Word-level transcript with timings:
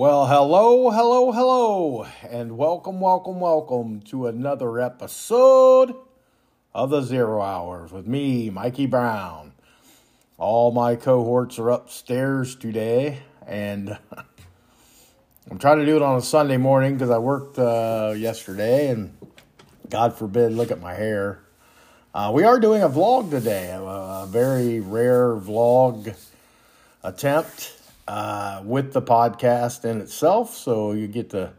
Well, 0.00 0.28
hello, 0.28 0.88
hello, 0.88 1.30
hello, 1.30 2.06
and 2.26 2.56
welcome, 2.56 3.02
welcome, 3.02 3.38
welcome 3.38 4.00
to 4.06 4.28
another 4.28 4.80
episode 4.80 5.94
of 6.74 6.88
the 6.88 7.02
Zero 7.02 7.42
Hours 7.42 7.92
with 7.92 8.06
me, 8.06 8.48
Mikey 8.48 8.86
Brown. 8.86 9.52
All 10.38 10.72
my 10.72 10.96
cohorts 10.96 11.58
are 11.58 11.68
upstairs 11.68 12.56
today, 12.56 13.18
and 13.46 13.98
I'm 15.50 15.58
trying 15.58 15.80
to 15.80 15.84
do 15.84 15.96
it 15.96 16.02
on 16.02 16.16
a 16.16 16.22
Sunday 16.22 16.56
morning 16.56 16.94
because 16.94 17.10
I 17.10 17.18
worked 17.18 17.58
uh, 17.58 18.14
yesterday, 18.16 18.88
and 18.88 19.14
God 19.90 20.16
forbid, 20.16 20.52
look 20.52 20.70
at 20.70 20.80
my 20.80 20.94
hair. 20.94 21.42
Uh, 22.14 22.30
we 22.32 22.44
are 22.44 22.58
doing 22.58 22.82
a 22.82 22.88
vlog 22.88 23.28
today, 23.28 23.70
a, 23.70 23.82
a 23.82 24.26
very 24.30 24.80
rare 24.80 25.36
vlog 25.36 26.16
attempt 27.02 27.79
uh, 28.08 28.62
with 28.64 28.92
the 28.92 29.02
podcast 29.02 29.84
in 29.84 30.00
itself. 30.00 30.56
So 30.56 30.92
you 30.92 31.06
get 31.08 31.30
to 31.30 31.52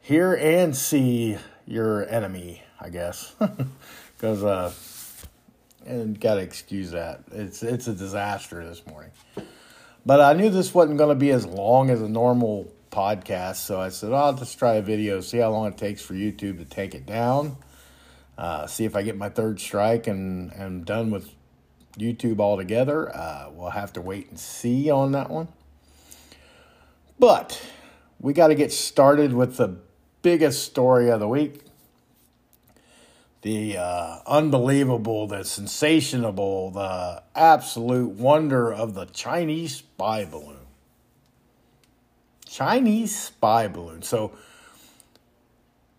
hear 0.00 0.34
and 0.34 0.76
see 0.76 1.36
your 1.66 2.08
enemy, 2.08 2.62
I 2.80 2.90
guess. 2.90 3.34
Because, 4.16 4.44
uh, 4.44 4.70
and 5.86 6.20
gotta 6.20 6.42
excuse 6.42 6.90
that. 6.90 7.22
It's, 7.32 7.62
it's 7.62 7.88
a 7.88 7.94
disaster 7.94 8.62
this 8.62 8.86
morning. 8.86 9.12
But 10.04 10.20
I 10.20 10.34
knew 10.34 10.50
this 10.50 10.74
wasn't 10.74 10.98
going 10.98 11.08
to 11.08 11.14
be 11.14 11.30
as 11.30 11.46
long 11.46 11.88
as 11.88 12.02
a 12.02 12.08
normal 12.08 12.70
podcast. 12.90 13.56
So 13.56 13.80
I 13.80 13.88
said, 13.88 14.12
I'll 14.12 14.34
just 14.34 14.58
try 14.58 14.74
a 14.74 14.82
video, 14.82 15.20
see 15.20 15.38
how 15.38 15.50
long 15.50 15.68
it 15.68 15.78
takes 15.78 16.02
for 16.02 16.14
YouTube 16.14 16.58
to 16.58 16.64
take 16.64 16.94
it 16.94 17.06
down. 17.06 17.56
Uh, 18.36 18.66
see 18.66 18.84
if 18.84 18.96
I 18.96 19.02
get 19.02 19.16
my 19.16 19.28
third 19.28 19.60
strike 19.60 20.06
and 20.06 20.52
am 20.54 20.84
done 20.84 21.10
with 21.10 21.30
YouTube 21.98 22.40
altogether. 22.40 23.14
Uh, 23.14 23.50
we'll 23.52 23.70
have 23.70 23.92
to 23.94 24.00
wait 24.00 24.28
and 24.30 24.38
see 24.38 24.90
on 24.90 25.12
that 25.12 25.30
one. 25.30 25.48
But 27.18 27.62
we 28.18 28.32
got 28.32 28.48
to 28.48 28.54
get 28.54 28.72
started 28.72 29.32
with 29.32 29.56
the 29.56 29.76
biggest 30.22 30.64
story 30.64 31.10
of 31.10 31.20
the 31.20 31.28
week 31.28 31.64
the 33.42 33.78
uh, 33.78 34.18
unbelievable, 34.26 35.26
the 35.26 35.44
sensational, 35.44 36.70
the 36.70 37.22
absolute 37.34 38.10
wonder 38.10 38.72
of 38.72 38.94
the 38.94 39.06
Chinese 39.06 39.76
spy 39.76 40.24
balloon. 40.24 40.56
Chinese 42.46 43.16
spy 43.16 43.68
balloon. 43.68 44.02
So 44.02 44.32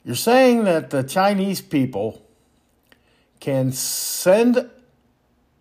you're 0.03 0.15
saying 0.15 0.65
that 0.65 0.89
the 0.89 1.03
Chinese 1.03 1.61
people 1.61 2.21
can 3.39 3.71
send 3.71 4.69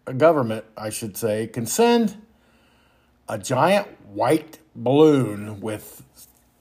a 0.07 0.15
government, 0.15 0.65
I 0.77 0.91
should 0.91 1.17
say, 1.17 1.47
can 1.47 1.67
send 1.67 2.21
a 3.29 3.39
giant 3.39 3.89
white 4.09 4.59
balloon 4.75 5.61
with 5.61 6.03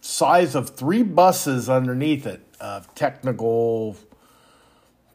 size 0.02 0.56
of 0.56 0.72
three 0.72 1.04
buses 1.04 1.70
underneath 1.70 2.26
it 2.26 2.42
of 2.60 2.94
technical 2.96 3.98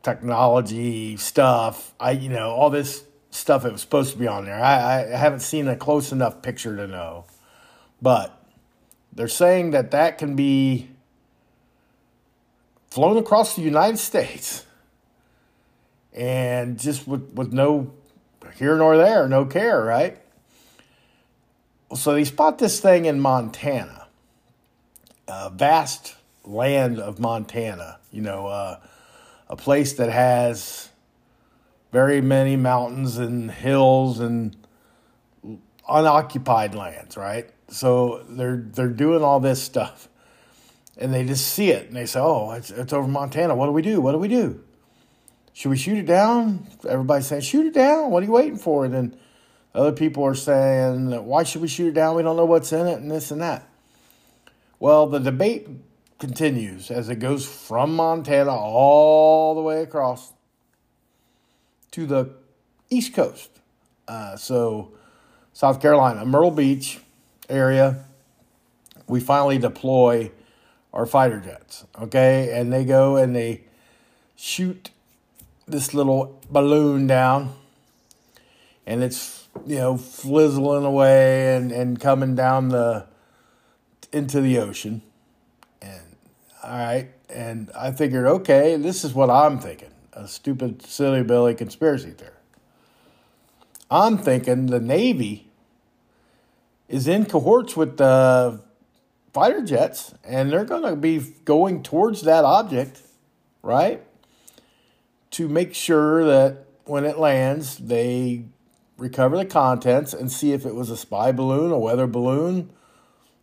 technology 0.03 1.16
stuff. 1.16 1.94
I 1.98 2.12
you 2.12 2.28
know 2.28 2.50
all 2.50 2.70
this 2.70 3.05
stuff 3.31 3.62
that 3.64 3.72
was 3.72 3.81
supposed 3.81 4.12
to 4.12 4.19
be 4.19 4.27
on 4.27 4.44
there. 4.44 4.62
I, 4.62 5.03
I 5.03 5.16
haven't 5.16 5.41
seen 5.41 5.66
a 5.66 5.77
close 5.77 6.12
enough 6.12 6.42
picture 6.42 6.77
to 6.77 6.86
know, 6.86 7.25
but 8.00 8.44
they're 9.12 9.28
saying 9.28 9.70
that 9.70 9.91
that 9.91 10.19
can 10.19 10.36
be 10.36 10.91
flown 12.91 13.16
across 13.16 13.56
the 13.56 13.62
United 13.62 13.98
States 13.98 14.64
and 16.12 16.78
just 16.78 17.09
with, 17.09 17.28
with 17.34 17.53
no 17.53 17.92
here 18.58 18.77
nor 18.77 18.97
there, 18.97 19.28
no 19.28 19.44
care, 19.44 19.83
right? 19.83 20.19
So 21.94 22.14
they 22.14 22.24
spot 22.24 22.58
this 22.58 22.80
thing 22.80 23.04
in 23.04 23.20
Montana, 23.20 24.09
a 25.28 25.50
vast 25.50 26.16
land 26.44 26.98
of 26.98 27.19
Montana, 27.19 27.98
you 28.10 28.22
know, 28.22 28.47
uh, 28.47 28.81
a 29.48 29.56
place 29.56 29.93
that 29.94 30.10
has 30.10 30.88
very 31.93 32.20
many 32.20 32.56
mountains 32.56 33.19
and 33.19 33.50
hills 33.50 34.19
and 34.19 34.56
unoccupied 35.88 36.75
lands, 36.75 37.16
right? 37.16 37.48
So 37.69 38.25
they're 38.28 38.56
they're 38.56 38.88
doing 38.88 39.22
all 39.22 39.41
this 39.41 39.62
stuff, 39.62 40.09
and 40.97 41.14
they 41.14 41.25
just 41.25 41.47
see 41.47 41.70
it 41.70 41.87
and 41.87 41.97
they 41.97 42.06
say, 42.06 42.20
"Oh, 42.20 42.50
it's, 42.53 42.70
it's 42.70 42.93
over 42.93 43.09
Montana. 43.09 43.54
What 43.54 43.66
do 43.66 43.72
we 43.72 43.82
do? 43.82 44.00
What 44.00 44.12
do 44.12 44.19
we 44.19 44.28
do? 44.28 44.62
Should 45.54 45.70
we 45.70 45.78
shoot 45.78 45.97
it 45.97 46.06
down?" 46.06 46.66
Everybody's 46.87 47.26
saying, 47.26 47.42
"Shoot 47.42 47.66
it 47.66 47.75
down. 47.75 48.10
What 48.10 48.22
are 48.22 48.26
you 48.26 48.32
waiting 48.32 48.59
for?" 48.59 48.84
And 48.84 48.92
then 48.92 49.16
other 49.75 49.92
people 49.92 50.22
are 50.22 50.37
saying, 50.37 51.10
why 51.25 51.42
should 51.42 51.60
we 51.60 51.69
shoot 51.69 51.88
it 51.88 51.94
down? 51.94 52.15
We 52.15 52.22
don't 52.22 52.37
know 52.37 52.44
what's 52.44 52.72
in 52.72 52.87
it, 52.87 53.00
and 53.00 53.10
this 53.10 53.31
and 53.31 53.42
that. 53.42 53.69
Well, 54.78 55.09
the 55.09 55.19
debate 55.19 55.69
continues 56.20 56.91
as 56.91 57.09
it 57.09 57.16
goes 57.16 57.44
from 57.44 57.97
Montana 57.97 58.54
all 58.54 59.54
the 59.54 59.62
way 59.62 59.82
across 59.82 60.32
to 61.91 62.06
the 62.06 62.31
East 62.88 63.14
Coast. 63.14 63.50
Uh, 64.06 64.37
so, 64.37 64.93
South 65.53 65.81
Carolina, 65.81 66.25
Myrtle 66.25 66.53
Beach 66.53 67.00
area, 67.48 68.04
we 69.09 69.19
finally 69.19 69.59
deploy 69.59 70.31
our 70.93 71.06
fighter 71.06 71.41
jets, 71.41 71.84
okay? 72.00 72.56
And 72.59 72.72
they 72.72 72.84
go 72.84 73.16
and 73.16 73.34
they 73.34 73.64
shoot 74.37 74.91
this 75.66 75.94
little 75.94 76.41
balloon 76.50 77.06
down, 77.06 77.54
and 78.86 79.02
it's 79.02 79.44
you 79.66 79.76
know, 79.76 79.97
flizzling 79.97 80.84
away 80.84 81.56
and, 81.56 81.72
and 81.72 82.00
coming 82.00 82.34
down 82.34 82.69
the 82.69 83.06
into 84.12 84.41
the 84.41 84.58
ocean. 84.58 85.02
And 85.82 86.16
all 86.62 86.70
right, 86.70 87.08
and 87.28 87.70
I 87.76 87.92
figured, 87.92 88.26
okay, 88.26 88.76
this 88.76 89.04
is 89.04 89.12
what 89.14 89.30
I'm 89.30 89.58
thinking. 89.58 89.91
A 90.12 90.28
stupid, 90.28 90.82
silly 90.86 91.22
Billy 91.22 91.54
conspiracy 91.54 92.10
theory. 92.10 92.31
I'm 93.91 94.19
thinking 94.19 94.66
the 94.66 94.81
Navy 94.81 95.48
is 96.88 97.08
in 97.08 97.26
cohorts 97.26 97.76
with 97.76 97.96
the 97.96 98.60
fighter 99.32 99.62
jets, 99.62 100.14
and 100.25 100.50
they're 100.50 100.64
going 100.64 100.82
to 100.82 100.96
be 100.96 101.19
going 101.44 101.82
towards 101.82 102.22
that 102.22 102.44
object, 102.44 103.02
right? 103.62 104.02
To 105.34 105.49
make 105.49 105.75
sure 105.75 106.25
that 106.25 106.65
when 106.84 107.05
it 107.05 107.19
lands, 107.19 107.78
they 107.78 108.45
recover 108.97 109.37
the 109.37 109.45
contents 109.45 110.12
and 110.12 110.31
see 110.31 110.53
if 110.53 110.65
it 110.65 110.77
was 110.77 110.91
a 110.91 110.97
spy 110.97 111.33
balloon, 111.33 111.72
a 111.72 111.78
weather 111.78 112.06
balloon, 112.06 112.71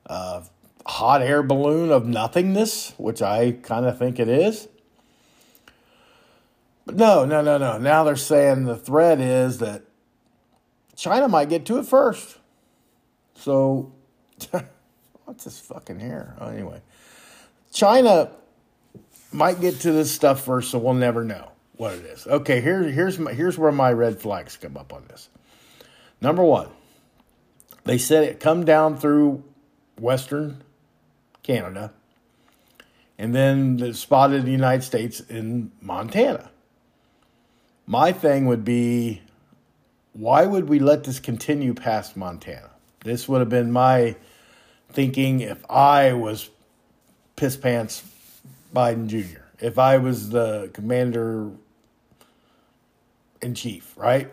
a 0.06 0.44
hot 0.86 1.22
air 1.22 1.44
balloon 1.44 1.92
of 1.92 2.06
nothingness, 2.06 2.94
which 2.98 3.22
I 3.22 3.52
kind 3.62 3.86
of 3.86 4.00
think 4.00 4.20
it 4.20 4.30
is. 4.30 4.70
But 6.86 6.96
no, 6.96 7.26
no, 7.26 7.42
no, 7.42 7.58
no. 7.58 7.78
Now 7.78 8.06
they're 8.06 8.16
saying 8.16 8.64
the 8.64 8.78
threat 8.78 9.20
is 9.20 9.58
that 9.58 9.84
China 10.96 11.28
might 11.28 11.50
get 11.50 11.66
to 11.66 11.78
it 11.78 11.86
first. 11.86 12.38
So, 13.36 13.92
what's 15.26 15.44
this 15.44 15.60
fucking 15.60 16.00
hair? 16.00 16.38
Oh, 16.40 16.48
anyway, 16.48 16.82
China 17.74 18.32
might 19.34 19.60
get 19.60 19.82
to 19.82 19.92
this 19.92 20.10
stuff 20.10 20.46
first, 20.46 20.72
so 20.72 20.80
we'll 20.80 20.94
never 20.94 21.26
know 21.26 21.52
what 21.82 21.94
it 21.94 22.06
is. 22.06 22.28
Okay, 22.28 22.62
here, 22.62 22.84
here's 22.84 23.18
my, 23.18 23.34
here's 23.34 23.58
where 23.58 23.72
my 23.72 23.92
red 23.92 24.22
flags 24.22 24.56
come 24.56 24.78
up 24.78 24.94
on 24.94 25.04
this. 25.08 25.30
Number 26.22 26.44
one, 26.44 26.68
they 27.86 27.98
said 27.98 28.24
it 28.24 28.40
come 28.40 28.66
down 28.66 28.98
through 28.98 29.44
Western 30.00 30.64
Canada 31.42 31.92
and 33.18 33.34
then 33.34 33.96
spotted 33.96 34.46
the 34.46 34.52
United 34.52 34.84
States 34.84 35.22
in 35.22 35.72
Montana. 35.82 36.52
My 37.88 38.12
thing 38.12 38.46
would 38.46 38.64
be 38.64 39.24
why 40.14 40.46
would 40.46 40.70
we 40.70 40.78
let 40.78 41.06
this 41.06 41.20
continue 41.20 41.74
past 41.74 42.16
Montana? 42.16 42.70
This 43.04 43.28
would 43.28 43.40
have 43.40 43.50
been 43.50 43.72
my 43.72 44.18
thinking 44.92 45.40
if 45.40 45.66
I 45.68 46.14
was 46.14 46.48
piss 47.36 47.58
pants 47.58 48.04
Biden 48.72 49.08
Jr., 49.08 49.42
if 49.60 49.80
I 49.80 49.98
was 49.98 50.30
the 50.30 50.70
commander 50.74 51.50
in 53.42 53.56
chief, 53.56 53.94
right? 53.98 54.32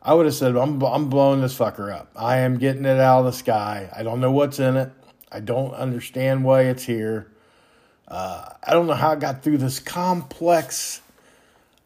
I 0.00 0.14
would 0.14 0.26
have 0.26 0.34
said, 0.34 0.56
I'm, 0.56 0.80
I'm 0.82 1.08
blowing 1.08 1.40
this 1.40 1.56
fucker 1.56 1.92
up. 1.92 2.12
I 2.16 2.38
am 2.38 2.58
getting 2.58 2.84
it 2.84 3.00
out 3.00 3.20
of 3.20 3.24
the 3.26 3.32
sky. 3.32 3.90
I 3.94 4.02
don't 4.02 4.20
know 4.20 4.30
what's 4.30 4.58
in 4.58 4.76
it. 4.76 4.92
I 5.30 5.40
don't 5.40 5.74
understand 5.74 6.44
why 6.44 6.62
it's 6.62 6.84
here. 6.84 7.30
Uh, 8.06 8.48
I 8.62 8.72
don't 8.72 8.86
know 8.86 8.94
how 8.94 9.12
it 9.12 9.20
got 9.20 9.42
through 9.42 9.58
this 9.58 9.80
complex 9.80 11.02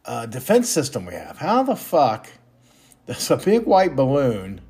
uh, 0.04 0.26
defense 0.26 0.68
system 0.68 1.06
we 1.06 1.14
have. 1.14 1.38
How 1.38 1.62
the 1.62 1.74
fuck 1.74 2.28
does 3.06 3.30
a 3.30 3.36
big 3.36 3.64
white 3.64 3.96
balloon 3.96 4.60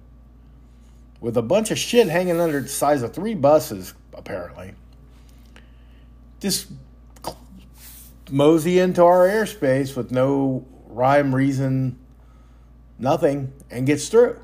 with 1.21 1.37
a 1.37 1.43
bunch 1.43 1.71
of 1.71 1.79
shit 1.79 2.09
hanging 2.09 2.41
under 2.41 2.61
the 2.61 2.69
size 2.69 3.03
of 3.03 3.13
three 3.13 3.35
buses, 3.35 3.95
apparently, 4.15 4.75
just 6.41 6.69
mosey 8.31 8.79
into 8.79 9.05
our 9.05 9.29
airspace 9.29 9.95
with 9.95 10.11
no 10.11 10.67
rhyme, 10.95 11.35
reason, 11.35 11.99
nothing 12.99 13.53
and 13.71 13.87
gets 13.87 14.09
through. 14.09 14.39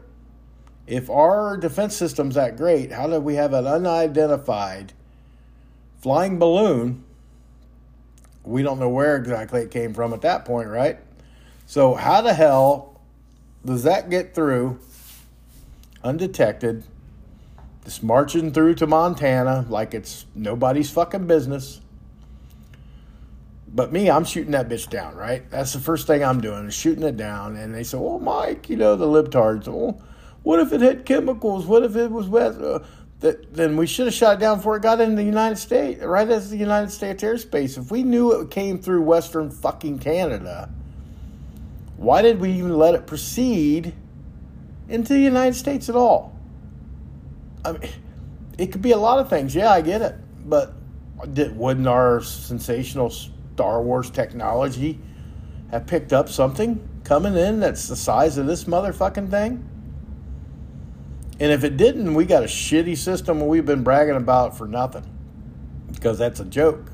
If 0.86 1.10
our 1.10 1.56
defense 1.56 1.94
system's 1.94 2.34
that 2.34 2.56
great, 2.56 2.92
how 2.92 3.06
do 3.06 3.20
we 3.20 3.34
have 3.34 3.52
an 3.52 3.66
unidentified 3.66 4.92
flying 6.00 6.38
balloon? 6.38 7.04
We 8.42 8.62
don't 8.62 8.78
know 8.78 8.88
where 8.88 9.16
exactly 9.16 9.60
it 9.60 9.70
came 9.70 9.92
from 9.92 10.14
at 10.14 10.22
that 10.22 10.44
point, 10.46 10.68
right? 10.68 10.98
So, 11.66 11.94
how 11.94 12.22
the 12.22 12.32
hell 12.32 12.98
does 13.64 13.82
that 13.82 14.08
get 14.08 14.34
through 14.34 14.78
undetected? 16.02 16.84
Just 17.84 18.02
marching 18.02 18.52
through 18.52 18.76
to 18.76 18.86
Montana 18.86 19.66
like 19.68 19.92
it's 19.92 20.24
nobody's 20.34 20.90
fucking 20.90 21.26
business. 21.26 21.80
But 23.74 23.92
me, 23.92 24.10
I'm 24.10 24.24
shooting 24.24 24.52
that 24.52 24.68
bitch 24.68 24.88
down, 24.88 25.14
right? 25.14 25.48
That's 25.50 25.72
the 25.72 25.78
first 25.78 26.06
thing 26.06 26.24
I'm 26.24 26.40
doing 26.40 26.66
is 26.66 26.74
shooting 26.74 27.04
it 27.04 27.16
down. 27.16 27.56
And 27.56 27.74
they 27.74 27.84
say, 27.84 27.98
"Oh, 27.98 28.18
Mike, 28.18 28.70
you 28.70 28.76
know 28.76 28.96
the 28.96 29.06
libtards. 29.06 29.68
Oh, 29.68 30.00
what 30.42 30.58
if 30.60 30.72
it 30.72 30.80
had 30.80 31.04
chemicals? 31.04 31.66
What 31.66 31.82
if 31.82 31.94
it 31.94 32.10
was 32.10 32.28
wet?" 32.28 32.60
Uh, 32.60 32.80
that 33.20 33.52
then 33.52 33.76
we 33.76 33.86
should 33.86 34.06
have 34.06 34.14
shot 34.14 34.36
it 34.36 34.40
down 34.40 34.58
before 34.58 34.76
it 34.76 34.82
got 34.82 35.00
into 35.00 35.16
the 35.16 35.24
United 35.24 35.56
States, 35.56 36.02
right 36.02 36.28
as 36.28 36.50
the 36.50 36.56
United 36.56 36.90
States 36.90 37.22
airspace. 37.22 37.76
If 37.76 37.90
we 37.90 38.02
knew 38.02 38.40
it 38.40 38.50
came 38.50 38.78
through 38.78 39.02
Western 39.02 39.50
fucking 39.50 39.98
Canada, 39.98 40.70
why 41.96 42.22
did 42.22 42.40
we 42.40 42.52
even 42.52 42.78
let 42.78 42.94
it 42.94 43.06
proceed 43.06 43.92
into 44.88 45.12
the 45.12 45.20
United 45.20 45.54
States 45.54 45.88
at 45.88 45.96
all? 45.96 46.38
I 47.64 47.72
mean, 47.72 47.90
it 48.56 48.72
could 48.72 48.82
be 48.82 48.92
a 48.92 48.96
lot 48.96 49.18
of 49.18 49.28
things. 49.28 49.54
Yeah, 49.54 49.72
I 49.72 49.80
get 49.80 50.00
it, 50.00 50.14
but 50.46 50.74
did, 51.34 51.56
wouldn't 51.56 51.88
our 51.88 52.20
sensational 52.20 53.12
Star 53.58 53.82
Wars 53.82 54.08
technology 54.08 55.00
have 55.72 55.84
picked 55.84 56.12
up 56.12 56.28
something 56.28 56.88
coming 57.02 57.36
in 57.36 57.58
that's 57.58 57.88
the 57.88 57.96
size 57.96 58.38
of 58.38 58.46
this 58.46 58.64
motherfucking 58.64 59.28
thing? 59.30 59.68
And 61.40 61.50
if 61.50 61.64
it 61.64 61.76
didn't, 61.76 62.14
we 62.14 62.24
got 62.24 62.44
a 62.44 62.46
shitty 62.46 62.96
system 62.96 63.44
we've 63.44 63.66
been 63.66 63.82
bragging 63.82 64.14
about 64.14 64.56
for 64.56 64.68
nothing 64.68 65.02
because 65.92 66.18
that's 66.18 66.38
a 66.38 66.44
joke. 66.44 66.92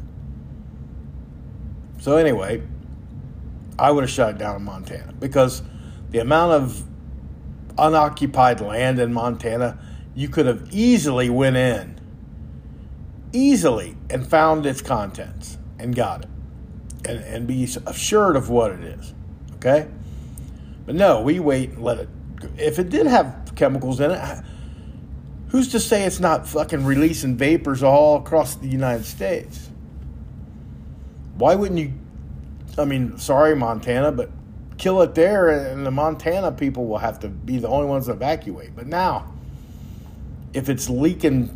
So, 1.98 2.16
anyway, 2.16 2.62
I 3.78 3.90
would 3.90 4.04
have 4.04 4.10
shut 4.10 4.30
it 4.30 4.38
down 4.38 4.56
in 4.56 4.64
Montana 4.64 5.12
because 5.20 5.60
the 6.12 6.20
amount 6.20 6.52
of 6.52 6.82
unoccupied 7.76 8.62
land 8.62 8.98
in 8.98 9.12
Montana, 9.12 9.78
you 10.14 10.30
could 10.30 10.46
have 10.46 10.66
easily 10.72 11.28
went 11.28 11.56
in, 11.56 12.00
easily, 13.34 13.98
and 14.08 14.26
found 14.26 14.64
its 14.64 14.80
contents 14.80 15.58
and 15.78 15.94
got 15.94 16.22
it 16.22 16.30
and, 17.06 17.20
and 17.24 17.46
be 17.46 17.64
assured 17.86 18.36
of 18.36 18.50
what 18.50 18.72
it 18.72 18.80
is. 18.80 19.14
Okay? 19.56 19.88
But 20.86 20.94
no, 20.94 21.22
we 21.22 21.40
wait 21.40 21.70
and 21.70 21.82
let 21.82 21.98
it. 21.98 22.08
If 22.58 22.78
it 22.78 22.90
did 22.90 23.06
have 23.06 23.52
chemicals 23.56 24.00
in 24.00 24.10
it, 24.10 24.44
who's 25.48 25.68
to 25.68 25.80
say 25.80 26.04
it's 26.04 26.20
not 26.20 26.46
fucking 26.46 26.84
releasing 26.84 27.36
vapors 27.36 27.82
all 27.82 28.16
across 28.16 28.56
the 28.56 28.68
United 28.68 29.04
States? 29.06 29.70
Why 31.36 31.54
wouldn't 31.54 31.80
you? 31.80 31.92
I 32.76 32.84
mean, 32.84 33.18
sorry, 33.18 33.56
Montana, 33.56 34.12
but 34.12 34.30
kill 34.76 35.00
it 35.02 35.14
there, 35.14 35.48
and 35.48 35.86
the 35.86 35.90
Montana 35.90 36.52
people 36.52 36.86
will 36.86 36.98
have 36.98 37.20
to 37.20 37.28
be 37.28 37.58
the 37.58 37.68
only 37.68 37.86
ones 37.86 38.06
to 38.06 38.12
evacuate. 38.12 38.74
But 38.76 38.86
now, 38.86 39.32
if 40.52 40.68
it's 40.68 40.90
leaking 40.90 41.46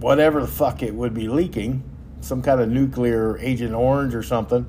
whatever 0.00 0.40
the 0.40 0.46
fuck 0.46 0.82
it 0.82 0.94
would 0.94 1.14
be 1.14 1.28
leaking, 1.28 1.82
some 2.20 2.42
kind 2.42 2.60
of 2.60 2.68
nuclear 2.68 3.38
agent 3.38 3.74
orange 3.74 4.14
or 4.14 4.22
something 4.22 4.66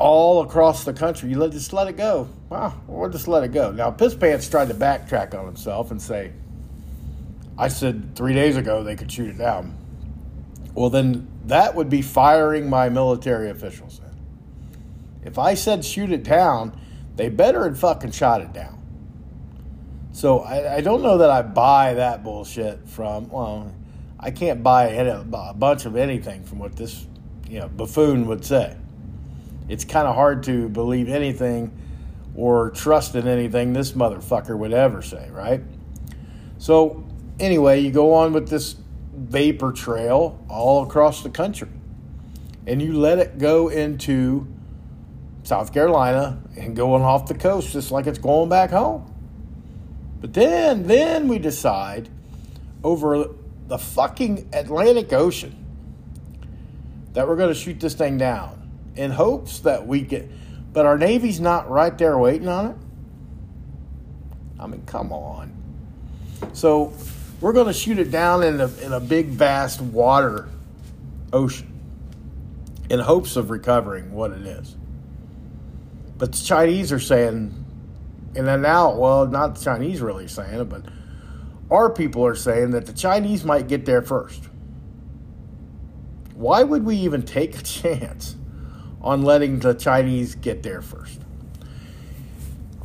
all 0.00 0.40
across 0.40 0.84
the 0.84 0.94
country. 0.94 1.28
You 1.28 1.38
let 1.38 1.52
just 1.52 1.72
let 1.74 1.86
it 1.86 1.96
go. 1.96 2.26
Wow, 2.48 2.80
we'll 2.88 3.10
just 3.10 3.28
let 3.28 3.44
it 3.44 3.52
go. 3.52 3.70
Now 3.70 3.90
Piss 3.90 4.14
Pants 4.14 4.48
tried 4.48 4.68
to 4.68 4.74
backtrack 4.74 5.38
on 5.38 5.44
himself 5.44 5.90
and 5.90 6.00
say, 6.00 6.32
I 7.56 7.68
said 7.68 8.16
three 8.16 8.32
days 8.32 8.56
ago 8.56 8.82
they 8.82 8.96
could 8.96 9.12
shoot 9.12 9.28
it 9.28 9.38
down. 9.38 9.76
Well 10.74 10.88
then 10.88 11.28
that 11.44 11.74
would 11.74 11.90
be 11.90 12.00
firing 12.00 12.68
my 12.68 12.88
military 12.88 13.50
officials. 13.50 14.00
If 15.22 15.38
I 15.38 15.52
said 15.52 15.84
shoot 15.84 16.10
it 16.10 16.22
down, 16.22 16.80
they 17.16 17.28
better 17.28 17.64
had 17.64 17.76
fucking 17.76 18.12
shot 18.12 18.40
it 18.40 18.54
down. 18.54 18.78
So 20.12 20.40
I, 20.40 20.76
I 20.76 20.80
don't 20.80 21.02
know 21.02 21.18
that 21.18 21.30
I 21.30 21.42
buy 21.42 21.94
that 21.94 22.24
bullshit 22.24 22.88
from 22.88 23.28
well, 23.28 23.70
I 24.18 24.30
can't 24.30 24.62
buy 24.62 24.86
a 24.86 25.54
bunch 25.54 25.84
of 25.84 25.94
anything 25.94 26.42
from 26.44 26.58
what 26.58 26.74
this 26.74 27.06
you 27.50 27.58
know 27.58 27.68
buffoon 27.68 28.26
would 28.28 28.46
say. 28.46 28.79
It's 29.70 29.84
kind 29.84 30.08
of 30.08 30.16
hard 30.16 30.42
to 30.44 30.68
believe 30.68 31.08
anything 31.08 31.70
or 32.34 32.70
trust 32.70 33.14
in 33.14 33.28
anything 33.28 33.72
this 33.72 33.92
motherfucker 33.92 34.58
would 34.58 34.72
ever 34.72 35.00
say, 35.00 35.30
right? 35.30 35.62
So 36.58 37.06
anyway, 37.38 37.78
you 37.78 37.92
go 37.92 38.12
on 38.14 38.32
with 38.32 38.48
this 38.48 38.74
vapor 39.14 39.70
trail 39.70 40.44
all 40.48 40.82
across 40.82 41.22
the 41.22 41.30
country, 41.30 41.68
and 42.66 42.82
you 42.82 42.98
let 42.98 43.20
it 43.20 43.38
go 43.38 43.68
into 43.68 44.48
South 45.44 45.72
Carolina 45.72 46.42
and 46.56 46.74
going 46.74 47.04
off 47.04 47.28
the 47.28 47.34
coast 47.34 47.72
just 47.72 47.92
like 47.92 48.08
it's 48.08 48.18
going 48.18 48.48
back 48.48 48.70
home. 48.70 49.06
But 50.20 50.34
then, 50.34 50.88
then 50.88 51.28
we 51.28 51.38
decide 51.38 52.08
over 52.82 53.28
the 53.68 53.78
fucking 53.78 54.48
Atlantic 54.52 55.12
Ocean 55.12 55.64
that 57.12 57.28
we're 57.28 57.36
going 57.36 57.54
to 57.54 57.54
shoot 57.54 57.78
this 57.78 57.94
thing 57.94 58.18
down 58.18 58.59
in 59.00 59.10
hopes 59.10 59.60
that 59.60 59.86
we 59.86 60.02
get. 60.02 60.30
But 60.74 60.84
our 60.84 60.98
Navy's 60.98 61.40
not 61.40 61.70
right 61.70 61.96
there 61.96 62.18
waiting 62.18 62.48
on 62.48 62.66
it. 62.66 62.76
I 64.60 64.66
mean, 64.66 64.82
come 64.84 65.10
on. 65.10 65.56
So 66.52 66.92
we're 67.40 67.54
going 67.54 67.66
to 67.66 67.72
shoot 67.72 67.98
it 67.98 68.10
down 68.10 68.42
in 68.42 68.60
a, 68.60 68.68
in 68.82 68.92
a 68.92 69.00
big, 69.00 69.28
vast 69.28 69.80
water 69.80 70.50
ocean 71.32 71.66
in 72.90 73.00
hopes 73.00 73.36
of 73.36 73.48
recovering 73.48 74.12
what 74.12 74.32
it 74.32 74.46
is. 74.46 74.76
But 76.18 76.32
the 76.32 76.42
Chinese 76.42 76.92
are 76.92 77.00
saying, 77.00 77.54
and 78.36 78.46
then 78.46 78.60
now, 78.60 78.94
well, 78.94 79.26
not 79.26 79.54
the 79.54 79.64
Chinese 79.64 80.02
really 80.02 80.28
saying 80.28 80.60
it, 80.60 80.64
but 80.64 80.84
our 81.70 81.88
people 81.88 82.26
are 82.26 82.34
saying 82.34 82.72
that 82.72 82.84
the 82.84 82.92
Chinese 82.92 83.44
might 83.44 83.66
get 83.66 83.86
there 83.86 84.02
first. 84.02 84.44
Why 86.34 86.62
would 86.62 86.84
we 86.84 86.96
even 86.96 87.22
take 87.22 87.58
a 87.58 87.62
chance 87.62 88.36
on 89.00 89.22
letting 89.22 89.58
the 89.60 89.74
Chinese 89.74 90.34
get 90.34 90.62
there 90.62 90.82
first? 90.82 91.20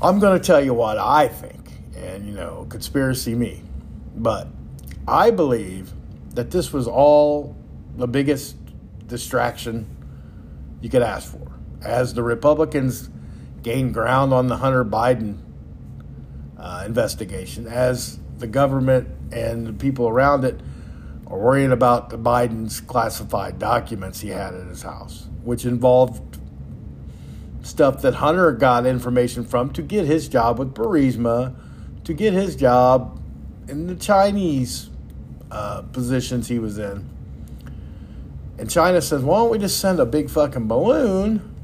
I'm 0.01 0.19
going 0.19 0.39
to 0.39 0.45
tell 0.45 0.63
you 0.63 0.73
what 0.73 0.97
I 0.97 1.27
think, 1.27 1.69
and 1.95 2.27
you 2.27 2.33
know, 2.33 2.67
conspiracy 2.69 3.33
me, 3.33 3.63
but 4.15 4.47
I 5.07 5.31
believe 5.31 5.93
that 6.31 6.51
this 6.51 6.73
was 6.73 6.87
all 6.87 7.55
the 7.95 8.07
biggest 8.07 8.57
distraction 9.07 9.87
you 10.81 10.89
could 10.89 11.01
ask 11.01 11.31
for. 11.31 11.51
As 11.81 12.13
the 12.13 12.23
Republicans 12.23 13.09
gained 13.63 13.93
ground 13.93 14.33
on 14.33 14.47
the 14.47 14.57
Hunter 14.57 14.83
Biden 14.83 15.37
uh, 16.57 16.83
investigation, 16.85 17.67
as 17.67 18.19
the 18.37 18.47
government 18.47 19.07
and 19.31 19.65
the 19.65 19.73
people 19.73 20.07
around 20.07 20.43
it 20.43 20.59
are 21.27 21.39
worrying 21.39 21.71
about 21.71 22.09
the 22.09 22.17
Biden's 22.17 22.81
classified 22.81 23.59
documents 23.59 24.21
he 24.21 24.29
had 24.29 24.53
in 24.53 24.67
his 24.67 24.83
house, 24.83 25.27
which 25.45 25.65
involved 25.65 26.39
stuff 27.63 28.01
that 28.01 28.15
Hunter 28.15 28.51
got 28.51 28.85
information 28.85 29.43
from 29.43 29.71
to 29.73 29.81
get 29.81 30.05
his 30.05 30.27
job 30.27 30.59
with 30.59 30.73
Burisma, 30.73 31.55
to 32.03 32.13
get 32.13 32.33
his 32.33 32.55
job 32.55 33.21
in 33.67 33.87
the 33.87 33.95
Chinese 33.95 34.89
uh, 35.49 35.81
positions 35.81 36.47
he 36.47 36.59
was 36.59 36.77
in. 36.77 37.09
And 38.57 38.69
China 38.69 39.01
says, 39.01 39.21
why 39.21 39.37
don't 39.39 39.49
we 39.49 39.57
just 39.57 39.79
send 39.79 39.99
a 39.99 40.05
big 40.05 40.29
fucking 40.29 40.67
balloon 40.67 41.55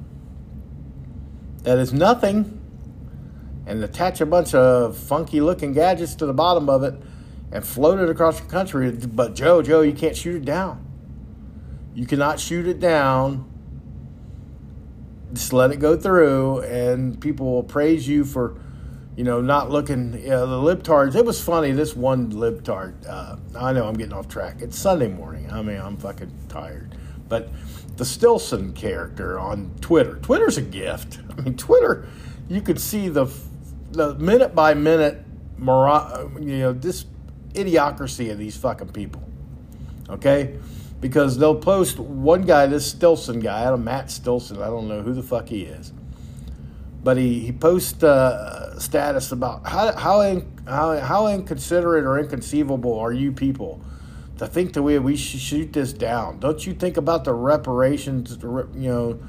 that 1.64 1.78
is 1.78 1.94
nothing 1.94 2.60
and 3.66 3.84
attach 3.84 4.20
a 4.20 4.26
bunch 4.26 4.54
of 4.54 4.98
funky 4.98 5.40
looking 5.40 5.74
gadgets 5.74 6.16
to 6.16 6.26
the 6.26 6.34
bottom 6.34 6.70
of 6.70 6.84
it 6.84 6.96
and 7.52 7.66
float 7.66 8.00
it 8.00 8.10
across 8.10 8.40
the 8.40 8.48
country. 8.48 8.92
But 8.92 9.36
Joe, 9.36 9.62
Joe, 9.62 9.82
you 9.82 9.94
can't 9.94 10.18
shoot 10.18 10.38
it 10.38 10.46
down. 10.46 10.86
You 11.94 12.06
cannot 12.06 12.40
shoot 12.40 12.68
it 12.68 12.80
down. 12.80 13.51
Just 15.34 15.54
let 15.54 15.72
it 15.72 15.78
go 15.78 15.96
through, 15.96 16.62
and 16.62 17.20
people 17.20 17.52
will 17.52 17.64
praise 17.64 18.08
you 18.08 18.26
for, 18.26 18.60
you 19.16 19.24
know, 19.24 19.42
not 19.42 19.70
looking. 19.70 20.14
You 20.14 20.30
know, 20.30 20.46
the 20.46 20.76
libtards. 20.76 21.16
It 21.16 21.26
was 21.26 21.42
funny. 21.42 21.72
This 21.72 21.96
one 21.96 22.32
libtard. 22.32 23.08
Uh, 23.08 23.38
I 23.58 23.72
know 23.72 23.88
I'm 23.88 23.96
getting 23.96 24.14
off 24.14 24.28
track. 24.28 24.62
It's 24.62 24.78
Sunday 24.78 25.08
morning. 25.08 25.50
I 25.52 25.62
mean, 25.62 25.80
I'm 25.80 25.98
fucking 25.98 26.32
tired. 26.50 26.96
But 27.30 27.50
the 27.96 28.04
Stilson 28.04 28.74
character 28.74 29.40
on 29.40 29.72
Twitter. 29.80 30.16
Twitter's 30.18 30.58
a 30.58 30.62
gift. 30.62 31.20
I 31.38 31.42
mean, 31.42 31.56
Twitter. 31.56 32.08
You 32.50 32.62
could 32.62 32.80
see 32.80 33.08
the 33.08 33.28
the 33.92 34.16
minute 34.16 34.56
by 34.56 34.74
minute, 34.74 35.24
you 35.60 36.58
know, 36.58 36.74
this 36.74 37.06
idiocracy 37.54 38.32
of 38.32 38.38
these 38.38 38.56
fucking 38.58 38.90
people. 38.90 39.22
Okay? 40.10 40.58
Because 41.02 41.40
they'll 41.40 41.56
post 41.56 42.00
one 42.00 42.44
guy, 42.44 42.68
this 42.68 42.94
Stilson 42.94 43.40
guy, 43.40 43.76
Matt 43.76 44.12
Stilson, 44.12 44.62
I 44.62 44.68
don't 44.68 44.88
know 44.88 45.02
who 45.02 45.14
the 45.14 45.24
fuck 45.24 45.50
he 45.50 45.64
is, 45.64 45.92
but 47.04 47.18
he 47.18 47.40
he 47.40 47.52
posts 47.52 48.04
uh, 48.04 48.80
status 48.80 49.32
about 49.32 49.68
how 49.68 49.92
how, 49.98 50.22
in, 50.22 50.48
how 50.68 51.00
how 51.00 51.28
inconsiderate 51.28 52.06
or 52.06 52.20
inconceivable 52.20 52.98
are 53.00 53.12
you 53.12 53.32
people 53.32 53.82
to 54.38 54.46
think 54.46 54.74
that 54.74 54.84
we 54.84 55.00
we 55.00 55.16
should 55.16 55.40
shoot 55.40 55.74
this 55.74 55.92
down? 55.92 56.40
Don't 56.40 56.66
you 56.68 56.74
think 56.74 56.98
about 56.98 57.24
the 57.24 57.34
reparations, 57.34 58.38
you 58.42 58.90
know, 58.90 59.20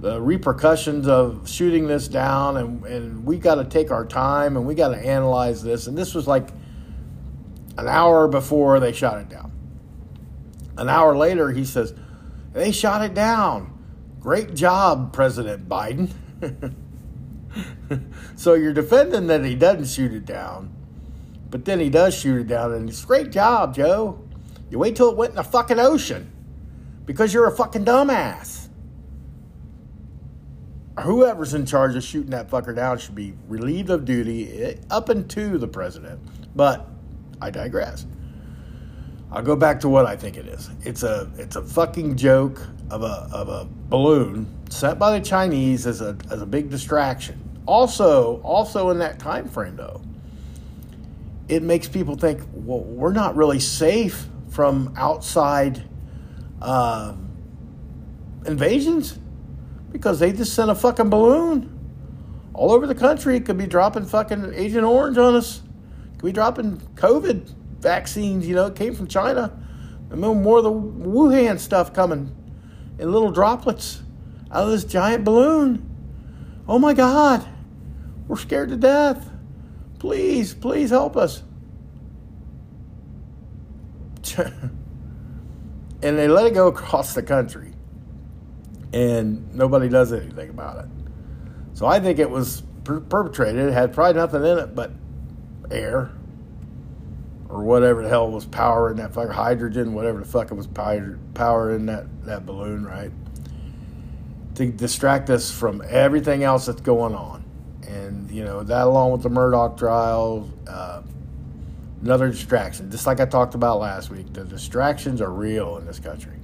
the 0.00 0.20
repercussions 0.22 1.06
of 1.06 1.46
shooting 1.46 1.86
this 1.86 2.08
down, 2.08 2.56
and 2.56 2.82
and 2.86 3.26
we 3.26 3.38
got 3.38 3.56
to 3.56 3.64
take 3.64 3.90
our 3.90 4.06
time 4.06 4.56
and 4.56 4.66
we 4.66 4.74
got 4.74 4.88
to 4.88 4.98
analyze 4.98 5.62
this. 5.62 5.86
And 5.86 5.98
this 5.98 6.14
was 6.14 6.26
like 6.26 6.48
an 7.76 7.88
hour 7.88 8.26
before 8.26 8.80
they 8.80 8.92
shot 8.92 9.18
it 9.18 9.28
down. 9.28 9.52
An 10.80 10.88
hour 10.88 11.14
later, 11.14 11.52
he 11.52 11.64
says, 11.64 11.92
"They 12.54 12.72
shot 12.72 13.04
it 13.04 13.12
down. 13.12 13.78
Great 14.18 14.54
job, 14.54 15.12
President 15.12 15.68
Biden." 15.68 16.10
so 18.36 18.54
you're 18.54 18.72
defending 18.72 19.26
that 19.26 19.44
he 19.44 19.54
doesn't 19.54 19.88
shoot 19.88 20.12
it 20.12 20.24
down, 20.24 20.74
but 21.50 21.66
then 21.66 21.80
he 21.80 21.90
does 21.90 22.14
shoot 22.14 22.40
it 22.40 22.48
down, 22.48 22.72
and 22.72 22.88
it's 22.88 23.04
great 23.04 23.30
job, 23.30 23.74
Joe. 23.74 24.24
You 24.70 24.78
wait 24.78 24.96
till 24.96 25.10
it 25.10 25.16
went 25.18 25.30
in 25.30 25.36
the 25.36 25.44
fucking 25.44 25.78
ocean 25.78 26.32
because 27.04 27.34
you're 27.34 27.46
a 27.46 27.54
fucking 27.54 27.84
dumbass. 27.84 28.68
Whoever's 31.02 31.52
in 31.52 31.66
charge 31.66 31.94
of 31.94 32.02
shooting 32.02 32.30
that 32.30 32.48
fucker 32.48 32.74
down 32.74 32.98
should 32.98 33.14
be 33.14 33.34
relieved 33.48 33.90
of 33.90 34.06
duty 34.06 34.62
eh, 34.62 34.74
up 34.90 35.10
into 35.10 35.58
the 35.58 35.68
president. 35.68 36.20
But 36.56 36.88
I 37.40 37.50
digress. 37.50 38.06
I'll 39.32 39.42
go 39.42 39.54
back 39.54 39.80
to 39.80 39.88
what 39.88 40.06
I 40.06 40.16
think 40.16 40.36
it 40.36 40.46
is. 40.46 40.70
It's 40.82 41.02
a 41.02 41.30
it's 41.38 41.56
a 41.56 41.62
fucking 41.62 42.16
joke 42.16 42.60
of 42.90 43.02
a 43.02 43.28
of 43.32 43.48
a 43.48 43.68
balloon 43.88 44.52
set 44.70 44.98
by 44.98 45.16
the 45.18 45.24
Chinese 45.24 45.86
as 45.86 46.00
a 46.00 46.16
as 46.30 46.42
a 46.42 46.46
big 46.46 46.68
distraction. 46.68 47.40
Also, 47.66 48.40
also 48.42 48.90
in 48.90 48.98
that 48.98 49.20
time 49.20 49.48
frame 49.48 49.76
though, 49.76 50.00
it 51.48 51.62
makes 51.62 51.86
people 51.86 52.16
think, 52.16 52.40
well, 52.52 52.80
we're 52.80 53.12
not 53.12 53.36
really 53.36 53.60
safe 53.60 54.26
from 54.48 54.92
outside 54.96 55.88
uh, 56.60 57.14
invasions 58.46 59.16
because 59.92 60.18
they 60.18 60.32
just 60.32 60.54
sent 60.54 60.70
a 60.70 60.74
fucking 60.74 61.08
balloon 61.08 61.78
all 62.52 62.72
over 62.72 62.88
the 62.88 62.94
country. 62.96 63.36
It 63.36 63.46
could 63.46 63.58
be 63.58 63.66
dropping 63.66 64.06
fucking 64.06 64.54
Agent 64.54 64.84
Orange 64.84 65.18
on 65.18 65.36
us. 65.36 65.62
Could 66.18 66.26
be 66.26 66.32
dropping 66.32 66.78
COVID 66.96 67.54
vaccines. 67.80 68.46
You 68.46 68.54
know, 68.54 68.66
it 68.66 68.76
came 68.76 68.94
from 68.94 69.08
China. 69.08 69.56
And 70.10 70.20
more 70.20 70.58
of 70.58 70.64
the 70.64 70.72
Wuhan 70.72 71.58
stuff 71.58 71.92
coming 71.92 72.34
in 72.98 73.12
little 73.12 73.30
droplets 73.30 74.02
out 74.50 74.64
of 74.64 74.70
this 74.70 74.84
giant 74.84 75.24
balloon. 75.24 75.86
Oh 76.66 76.78
my 76.78 76.94
God, 76.94 77.46
we're 78.26 78.36
scared 78.36 78.68
to 78.70 78.76
death. 78.76 79.30
Please, 79.98 80.54
please 80.54 80.90
help 80.90 81.16
us. 81.16 81.42
and 84.38 84.70
they 86.00 86.28
let 86.28 86.46
it 86.46 86.54
go 86.54 86.68
across 86.68 87.14
the 87.14 87.22
country. 87.22 87.72
And 88.92 89.54
nobody 89.54 89.88
does 89.88 90.12
anything 90.12 90.50
about 90.50 90.84
it. 90.84 90.90
So 91.74 91.86
I 91.86 92.00
think 92.00 92.18
it 92.18 92.28
was 92.28 92.62
per- 92.84 93.00
perpetrated. 93.00 93.66
It 93.66 93.72
had 93.72 93.92
probably 93.92 94.20
nothing 94.20 94.44
in 94.44 94.58
it 94.58 94.74
but 94.74 94.90
air 95.70 96.10
or 97.50 97.62
whatever 97.64 98.02
the 98.02 98.08
hell 98.08 98.30
was 98.30 98.46
power 98.46 98.90
in 98.90 98.96
that 98.98 99.12
fucker, 99.12 99.32
hydrogen, 99.32 99.92
whatever 99.92 100.20
the 100.20 100.24
fuck 100.24 100.50
it 100.50 100.54
was 100.54 100.66
power, 100.66 101.18
power 101.34 101.74
in 101.74 101.86
that, 101.86 102.06
that 102.24 102.46
balloon, 102.46 102.84
right? 102.84 103.10
To 104.54 104.70
distract 104.70 105.30
us 105.30 105.50
from 105.50 105.82
everything 105.88 106.44
else 106.44 106.66
that's 106.66 106.80
going 106.80 107.14
on. 107.14 107.44
And, 107.88 108.30
you 108.30 108.44
know, 108.44 108.62
that 108.62 108.86
along 108.86 109.12
with 109.12 109.22
the 109.22 109.30
Murdaugh 109.30 109.76
trial, 109.76 110.48
uh, 110.68 111.02
another 112.02 112.30
distraction. 112.30 112.90
Just 112.90 113.06
like 113.06 113.20
I 113.20 113.26
talked 113.26 113.54
about 113.54 113.80
last 113.80 114.10
week, 114.10 114.32
the 114.32 114.44
distractions 114.44 115.20
are 115.20 115.30
real 115.30 115.76
in 115.78 115.86
this 115.86 115.98
country. 115.98 116.36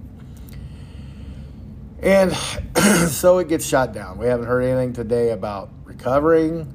And 2.03 2.35
so 3.09 3.39
it 3.39 3.49
gets 3.49 3.65
shot 3.65 3.93
down. 3.93 4.19
We 4.19 4.27
haven't 4.27 4.47
heard 4.47 4.63
anything 4.63 4.93
today 4.93 5.31
about 5.31 5.71
recovering. 5.85 6.73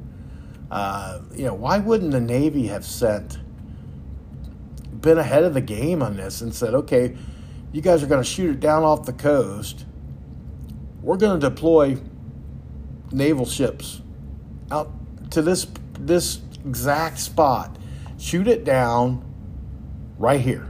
Uh, 0.71 1.19
you 1.35 1.45
know, 1.45 1.53
why 1.53 1.79
wouldn't 1.79 2.11
the 2.11 2.21
Navy 2.21 2.67
have 2.67 2.85
sent 2.85 3.37
been 5.01 5.17
ahead 5.17 5.43
of 5.43 5.53
the 5.53 5.61
game 5.61 6.01
on 6.01 6.17
this 6.17 6.41
and 6.41 6.53
said, 6.53 6.73
okay, 6.73 7.15
you 7.71 7.81
guys 7.81 8.03
are 8.03 8.07
going 8.07 8.21
to 8.23 8.29
shoot 8.29 8.51
it 8.51 8.59
down 8.59 8.83
off 8.83 9.05
the 9.05 9.13
coast. 9.13 9.85
We're 11.01 11.17
going 11.17 11.39
to 11.39 11.49
deploy 11.49 11.97
naval 13.11 13.45
ships 13.45 14.01
out 14.69 14.91
to 15.31 15.41
this 15.41 15.67
this 15.99 16.39
exact 16.65 17.19
spot. 17.19 17.77
Shoot 18.17 18.47
it 18.47 18.63
down 18.63 19.23
right 20.17 20.39
here. 20.39 20.67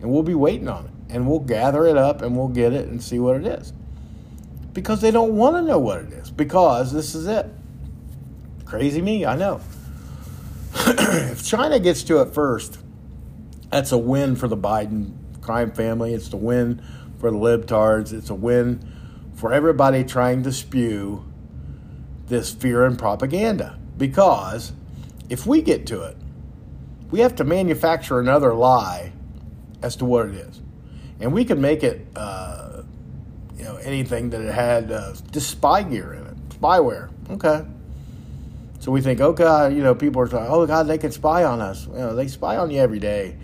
And 0.00 0.10
we'll 0.10 0.22
be 0.22 0.34
waiting 0.34 0.68
on 0.68 0.86
it. 0.86 1.14
And 1.14 1.28
we'll 1.28 1.40
gather 1.40 1.86
it 1.86 1.96
up 1.96 2.22
and 2.22 2.36
we'll 2.36 2.48
get 2.48 2.72
it 2.72 2.88
and 2.88 3.02
see 3.02 3.18
what 3.18 3.36
it 3.36 3.46
is. 3.46 3.72
Because 4.72 5.00
they 5.00 5.10
don't 5.10 5.36
want 5.36 5.56
to 5.56 5.62
know 5.62 5.78
what 5.78 6.00
it 6.00 6.12
is. 6.12 6.30
Because 6.30 6.92
this 6.92 7.14
is 7.14 7.26
it. 7.26 7.46
Crazy 8.64 9.02
me, 9.02 9.26
I 9.26 9.36
know. 9.36 9.60
if 10.74 11.44
China 11.44 11.80
gets 11.80 12.04
to 12.04 12.20
it 12.20 12.32
first, 12.32 12.78
that's 13.70 13.92
a 13.92 13.98
win 13.98 14.36
for 14.36 14.48
the 14.48 14.56
Biden 14.56 15.12
crime 15.40 15.72
family. 15.72 16.12
It's 16.12 16.32
a 16.32 16.36
win 16.36 16.82
for 17.18 17.30
the 17.30 17.36
libtards. 17.36 18.12
It's 18.12 18.30
a 18.30 18.34
win 18.34 18.80
for 19.34 19.52
everybody 19.52 20.04
trying 20.04 20.42
to 20.42 20.52
spew 20.52 21.24
this 22.26 22.52
fear 22.52 22.84
and 22.84 22.98
propaganda. 22.98 23.78
Because 23.96 24.72
if 25.28 25.46
we 25.46 25.62
get 25.62 25.86
to 25.86 26.02
it, 26.02 26.16
we 27.10 27.20
have 27.20 27.36
to 27.36 27.44
manufacture 27.44 28.20
another 28.20 28.54
lie 28.54 29.12
as 29.82 29.96
to 29.96 30.04
what 30.04 30.26
it 30.26 30.34
is. 30.34 30.60
And 31.20 31.32
we 31.32 31.44
can 31.44 31.60
make 31.60 31.82
it, 31.82 32.06
uh, 32.16 32.82
you 33.56 33.64
know, 33.64 33.76
anything 33.76 34.30
that 34.30 34.40
it 34.40 34.52
had 34.52 34.90
uh, 34.90 35.14
just 35.30 35.50
spy 35.50 35.82
gear 35.82 36.12
in 36.14 36.26
it, 36.26 36.48
spyware. 36.60 37.10
Okay. 37.30 37.64
So 38.80 38.90
we 38.90 39.02
think, 39.02 39.20
oh 39.20 39.32
God, 39.32 39.74
you 39.74 39.82
know, 39.82 39.94
people 39.94 40.22
are 40.22 40.28
saying, 40.28 40.46
oh 40.48 40.66
God, 40.66 40.84
they 40.84 40.98
can 40.98 41.12
spy 41.12 41.44
on 41.44 41.60
us. 41.60 41.86
You 41.86 41.94
know, 41.94 42.16
they 42.16 42.28
spy 42.28 42.56
on 42.56 42.70
you 42.70 42.80
every 42.80 42.98
day 42.98 43.36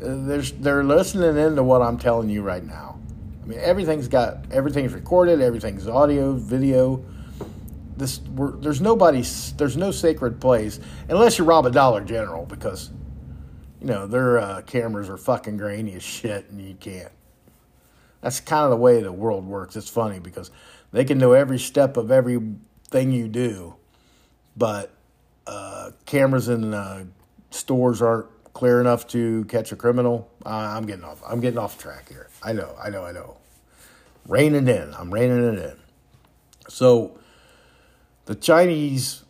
they're, 0.00 0.42
they're 0.42 0.84
listening 0.84 1.36
into 1.36 1.62
what 1.62 1.82
I'm 1.82 1.98
telling 1.98 2.28
you 2.28 2.42
right 2.42 2.64
now. 2.64 2.98
I 3.42 3.46
mean, 3.46 3.58
everything's 3.60 4.08
got 4.08 4.50
everything's 4.50 4.92
recorded, 4.92 5.40
everything's 5.40 5.86
audio, 5.86 6.34
video. 6.34 7.04
This 7.96 8.20
there's 8.60 8.80
nobody, 8.80 9.22
there's 9.56 9.76
no 9.76 9.90
sacred 9.90 10.40
place 10.40 10.80
unless 11.08 11.38
you 11.38 11.44
rob 11.44 11.66
a 11.66 11.70
Dollar 11.70 12.02
General 12.02 12.46
because 12.46 12.90
you 13.80 13.86
know 13.86 14.06
their 14.06 14.38
uh, 14.38 14.62
cameras 14.62 15.08
are 15.08 15.16
fucking 15.16 15.56
grainy 15.56 15.94
as 15.94 16.02
shit 16.02 16.48
and 16.50 16.60
you 16.60 16.74
can't. 16.74 17.12
That's 18.20 18.40
kind 18.40 18.64
of 18.64 18.70
the 18.70 18.76
way 18.76 19.02
the 19.02 19.12
world 19.12 19.46
works. 19.46 19.76
It's 19.76 19.88
funny 19.88 20.18
because 20.18 20.50
they 20.92 21.04
can 21.04 21.18
know 21.18 21.32
every 21.32 21.58
step 21.58 21.96
of 21.96 22.10
everything 22.10 23.12
you 23.12 23.28
do, 23.28 23.74
but 24.56 24.92
uh, 25.46 25.90
cameras 26.06 26.48
in 26.48 26.74
uh, 26.74 27.04
stores 27.50 28.02
aren't 28.02 28.28
clear 28.52 28.80
enough 28.80 29.06
to 29.08 29.44
catch 29.44 29.72
a 29.72 29.76
criminal. 29.76 30.30
Uh, 30.44 30.48
I'm 30.48 30.86
getting 30.86 31.04
off. 31.04 31.22
I'm 31.26 31.40
getting 31.40 31.58
off 31.58 31.78
track 31.78 32.08
here. 32.08 32.28
I 32.42 32.52
know. 32.52 32.74
I 32.82 32.90
know. 32.90 33.04
I 33.04 33.12
know. 33.12 33.36
Reining 34.26 34.68
in. 34.68 34.94
I'm 34.94 35.12
reining 35.12 35.54
it 35.54 35.58
in. 35.58 35.76
So 36.68 37.18
the 38.26 38.34
Chinese 38.34 39.24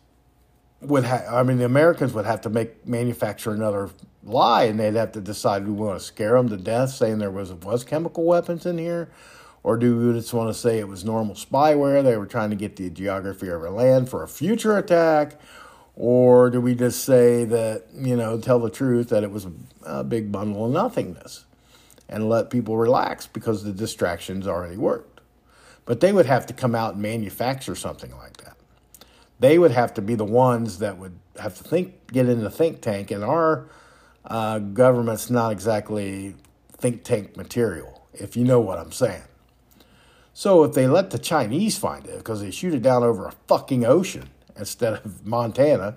would 0.81 1.05
have. 1.05 1.33
I 1.33 1.43
mean, 1.43 1.59
the 1.59 1.65
Americans 1.65 2.13
would 2.13 2.27
have 2.27 2.41
to 2.43 2.51
make 2.51 2.87
manufacture 2.87 3.53
another 3.53 3.91
lie, 4.23 4.65
and 4.65 4.79
they'd 4.79 4.95
have 4.95 5.13
to 5.13 5.21
decide 5.21 5.67
we 5.67 5.73
want 5.73 5.99
to 5.99 6.05
scare 6.05 6.35
them 6.35 6.49
to 6.49 6.57
death, 6.57 6.91
saying 6.91 7.19
there 7.19 7.31
was 7.31 7.53
was 7.53 7.85
chemical 7.85 8.25
weapons 8.25 8.67
in 8.67 8.79
here. 8.79 9.11
Or 9.63 9.77
do 9.77 9.97
we 9.97 10.19
just 10.19 10.33
want 10.33 10.49
to 10.49 10.55
say 10.55 10.79
it 10.79 10.89
was 10.89 11.05
normal 11.05 11.35
spyware? 11.35 12.03
They 12.03 12.17
were 12.17 12.27
trying 12.27 12.51
to 12.51 12.57
get 12.57 12.77
the 12.77 12.89
geography 12.89 13.49
of 13.49 13.61
our 13.61 13.71
land 13.71 14.09
for 14.09 14.23
a 14.23 14.29
future 14.29 14.79
attack, 14.79 15.39
or 15.97 16.51
do 16.51 16.61
we 16.61 16.75
just 16.75 17.05
say 17.05 17.45
that, 17.45 17.85
you 17.95 18.17
know, 18.17 18.39
tell 18.39 18.59
the 18.59 18.71
truth 18.71 19.09
that 19.11 19.23
it 19.23 19.31
was 19.31 19.47
a, 19.85 20.05
big 20.05 20.33
bundle 20.33 20.67
of 20.67 20.73
nothingness 20.73 21.45
and 22.09 22.29
let 22.29 22.51
people 22.51 22.77
relax 22.77 23.27
because 23.27 23.65
the 23.65 23.73
distractions 23.73 24.47
already 24.47 24.77
worked? 24.77 25.21
But 25.85 26.01
they 26.01 26.13
would 26.13 26.27
have 26.27 26.47
to 26.47 26.55
come 26.55 26.75
out 26.75 26.95
and 26.95 27.03
manufacture 27.03 27.75
something 27.75 28.17
like 28.17 28.37
that. 28.39 28.57
They 29.41 29.59
would 29.59 29.73
have 29.73 29.95
to 29.95 30.03
be 30.03 30.15
the 30.15 30.25
ones 30.25 30.79
that 30.79 30.99
would 30.99 31.19
have 31.39 31.57
to 31.59 31.65
think, 31.65 32.13
get 32.13 32.29
in 32.29 32.43
the 32.43 32.51
think 32.51 32.81
tank, 32.83 33.11
and 33.11 33.25
our 33.25 33.67
uh, 34.25 34.59
government's 34.59 35.31
not 35.31 35.51
exactly 35.51 36.35
think 36.73 37.05
tank 37.05 37.37
material, 37.37 38.07
if 38.13 38.37
you 38.37 38.45
know 38.45 38.61
what 38.61 38.79
I'm 38.79 38.93
saying. 38.93 39.23
So 40.33 40.65
if 40.65 40.75
they 40.75 40.87
let 40.87 41.11
the 41.11 41.19
Chinese 41.19 41.77
find 41.77 42.07
it, 42.07 42.19
because 42.19 42.41
they 42.41 42.51
shoot 42.51 42.75
it 42.75 42.83
down 42.83 43.03
over 43.03 43.27
a 43.27 43.33
fucking 43.49 43.85
ocean, 43.85 44.31
instead 44.61 44.93
of 44.95 45.27
Montana. 45.27 45.97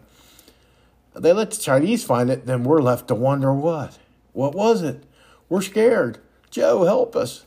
They 1.15 1.32
let 1.34 1.51
the 1.51 1.58
Chinese 1.58 2.03
find 2.03 2.32
it, 2.32 2.48
then 2.48 2.63
we're 2.63 2.82
left 2.82 3.08
to 3.10 3.15
wonder 3.15 3.53
what. 3.53 4.00
What 4.32 4.55
was 4.55 4.82
it? 4.82 5.03
We're 5.50 5.62
scared. 5.62 6.17
Joe, 6.50 6.86
help 6.86 7.15
us. 7.15 7.46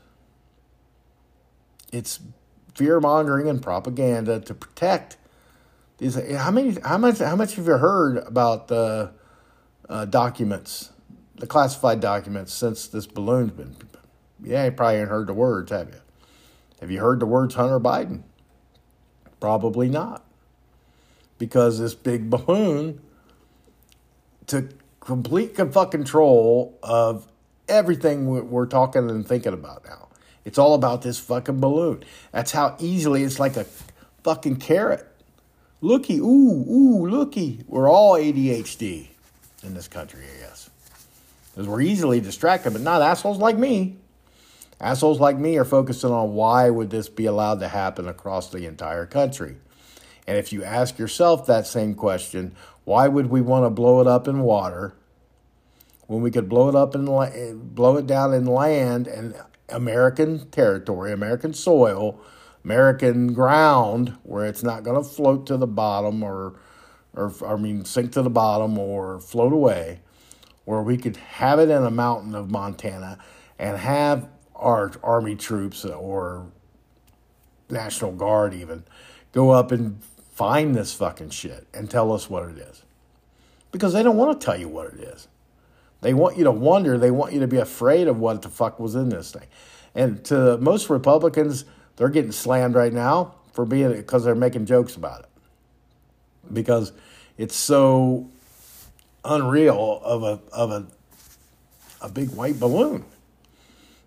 It's 1.93 2.21
fear 2.75 3.01
mongering 3.01 3.49
and 3.49 3.63
propaganda 3.63 4.39
to 4.41 4.55
protect 4.55 5.17
These 5.99 6.17
how 6.37 6.51
many 6.51 6.77
how 6.85 6.99
much 6.99 7.19
how 7.19 7.37
much 7.37 7.55
have 7.55 7.67
you 7.67 7.79
heard 7.79 8.19
about 8.19 8.69
the 8.69 9.13
uh, 9.89 10.05
documents, 10.05 10.91
the 11.37 11.47
classified 11.47 12.01
documents 12.01 12.53
since 12.53 12.87
this 12.87 13.07
balloon's 13.07 13.53
been? 13.53 13.77
Yeah, 14.43 14.67
you 14.67 14.73
probably 14.73 14.99
ain't 15.01 15.09
heard 15.09 15.29
the 15.29 15.35
words, 15.35 15.73
have 15.73 15.89
you? 15.89 16.01
Have 16.81 16.91
you 16.91 17.01
heard 17.01 17.21
the 17.21 17.27
words 17.27 17.55
Hunter 17.55 17.81
Biden? 17.81 18.25
Probably 19.41 19.89
not, 19.89 20.26
because 21.39 21.79
this 21.79 21.95
big 21.95 22.31
balloon 22.31 23.01
took 24.47 24.71
complete 25.01 25.55
control 25.55 26.79
of 26.83 27.27
everything 27.69 28.27
we're 28.51 28.67
talking 28.67 29.09
and 29.11 29.27
thinking 29.27 29.53
about 29.53 29.85
now. 29.85 30.09
It's 30.45 30.59
all 30.59 30.75
about 30.75 31.03
this 31.03 31.19
fucking 31.19 31.61
balloon. 31.61 32.05
That's 32.33 32.53
how 32.53 32.77
easily 32.79 33.25
it's 33.25 33.41
like 33.41 33.57
a 33.57 33.67
fucking 34.23 34.57
carrot. 34.57 35.07
Looky, 35.81 36.19
ooh, 36.19 36.65
ooh, 36.69 37.09
looky. 37.09 37.65
We're 37.67 37.91
all 37.91 38.15
ADHD 38.15 39.09
in 39.63 39.75
this 39.75 39.89
country, 39.89 40.25
I 40.25 40.41
guess. 40.41 40.71
Because 41.53 41.69
we're 41.69 41.81
easily 41.81 42.21
distracted, 42.21 42.73
but 42.73 42.83
not 42.83 43.03
assholes 43.03 43.39
like 43.39 43.57
me. 43.57 43.97
Assholes 44.81 45.19
like 45.19 45.37
me 45.37 45.57
are 45.57 45.65
focusing 45.65 46.11
on 46.11 46.35
why 46.35 46.71
would 46.71 46.91
this 46.91 47.09
be 47.09 47.27
allowed 47.27 47.61
to 47.61 47.69
happen 47.69 48.09
across 48.09 48.51
the 48.51 48.67
entire 48.67 49.07
country. 49.07 49.57
And 50.27 50.37
if 50.39 50.53
you 50.53 50.65
ask 50.65 50.99
yourself 50.99 51.47
that 51.47 51.67
same 51.67 51.95
question, 51.95 52.55
why 52.85 53.09
would 53.09 53.27
we 53.27 53.41
want 53.41 53.65
to 53.65 53.71
blow 53.71 54.01
it 54.01 54.07
up 54.07 54.27
in 54.27 54.41
water 54.41 54.95
when 56.07 56.23
we 56.23 56.31
could 56.31 56.49
blow 56.49 56.69
it 56.69 56.75
up 56.75 56.95
and 56.95 57.75
blow 57.75 57.97
it 57.97 58.07
down 58.07 58.33
in 58.33 58.47
land 58.47 59.07
and 59.07 59.35
American 59.69 60.49
territory, 60.51 61.13
American 61.13 61.53
soil, 61.53 62.21
American 62.65 63.33
ground 63.33 64.17
where 64.23 64.47
it's 64.47 64.63
not 64.63 64.83
going 64.83 65.01
to 65.01 65.09
float 65.09 65.47
to 65.47 65.57
the 65.57 65.67
bottom 65.67 66.23
or, 66.23 66.59
or 67.15 67.33
I 67.47 67.57
mean, 67.57 67.85
sink 67.85 68.13
to 68.13 68.23
the 68.23 68.31
bottom 68.31 68.79
or 68.79 69.21
float 69.21 69.53
away, 69.53 70.01
where 70.65 70.83
we 70.83 70.97
could 70.97 71.17
have 71.17 71.59
it 71.59 71.71
in 71.71 71.85
a 71.85 71.91
mountain 71.91 72.35
of 72.35 72.51
Montana 72.51 73.19
and 73.59 73.77
have 73.77 74.29
our 74.55 74.93
army 75.03 75.37
troops 75.37 75.85
or 75.85 76.47
National 77.69 78.13
Guard 78.13 78.55
even 78.55 78.85
go 79.33 79.51
up 79.51 79.71
and 79.71 80.01
find 80.37 80.75
this 80.75 80.93
fucking 80.93 81.31
shit 81.31 81.67
and 81.73 81.91
tell 81.91 82.13
us 82.13 82.29
what 82.29 82.45
it 82.51 82.59
is. 82.59 82.83
Because 83.73 83.95
they 83.95 84.03
don't 84.03 84.17
want 84.17 84.39
to 84.39 84.45
tell 84.45 84.59
you 84.59 84.69
what 84.69 84.93
it 84.93 85.01
is. 85.01 85.29
They 86.03 86.13
want 86.13 86.37
you 86.37 86.45
to 86.45 86.53
wonder, 86.53 86.99
they 86.99 87.11
want 87.11 87.33
you 87.33 87.41
to 87.41 87.49
be 87.49 87.57
afraid 87.57 88.07
of 88.07 88.19
what 88.19 88.43
the 88.43 88.51
fuck 88.51 88.79
was 88.79 88.95
in 88.95 89.09
this 89.09 89.33
thing. 89.33 89.47
And 89.95 90.23
to 90.27 90.59
most 90.59 90.91
Republicans, 90.91 91.65
they're 91.97 92.11
getting 92.11 92.33
slammed 92.33 92.75
right 92.75 92.93
now 92.93 93.35
for 93.55 93.65
being 93.65 93.93
because 93.95 94.25
they're 94.25 94.35
making 94.35 94.67
jokes 94.67 94.95
about 94.95 95.21
it. 95.21 95.29
Because 96.53 96.93
it's 97.39 97.57
so 97.57 98.29
unreal 99.25 100.01
of 100.05 100.23
a 100.23 100.41
of 100.53 100.71
a 100.71 100.87
a 102.03 102.11
big 102.11 102.31
white 102.31 102.61
balloon. 102.61 103.07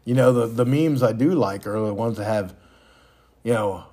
You 0.06 0.14
know, 0.14 0.32
the, 0.32 0.46
the 0.46 0.66
memes 0.66 1.02
I 1.04 1.12
do 1.12 1.32
like 1.32 1.68
are 1.68 1.80
the 1.80 1.94
ones 1.94 2.18
that 2.18 2.26
have, 2.26 2.56
you 3.44 3.54
know, 3.54 3.86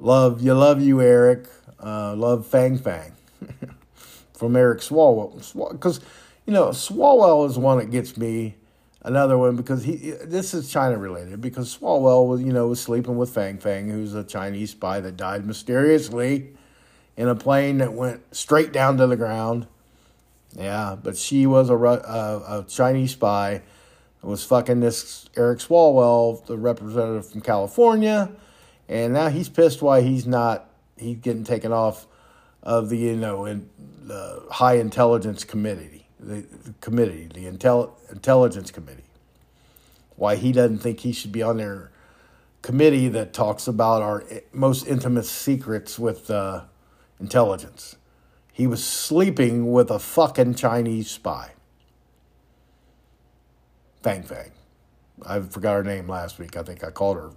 love 0.00 0.42
you 0.42 0.52
love 0.54 0.82
you, 0.82 1.00
Eric, 1.00 1.46
uh, 1.82 2.14
love 2.14 2.46
Fang 2.46 2.78
Fang 2.78 3.12
from 4.32 4.56
Eric 4.56 4.80
Swalwell. 4.80 5.72
Because, 5.72 6.00
you 6.46 6.52
know, 6.52 6.68
Swalwell 6.68 7.48
is 7.48 7.58
one 7.58 7.78
that 7.78 7.90
gets 7.90 8.16
me 8.16 8.56
another 9.02 9.38
one 9.38 9.56
because 9.56 9.84
he 9.84 9.96
this 10.24 10.52
is 10.52 10.70
China 10.70 10.98
related 10.98 11.40
because 11.40 11.76
Swalwell 11.76 12.26
was 12.26 12.42
you 12.42 12.52
know 12.52 12.68
was 12.68 12.80
sleeping 12.80 13.16
with 13.16 13.30
Fang 13.30 13.58
Fang, 13.58 13.88
who's 13.88 14.14
a 14.14 14.24
Chinese 14.24 14.70
spy 14.70 15.00
that 15.00 15.16
died 15.16 15.46
mysteriously 15.46 16.54
in 17.16 17.28
a 17.28 17.34
plane 17.34 17.78
that 17.78 17.92
went 17.92 18.34
straight 18.34 18.72
down 18.72 18.96
to 18.98 19.06
the 19.06 19.16
ground. 19.16 19.66
Yeah, 20.56 20.96
but 21.00 21.16
she 21.16 21.46
was 21.46 21.70
a, 21.70 21.76
a, 21.76 22.60
a 22.60 22.64
Chinese 22.68 23.12
spy. 23.12 23.62
Was 24.22 24.44
fucking 24.44 24.80
this 24.80 25.30
Eric 25.34 25.60
Swalwell, 25.60 26.44
the 26.44 26.58
representative 26.58 27.30
from 27.30 27.40
California, 27.40 28.30
and 28.86 29.14
now 29.14 29.28
he's 29.28 29.48
pissed 29.48 29.80
why 29.80 30.02
he's 30.02 30.26
not 30.26 30.69
he's 31.00 31.16
getting 31.16 31.44
taken 31.44 31.72
off 31.72 32.06
of 32.62 32.88
the 32.90 32.96
you 32.96 33.16
know 33.16 33.46
in 33.46 33.68
high 34.50 34.74
intelligence 34.74 35.44
committee 35.44 36.00
the, 36.22 36.46
the 36.64 36.74
committee, 36.80 37.28
the 37.32 37.44
intel, 37.44 37.92
intelligence 38.10 38.70
committee, 38.70 39.04
why 40.16 40.36
he 40.36 40.52
doesn't 40.52 40.78
think 40.78 41.00
he 41.00 41.12
should 41.12 41.32
be 41.32 41.42
on 41.42 41.56
their 41.56 41.90
committee 42.62 43.08
that 43.08 43.32
talks 43.32 43.66
about 43.66 44.02
our 44.02 44.24
most 44.52 44.86
intimate 44.86 45.24
secrets 45.24 45.98
with 45.98 46.30
uh, 46.30 46.62
intelligence. 47.18 47.96
He 48.52 48.66
was 48.66 48.84
sleeping 48.84 49.72
with 49.72 49.90
a 49.90 49.98
fucking 49.98 50.54
Chinese 50.54 51.10
spy. 51.10 51.52
Fang 54.02 54.22
Fang. 54.22 54.50
I 55.24 55.40
forgot 55.40 55.74
her 55.74 55.84
name 55.84 56.08
last 56.08 56.38
week. 56.38 56.56
I 56.56 56.62
think 56.62 56.84
I 56.84 56.90
called 56.90 57.16
her 57.16 57.30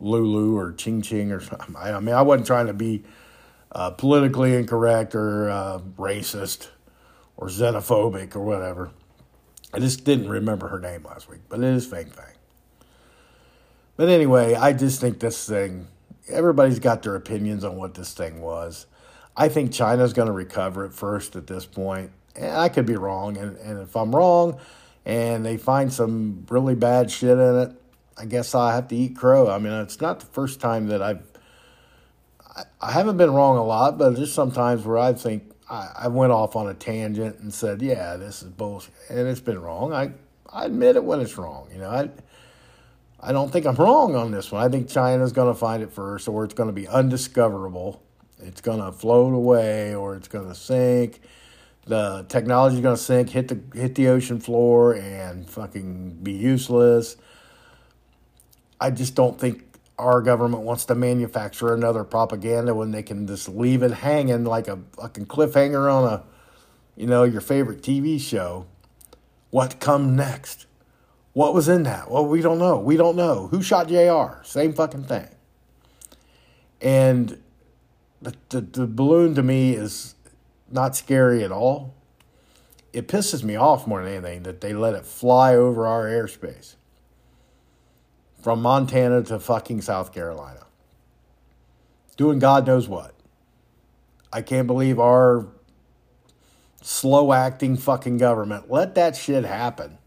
Lulu 0.00 0.56
or 0.56 0.72
Ching 0.72 1.02
Ching 1.02 1.32
or 1.32 1.40
something. 1.40 1.76
I 1.76 1.98
mean, 2.00 2.14
I 2.14 2.22
wasn't 2.22 2.46
trying 2.46 2.66
to 2.66 2.74
be 2.74 3.04
uh, 3.72 3.90
politically 3.90 4.56
incorrect 4.56 5.14
or 5.14 5.50
uh, 5.50 5.78
racist 5.98 6.68
or 7.36 7.48
xenophobic 7.48 8.34
or 8.34 8.40
whatever. 8.40 8.90
I 9.72 9.78
just 9.78 10.04
didn't 10.04 10.28
remember 10.28 10.68
her 10.68 10.80
name 10.80 11.04
last 11.04 11.28
week, 11.28 11.40
but 11.48 11.60
it 11.60 11.64
is 11.64 11.86
Fang 11.86 12.06
Fang. 12.06 12.34
But 13.96 14.08
anyway, 14.08 14.54
I 14.54 14.72
just 14.72 15.00
think 15.00 15.20
this 15.20 15.46
thing, 15.46 15.86
everybody's 16.28 16.78
got 16.78 17.02
their 17.02 17.14
opinions 17.14 17.64
on 17.64 17.76
what 17.76 17.94
this 17.94 18.12
thing 18.12 18.40
was. 18.40 18.86
I 19.36 19.48
think 19.48 19.72
China's 19.72 20.12
going 20.12 20.26
to 20.26 20.32
recover 20.32 20.84
it 20.84 20.92
first 20.92 21.36
at 21.36 21.46
this 21.46 21.66
point. 21.66 22.10
And 22.34 22.56
I 22.56 22.68
could 22.68 22.86
be 22.86 22.96
wrong. 22.96 23.36
And, 23.36 23.56
and 23.58 23.78
if 23.80 23.96
I'm 23.96 24.14
wrong 24.14 24.58
and 25.04 25.44
they 25.44 25.56
find 25.56 25.92
some 25.92 26.46
really 26.48 26.74
bad 26.74 27.10
shit 27.10 27.38
in 27.38 27.58
it, 27.58 27.79
I 28.20 28.26
guess 28.26 28.54
I 28.54 28.74
have 28.74 28.88
to 28.88 28.96
eat 28.96 29.16
crow. 29.16 29.50
I 29.50 29.58
mean, 29.58 29.72
it's 29.72 30.00
not 30.00 30.20
the 30.20 30.26
first 30.26 30.60
time 30.60 30.88
that 30.88 31.00
I've, 31.00 31.26
I, 32.54 32.64
I 32.80 32.92
haven't 32.92 33.16
been 33.16 33.32
wrong 33.32 33.56
a 33.56 33.64
lot, 33.64 33.96
but 33.96 34.10
there's 34.10 34.32
sometimes 34.32 34.84
where 34.84 34.98
I 34.98 35.14
think, 35.14 35.44
I, 35.70 35.92
I 36.00 36.08
went 36.08 36.30
off 36.30 36.54
on 36.54 36.68
a 36.68 36.74
tangent 36.74 37.38
and 37.38 37.54
said, 37.54 37.80
"Yeah, 37.80 38.16
this 38.16 38.42
is 38.42 38.50
bullshit," 38.50 38.92
and 39.08 39.26
it's 39.26 39.40
been 39.40 39.60
wrong. 39.60 39.92
I 39.94 40.10
I 40.52 40.66
admit 40.66 40.96
it 40.96 41.04
when 41.04 41.20
it's 41.20 41.38
wrong. 41.38 41.68
You 41.72 41.78
know, 41.78 41.88
I 41.88 42.10
I 43.20 43.32
don't 43.32 43.50
think 43.50 43.66
I'm 43.66 43.76
wrong 43.76 44.16
on 44.16 44.32
this 44.32 44.50
one. 44.50 44.62
I 44.62 44.68
think 44.68 44.88
China's 44.88 45.32
going 45.32 45.52
to 45.52 45.58
find 45.58 45.82
it 45.82 45.92
first, 45.92 46.28
or 46.28 46.44
it's 46.44 46.54
going 46.54 46.68
to 46.68 46.74
be 46.74 46.88
undiscoverable. 46.88 48.02
It's 48.40 48.60
going 48.60 48.80
to 48.80 48.90
float 48.92 49.32
away, 49.32 49.94
or 49.94 50.16
it's 50.16 50.28
going 50.28 50.48
to 50.48 50.54
sink. 50.54 51.20
The 51.86 52.26
technology's 52.28 52.80
going 52.80 52.96
to 52.96 53.02
sink, 53.02 53.30
hit 53.30 53.48
the 53.48 53.78
hit 53.78 53.94
the 53.94 54.08
ocean 54.08 54.40
floor, 54.40 54.94
and 54.94 55.48
fucking 55.48 56.18
be 56.22 56.32
useless. 56.32 57.16
I 58.80 58.90
just 58.90 59.14
don't 59.14 59.38
think 59.38 59.70
our 59.98 60.22
government 60.22 60.62
wants 60.62 60.86
to 60.86 60.94
manufacture 60.94 61.74
another 61.74 62.04
propaganda 62.04 62.74
when 62.74 62.90
they 62.90 63.02
can 63.02 63.26
just 63.26 63.48
leave 63.48 63.82
it 63.82 63.90
hanging 63.92 64.44
like 64.44 64.66
a 64.66 64.78
fucking 64.96 65.26
cliffhanger 65.26 65.92
on 65.92 66.10
a, 66.10 66.24
you 66.96 67.06
know, 67.06 67.24
your 67.24 67.42
favorite 67.42 67.82
TV 67.82 68.18
show. 68.18 68.66
What 69.50 69.78
come 69.78 70.16
next? 70.16 70.66
What 71.34 71.52
was 71.52 71.68
in 71.68 71.82
that? 71.82 72.10
Well, 72.10 72.24
we 72.24 72.40
don't 72.40 72.58
know. 72.58 72.78
We 72.78 72.96
don't 72.96 73.16
know. 73.16 73.48
Who 73.48 73.62
shot 73.62 73.88
JR? 73.88 74.42
Same 74.42 74.72
fucking 74.72 75.04
thing. 75.04 75.28
And 76.80 77.42
the, 78.22 78.34
the, 78.48 78.60
the 78.62 78.86
balloon 78.86 79.34
to 79.34 79.42
me 79.42 79.74
is 79.74 80.14
not 80.70 80.96
scary 80.96 81.44
at 81.44 81.52
all. 81.52 81.94
It 82.92 83.06
pisses 83.06 83.44
me 83.44 83.54
off 83.54 83.86
more 83.86 84.02
than 84.02 84.12
anything 84.12 84.44
that 84.44 84.62
they 84.62 84.72
let 84.72 84.94
it 84.94 85.04
fly 85.04 85.54
over 85.54 85.86
our 85.86 86.06
airspace 86.06 86.76
from 88.42 88.62
Montana 88.62 89.22
to 89.24 89.38
fucking 89.38 89.82
South 89.82 90.12
Carolina. 90.12 90.66
Doing 92.16 92.38
God 92.38 92.66
knows 92.66 92.88
what. 92.88 93.14
I 94.32 94.42
can't 94.42 94.66
believe 94.66 94.98
our 94.98 95.46
slow 96.82 97.32
acting 97.32 97.76
fucking 97.76 98.16
government 98.16 98.70
let 98.70 98.94
that 98.94 99.16
shit 99.16 99.44
happen. 99.44 99.98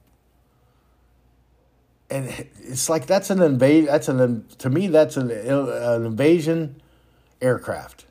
And 2.10 2.48
it's 2.62 2.90
like 2.90 3.06
that's 3.06 3.30
an 3.30 3.42
invade. 3.42 3.88
That's 3.88 4.08
an 4.08 4.46
to 4.60 4.70
me 4.70 4.88
that's 4.88 5.18
an, 5.18 5.32
an 5.32 6.06
invasion 6.06 6.82
aircraft. 7.42 8.06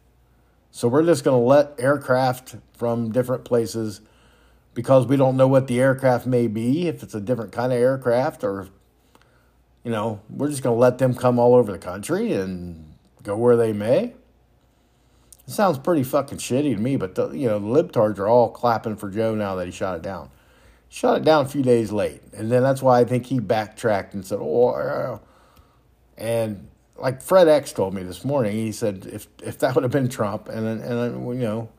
So 0.71 0.89
we're 0.89 1.05
just 1.05 1.23
going 1.23 1.39
to 1.39 1.47
let 1.47 1.75
aircraft 1.79 2.57
from 2.73 3.13
different 3.13 3.45
places 3.45 4.01
because 4.75 5.07
we 5.07 5.17
don't 5.17 5.37
know 5.37 5.47
what 5.47 5.67
the 5.67 5.79
aircraft 5.81 6.27
may 6.27 6.47
be, 6.47 6.89
if 6.89 7.03
it's 7.03 7.15
a 7.15 7.21
different 7.21 7.53
kind 7.53 7.73
of 7.73 7.79
aircraft 7.79 8.43
or 8.43 8.69
you 9.85 9.91
know, 9.91 10.21
we're 10.31 10.49
just 10.49 10.63
going 10.63 10.77
to 10.77 10.81
let 10.81 10.99
them 10.99 11.15
come 11.15 11.39
all 11.39 11.55
over 11.55 11.73
the 11.73 11.79
country 11.79 12.33
and 12.33 12.95
go 13.23 13.37
where 13.37 13.57
they 13.57 13.73
may. 13.73 14.15
It 15.47 15.51
sounds 15.51 15.79
pretty 15.79 16.05
fucking 16.05 16.39
shitty 16.39 16.75
to 16.77 16.81
me, 16.81 16.97
but 16.97 17.15
the, 17.15 17.31
you 17.31 17.49
know, 17.49 17.59
the 17.59 17.67
libtards 17.67 18.19
are 18.19 18.29
all 18.29 18.49
clapping 18.51 18.97
for 18.97 19.11
Joe 19.11 19.35
now 19.35 19.57
that 19.57 19.67
he 19.67 19.73
shot 19.73 19.97
it 19.97 20.03
down. 20.03 20.31
Shot 20.89 21.19
it 21.19 21.25
down 21.25 21.47
a 21.47 21.49
few 21.49 21.63
days 21.63 21.91
late, 21.91 22.21
and 22.35 22.53
then 22.53 22.63
that's 22.63 22.83
why 22.83 23.01
I 23.01 23.05
think 23.05 23.27
he 23.27 23.41
backtracked 23.41 24.13
and 24.13 24.27
said, 24.27 24.41
"Oh," 24.43 25.21
and 26.19 26.69
like 26.99 27.23
Fred 27.23 27.49
X 27.49 27.73
told 27.73 27.95
me 27.95 28.03
this 28.03 28.27
morning, 28.27 28.53
he 28.53 28.73
said 28.73 29.07
if 29.11 29.27
if 29.43 29.59
that 29.61 29.75
would 29.75 29.85
have 29.85 29.91
been 29.91 30.11
Trump, 30.11 30.51
and 30.51 30.67
and 30.83 31.27
you 31.29 31.47
know, 31.47 31.71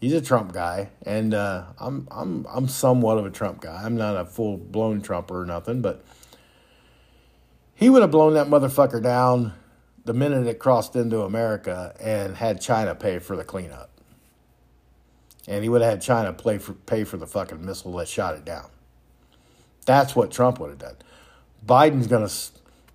he's 0.00 0.14
a 0.14 0.22
Trump 0.22 0.54
guy, 0.54 0.88
and 1.04 1.34
uh, 1.34 1.64
I'm 1.78 2.08
I'm 2.10 2.46
I'm 2.48 2.66
somewhat 2.66 3.18
of 3.18 3.26
a 3.26 3.30
Trump 3.30 3.60
guy. 3.60 3.82
I'm 3.84 3.94
not 3.94 4.16
a 4.16 4.24
full 4.24 4.56
blown 4.56 5.02
Trumper 5.02 5.42
or 5.42 5.44
nothing, 5.44 5.82
but 5.82 6.02
he 7.76 7.90
would 7.90 8.02
have 8.02 8.10
blown 8.10 8.34
that 8.34 8.48
motherfucker 8.48 9.02
down 9.02 9.52
the 10.06 10.14
minute 10.14 10.46
it 10.46 10.58
crossed 10.58 10.96
into 10.96 11.22
America 11.22 11.94
and 12.00 12.36
had 12.36 12.60
China 12.60 12.94
pay 12.94 13.18
for 13.18 13.36
the 13.36 13.44
cleanup. 13.44 13.90
And 15.46 15.62
he 15.62 15.68
would 15.68 15.82
have 15.82 15.90
had 15.90 16.02
China 16.02 16.32
pay 16.32 16.58
for, 16.58 16.72
pay 16.72 17.04
for 17.04 17.18
the 17.18 17.26
fucking 17.26 17.64
missile 17.64 17.92
that 17.96 18.08
shot 18.08 18.34
it 18.34 18.44
down. 18.44 18.68
That's 19.84 20.16
what 20.16 20.30
Trump 20.30 20.58
would 20.58 20.70
have 20.70 20.78
done. 20.78 20.96
Biden's 21.64 22.06
going 22.06 22.26
to 22.26 22.34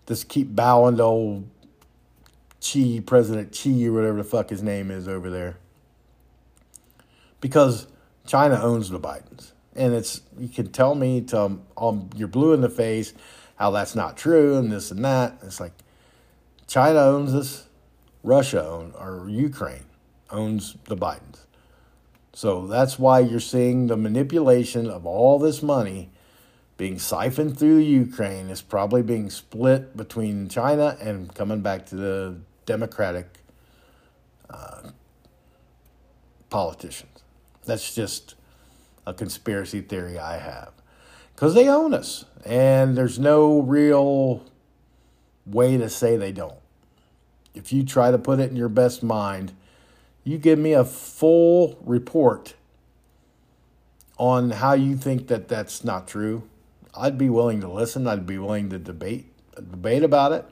just 0.07 0.27
keep 0.27 0.53
bowing 0.55 0.97
to 0.97 1.03
old 1.03 1.49
Chi, 2.61 3.01
President 3.05 3.57
Chi, 3.57 3.85
or 3.85 3.93
whatever 3.93 4.17
the 4.17 4.23
fuck 4.23 4.49
his 4.49 4.63
name 4.63 4.89
is 4.89 5.07
over 5.07 5.29
there. 5.29 5.57
Because 7.39 7.87
China 8.25 8.59
owns 8.61 8.89
the 8.89 8.99
Bidens. 8.99 9.51
And 9.75 9.93
it's, 9.93 10.21
you 10.37 10.49
can 10.49 10.71
tell 10.71 10.95
me, 10.95 11.21
to, 11.21 11.59
um, 11.77 12.09
you're 12.15 12.27
blue 12.27 12.53
in 12.53 12.61
the 12.61 12.69
face, 12.69 13.13
how 13.61 13.69
that's 13.69 13.93
not 13.93 14.17
true, 14.17 14.57
and 14.57 14.71
this 14.71 14.89
and 14.89 15.05
that. 15.05 15.37
It's 15.43 15.59
like, 15.59 15.73
China 16.65 16.97
owns 16.97 17.31
this, 17.31 17.67
Russia 18.23 18.65
owns, 18.65 18.95
or 18.95 19.29
Ukraine 19.29 19.85
owns 20.31 20.77
the 20.85 20.97
Bidens. 20.97 21.45
So 22.33 22.65
that's 22.65 22.97
why 22.97 23.19
you're 23.19 23.39
seeing 23.39 23.85
the 23.85 23.95
manipulation 23.95 24.89
of 24.89 25.05
all 25.05 25.37
this 25.37 25.61
money 25.61 26.09
being 26.77 26.97
siphoned 26.97 27.59
through 27.59 27.77
Ukraine 27.77 28.49
is 28.49 28.63
probably 28.63 29.03
being 29.03 29.29
split 29.29 29.95
between 29.95 30.49
China 30.49 30.97
and 30.99 31.31
coming 31.35 31.61
back 31.61 31.85
to 31.87 31.95
the 31.95 32.37
Democratic 32.65 33.27
uh, 34.49 34.89
politicians. 36.49 37.19
That's 37.65 37.93
just 37.93 38.33
a 39.05 39.13
conspiracy 39.13 39.81
theory 39.81 40.17
I 40.17 40.39
have. 40.39 40.80
Because 41.41 41.55
they 41.55 41.67
own 41.67 41.95
us, 41.95 42.23
and 42.45 42.95
there's 42.95 43.17
no 43.17 43.61
real 43.61 44.45
way 45.43 45.75
to 45.75 45.89
say 45.89 46.15
they 46.15 46.31
don't. 46.31 46.59
If 47.55 47.73
you 47.73 47.83
try 47.83 48.11
to 48.11 48.19
put 48.19 48.39
it 48.39 48.51
in 48.51 48.55
your 48.55 48.69
best 48.69 49.01
mind, 49.01 49.51
you 50.23 50.37
give 50.37 50.59
me 50.59 50.73
a 50.73 50.85
full 50.85 51.79
report 51.83 52.53
on 54.19 54.51
how 54.51 54.73
you 54.73 54.95
think 54.95 55.29
that 55.29 55.47
that's 55.47 55.83
not 55.83 56.07
true, 56.07 56.43
I'd 56.93 57.17
be 57.17 57.27
willing 57.27 57.59
to 57.61 57.67
listen. 57.67 58.05
I'd 58.05 58.27
be 58.27 58.37
willing 58.37 58.69
to 58.69 58.77
debate 58.77 59.25
debate 59.55 60.03
about 60.03 60.33
it. 60.33 60.45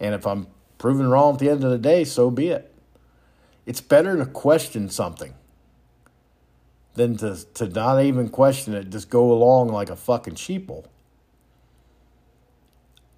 And 0.00 0.14
if 0.14 0.26
I'm 0.26 0.48
proven 0.76 1.08
wrong 1.08 1.32
at 1.32 1.38
the 1.38 1.48
end 1.48 1.64
of 1.64 1.70
the 1.70 1.78
day, 1.78 2.04
so 2.04 2.30
be 2.30 2.48
it. 2.48 2.70
It's 3.64 3.80
better 3.80 4.18
to 4.18 4.26
question 4.26 4.90
something 4.90 5.32
than 7.00 7.16
to, 7.16 7.44
to 7.54 7.66
not 7.66 8.02
even 8.02 8.28
question 8.28 8.74
it, 8.74 8.90
just 8.90 9.08
go 9.08 9.32
along 9.32 9.68
like 9.68 9.88
a 9.88 9.96
fucking 9.96 10.34
sheeple. 10.34 10.84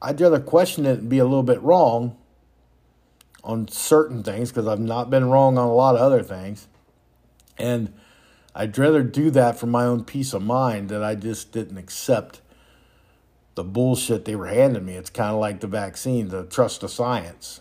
I'd 0.00 0.20
rather 0.20 0.38
question 0.38 0.86
it 0.86 1.00
and 1.00 1.08
be 1.08 1.18
a 1.18 1.24
little 1.24 1.42
bit 1.42 1.60
wrong 1.62 2.16
on 3.42 3.66
certain 3.66 4.22
things 4.22 4.50
because 4.50 4.68
I've 4.68 4.80
not 4.80 5.10
been 5.10 5.28
wrong 5.28 5.58
on 5.58 5.66
a 5.66 5.74
lot 5.74 5.96
of 5.96 6.00
other 6.00 6.22
things. 6.22 6.68
And 7.58 7.92
I'd 8.54 8.78
rather 8.78 9.02
do 9.02 9.30
that 9.30 9.58
for 9.58 9.66
my 9.66 9.84
own 9.84 10.04
peace 10.04 10.32
of 10.32 10.42
mind 10.42 10.88
that 10.90 11.02
I 11.02 11.16
just 11.16 11.50
didn't 11.50 11.78
accept 11.78 12.40
the 13.56 13.64
bullshit 13.64 14.24
they 14.24 14.36
were 14.36 14.46
handing 14.46 14.84
me. 14.84 14.94
It's 14.94 15.10
kind 15.10 15.32
of 15.32 15.40
like 15.40 15.60
the 15.60 15.66
vaccine, 15.66 16.28
the 16.28 16.44
trust 16.44 16.82
the 16.82 16.88
science. 16.88 17.60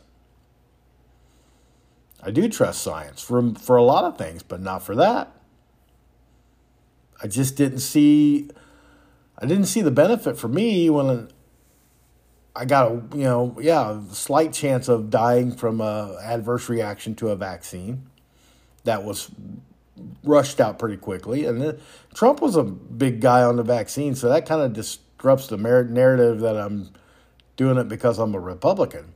I 2.22 2.30
do 2.30 2.48
trust 2.48 2.84
science 2.84 3.24
for 3.24 3.56
for 3.56 3.76
a 3.76 3.84
lot 3.84 4.06
of 4.06 4.18
things, 4.18 4.44
but 4.44 4.62
not 4.62 4.84
for 4.84 4.96
that. 4.96 5.36
I 7.22 7.28
just 7.28 7.56
didn't 7.56 7.80
see 7.80 8.50
I 9.38 9.46
didn't 9.46 9.66
see 9.66 9.82
the 9.82 9.92
benefit 9.92 10.38
for 10.38 10.48
me 10.48 10.90
when 10.90 11.30
I 12.56 12.66
got 12.66 12.92
a 12.92 13.18
you 13.18 13.24
know 13.24 13.58
yeah 13.60 14.00
slight 14.12 14.54
chance 14.54 14.88
of 14.88 15.10
dying 15.10 15.52
from 15.52 15.82
a 15.82 16.18
adverse 16.22 16.70
reaction 16.70 17.16
to 17.16 17.30
a 17.30 17.36
vaccine 17.36 18.08
that 18.84 19.04
was 19.04 19.30
rushed 20.24 20.60
out 20.60 20.80
pretty 20.80 20.98
quickly, 20.98 21.46
and 21.46 21.80
Trump 22.14 22.42
was 22.42 22.56
a 22.56 22.64
big 22.64 23.22
guy 23.22 23.44
on 23.44 23.56
the 23.56 23.64
vaccine, 23.64 24.16
so 24.16 24.30
that 24.30 24.46
kind 24.46 24.62
of 24.62 24.74
disrupts 24.74 25.48
the 25.48 25.58
narrative 25.58 26.40
that 26.40 26.58
I'm 26.58 26.90
doing 27.56 27.78
it 27.78 27.88
because 27.88 28.18
I'm 28.18 28.34
a 28.34 28.40
Republican. 28.40 29.14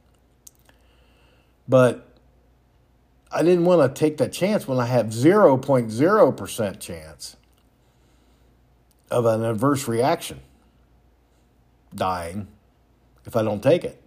But 1.67 2.07
I 3.31 3.41
didn't 3.41 3.65
want 3.65 3.95
to 3.95 3.99
take 3.99 4.17
that 4.17 4.31
chance 4.31 4.67
when 4.67 4.79
I 4.79 4.85
have 4.85 5.07
0.0% 5.07 6.79
chance 6.79 7.37
of 9.11 9.25
an 9.25 9.43
adverse 9.43 9.87
reaction 9.87 10.41
dying 11.93 12.47
if 13.25 13.35
I 13.35 13.41
don't 13.41 13.61
take 13.61 13.83
it, 13.83 14.01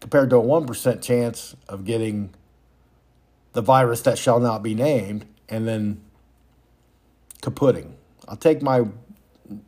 compared 0.00 0.30
to 0.30 0.36
a 0.36 0.42
1% 0.42 1.02
chance 1.02 1.54
of 1.68 1.84
getting 1.84 2.30
the 3.52 3.60
virus 3.60 4.00
that 4.02 4.18
shall 4.18 4.40
not 4.40 4.62
be 4.62 4.74
named 4.74 5.26
and 5.48 5.68
then 5.68 6.00
kaputting. 7.42 7.92
I'll 8.26 8.36
take 8.36 8.62
my 8.62 8.86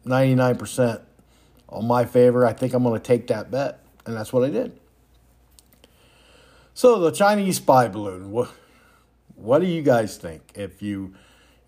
99% 0.06 1.02
on 1.68 1.86
my 1.86 2.04
favor. 2.04 2.46
I 2.46 2.52
think 2.52 2.72
I'm 2.72 2.82
going 2.82 2.98
to 2.98 3.06
take 3.06 3.26
that 3.26 3.50
bet. 3.50 3.80
And 4.06 4.16
that's 4.16 4.32
what 4.32 4.44
I 4.44 4.50
did. 4.50 4.78
So, 6.72 6.98
the 6.98 7.10
Chinese 7.10 7.56
spy 7.56 7.88
balloon. 7.88 8.30
What, 8.30 8.50
what 9.36 9.60
do 9.60 9.66
you 9.66 9.82
guys 9.82 10.16
think? 10.16 10.42
If 10.54 10.82
you 10.82 11.14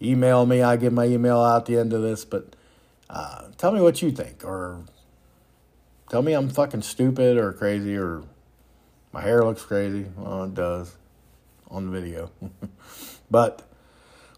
email 0.02 0.46
me, 0.46 0.62
I 0.62 0.76
give 0.76 0.92
my 0.92 1.04
email 1.04 1.38
out 1.38 1.62
at 1.62 1.66
the 1.66 1.78
end 1.78 1.92
of 1.92 2.02
this, 2.02 2.24
but 2.24 2.55
uh, 3.10 3.48
tell 3.56 3.72
me 3.72 3.80
what 3.80 4.02
you 4.02 4.10
think. 4.10 4.44
Or 4.44 4.84
tell 6.08 6.22
me 6.22 6.32
I'm 6.32 6.48
fucking 6.48 6.82
stupid 6.82 7.36
or 7.36 7.52
crazy 7.52 7.96
or 7.96 8.22
my 9.12 9.20
hair 9.22 9.44
looks 9.44 9.62
crazy. 9.62 10.06
Well, 10.16 10.44
it 10.44 10.54
does 10.54 10.96
on 11.70 11.86
the 11.86 11.92
video. 11.92 12.30
but 13.30 13.62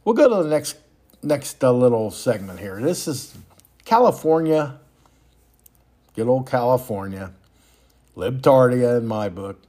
we'll 0.04 0.14
go 0.14 0.28
to 0.28 0.42
the 0.42 0.50
next 0.50 0.76
next 1.22 1.62
uh, 1.64 1.72
little 1.72 2.10
segment 2.10 2.60
here. 2.60 2.80
This 2.80 3.08
is 3.08 3.36
California 3.84 4.78
good 6.18 6.26
old 6.26 6.48
California, 6.48 7.30
libtardia 8.16 8.98
in 8.98 9.06
my 9.06 9.28
book, 9.28 9.62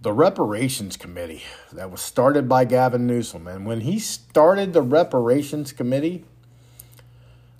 the 0.00 0.12
reparations 0.12 0.96
committee 0.96 1.42
that 1.72 1.90
was 1.90 2.00
started 2.00 2.48
by 2.48 2.64
Gavin 2.64 3.04
Newsom. 3.04 3.48
And 3.48 3.66
when 3.66 3.80
he 3.80 3.98
started 3.98 4.72
the 4.72 4.82
reparations 4.82 5.72
committee, 5.72 6.24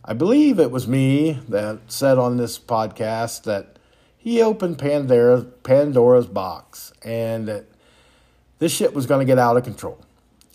I 0.08 0.12
believe 0.12 0.60
it 0.60 0.70
was 0.70 0.86
me 0.86 1.40
that 1.48 1.80
said 1.88 2.16
on 2.16 2.36
this 2.36 2.60
podcast 2.60 3.42
that 3.42 3.76
he 4.16 4.40
opened 4.40 4.78
Pandora's, 4.78 5.46
Pandora's 5.64 6.28
box 6.28 6.92
and 7.02 7.48
that 7.48 7.64
this 8.60 8.70
shit 8.70 8.94
was 8.94 9.06
going 9.06 9.18
to 9.18 9.24
get 9.24 9.36
out 9.36 9.56
of 9.56 9.64
control. 9.64 10.00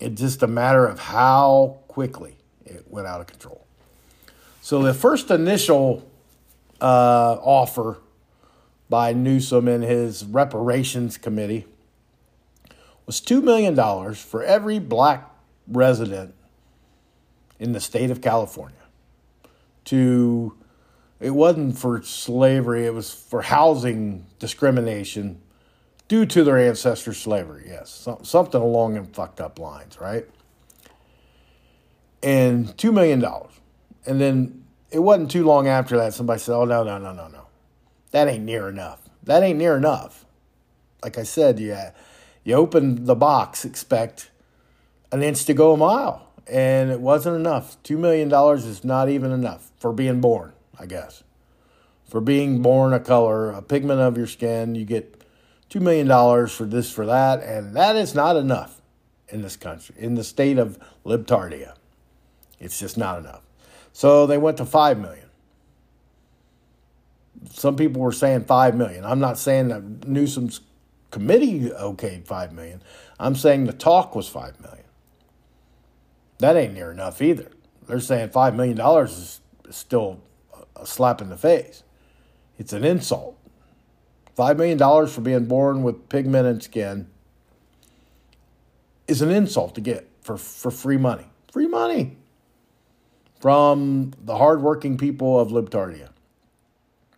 It's 0.00 0.18
just 0.18 0.42
a 0.42 0.46
matter 0.46 0.86
of 0.86 0.98
how 0.98 1.80
quickly 1.86 2.38
it 2.64 2.86
went 2.88 3.06
out 3.06 3.20
of 3.20 3.26
control. 3.26 3.66
So 4.62 4.80
the 4.80 4.94
first 4.94 5.30
initial 5.30 6.02
uh, 6.80 7.36
offer 7.42 7.98
by 8.88 9.12
Newsom 9.12 9.68
and 9.68 9.84
his 9.84 10.24
reparations 10.24 11.18
committee 11.18 11.66
was 13.04 13.20
$2 13.20 13.42
million 13.42 14.14
for 14.14 14.42
every 14.42 14.78
black 14.78 15.30
resident 15.68 16.34
in 17.58 17.72
the 17.72 17.80
state 17.80 18.10
of 18.10 18.22
California. 18.22 18.81
To 19.86 20.56
it 21.20 21.30
wasn't 21.30 21.78
for 21.78 22.02
slavery, 22.02 22.86
it 22.86 22.94
was 22.94 23.12
for 23.12 23.42
housing 23.42 24.26
discrimination 24.38 25.40
due 26.08 26.26
to 26.26 26.44
their 26.44 26.58
ancestors' 26.58 27.18
slavery. 27.18 27.64
Yes, 27.68 28.08
something 28.22 28.60
along 28.60 28.94
them 28.94 29.06
fucked 29.06 29.40
up 29.40 29.58
lines, 29.58 29.98
right? 30.00 30.26
And 32.22 32.68
$2 32.76 32.92
million. 32.92 33.24
And 34.04 34.20
then 34.20 34.64
it 34.90 34.98
wasn't 34.98 35.30
too 35.30 35.44
long 35.44 35.68
after 35.68 35.96
that 35.96 36.12
somebody 36.12 36.38
said, 36.38 36.54
"Oh 36.54 36.64
no, 36.64 36.84
no, 36.84 36.98
no, 36.98 37.12
no, 37.12 37.28
no, 37.28 37.46
that 38.10 38.28
ain't 38.28 38.44
near 38.44 38.68
enough. 38.68 39.00
That 39.22 39.42
ain't 39.42 39.58
near 39.58 39.76
enough." 39.76 40.26
Like 41.02 41.18
I 41.18 41.22
said, 41.22 41.58
yeah, 41.58 41.92
you 42.44 42.54
open 42.54 43.06
the 43.06 43.14
box, 43.14 43.64
expect 43.64 44.30
an 45.10 45.22
inch 45.22 45.44
to 45.46 45.54
go 45.54 45.72
a 45.72 45.76
mile, 45.76 46.31
and 46.46 46.90
it 46.90 47.00
wasn't 47.00 47.36
enough. 47.36 47.76
Two 47.82 47.98
million 47.98 48.28
dollars 48.28 48.64
is 48.64 48.84
not 48.84 49.08
even 49.08 49.32
enough 49.32 49.70
for 49.78 49.92
being 49.92 50.20
born, 50.20 50.52
I 50.78 50.86
guess. 50.86 51.22
For 52.08 52.20
being 52.20 52.60
born 52.62 52.92
a 52.92 53.00
color, 53.00 53.50
a 53.50 53.62
pigment 53.62 54.00
of 54.00 54.16
your 54.16 54.26
skin, 54.26 54.74
you 54.74 54.84
get 54.84 55.24
two 55.68 55.80
million 55.80 56.06
dollars 56.06 56.52
for 56.52 56.64
this, 56.64 56.92
for 56.92 57.06
that, 57.06 57.42
and 57.42 57.74
that 57.76 57.96
is 57.96 58.14
not 58.14 58.36
enough 58.36 58.80
in 59.28 59.42
this 59.42 59.56
country, 59.56 59.94
in 59.98 60.14
the 60.14 60.24
state 60.24 60.58
of 60.58 60.78
Libtardia. 61.06 61.74
It's 62.60 62.78
just 62.78 62.98
not 62.98 63.18
enough. 63.18 63.42
So 63.92 64.26
they 64.26 64.38
went 64.38 64.58
to 64.58 64.66
5 64.66 64.98
million. 64.98 65.26
Some 67.50 67.76
people 67.76 68.00
were 68.02 68.12
saying 68.12 68.44
5 68.44 68.76
million. 68.76 69.04
I'm 69.04 69.18
not 69.18 69.38
saying 69.38 69.68
that 69.68 70.06
Newsom's 70.06 70.60
committee 71.12 71.68
okayed 71.70 72.26
five 72.26 72.52
million. 72.52 72.82
I'm 73.20 73.36
saying 73.36 73.66
the 73.66 73.72
talk 73.72 74.16
was 74.16 74.28
five 74.28 74.60
million. 74.60 74.81
That 76.42 76.56
ain't 76.56 76.74
near 76.74 76.90
enough 76.90 77.22
either. 77.22 77.52
They're 77.86 78.00
saying 78.00 78.30
five 78.30 78.56
million 78.56 78.76
dollars 78.76 79.40
is 79.68 79.76
still 79.76 80.20
a 80.74 80.84
slap 80.84 81.20
in 81.20 81.28
the 81.28 81.36
face. 81.36 81.84
It's 82.58 82.72
an 82.72 82.84
insult. 82.84 83.38
Five 84.34 84.56
million 84.56 84.76
dollars 84.76 85.14
for 85.14 85.20
being 85.20 85.44
born 85.44 85.84
with 85.84 86.08
pigmented 86.08 86.64
skin 86.64 87.08
is 89.06 89.22
an 89.22 89.30
insult 89.30 89.76
to 89.76 89.80
get 89.80 90.08
for, 90.20 90.36
for 90.36 90.72
free 90.72 90.96
money. 90.96 91.26
Free 91.52 91.68
money 91.68 92.16
from 93.40 94.12
the 94.20 94.36
hardworking 94.36 94.98
people 94.98 95.38
of 95.38 95.50
Libtardia. 95.50 96.08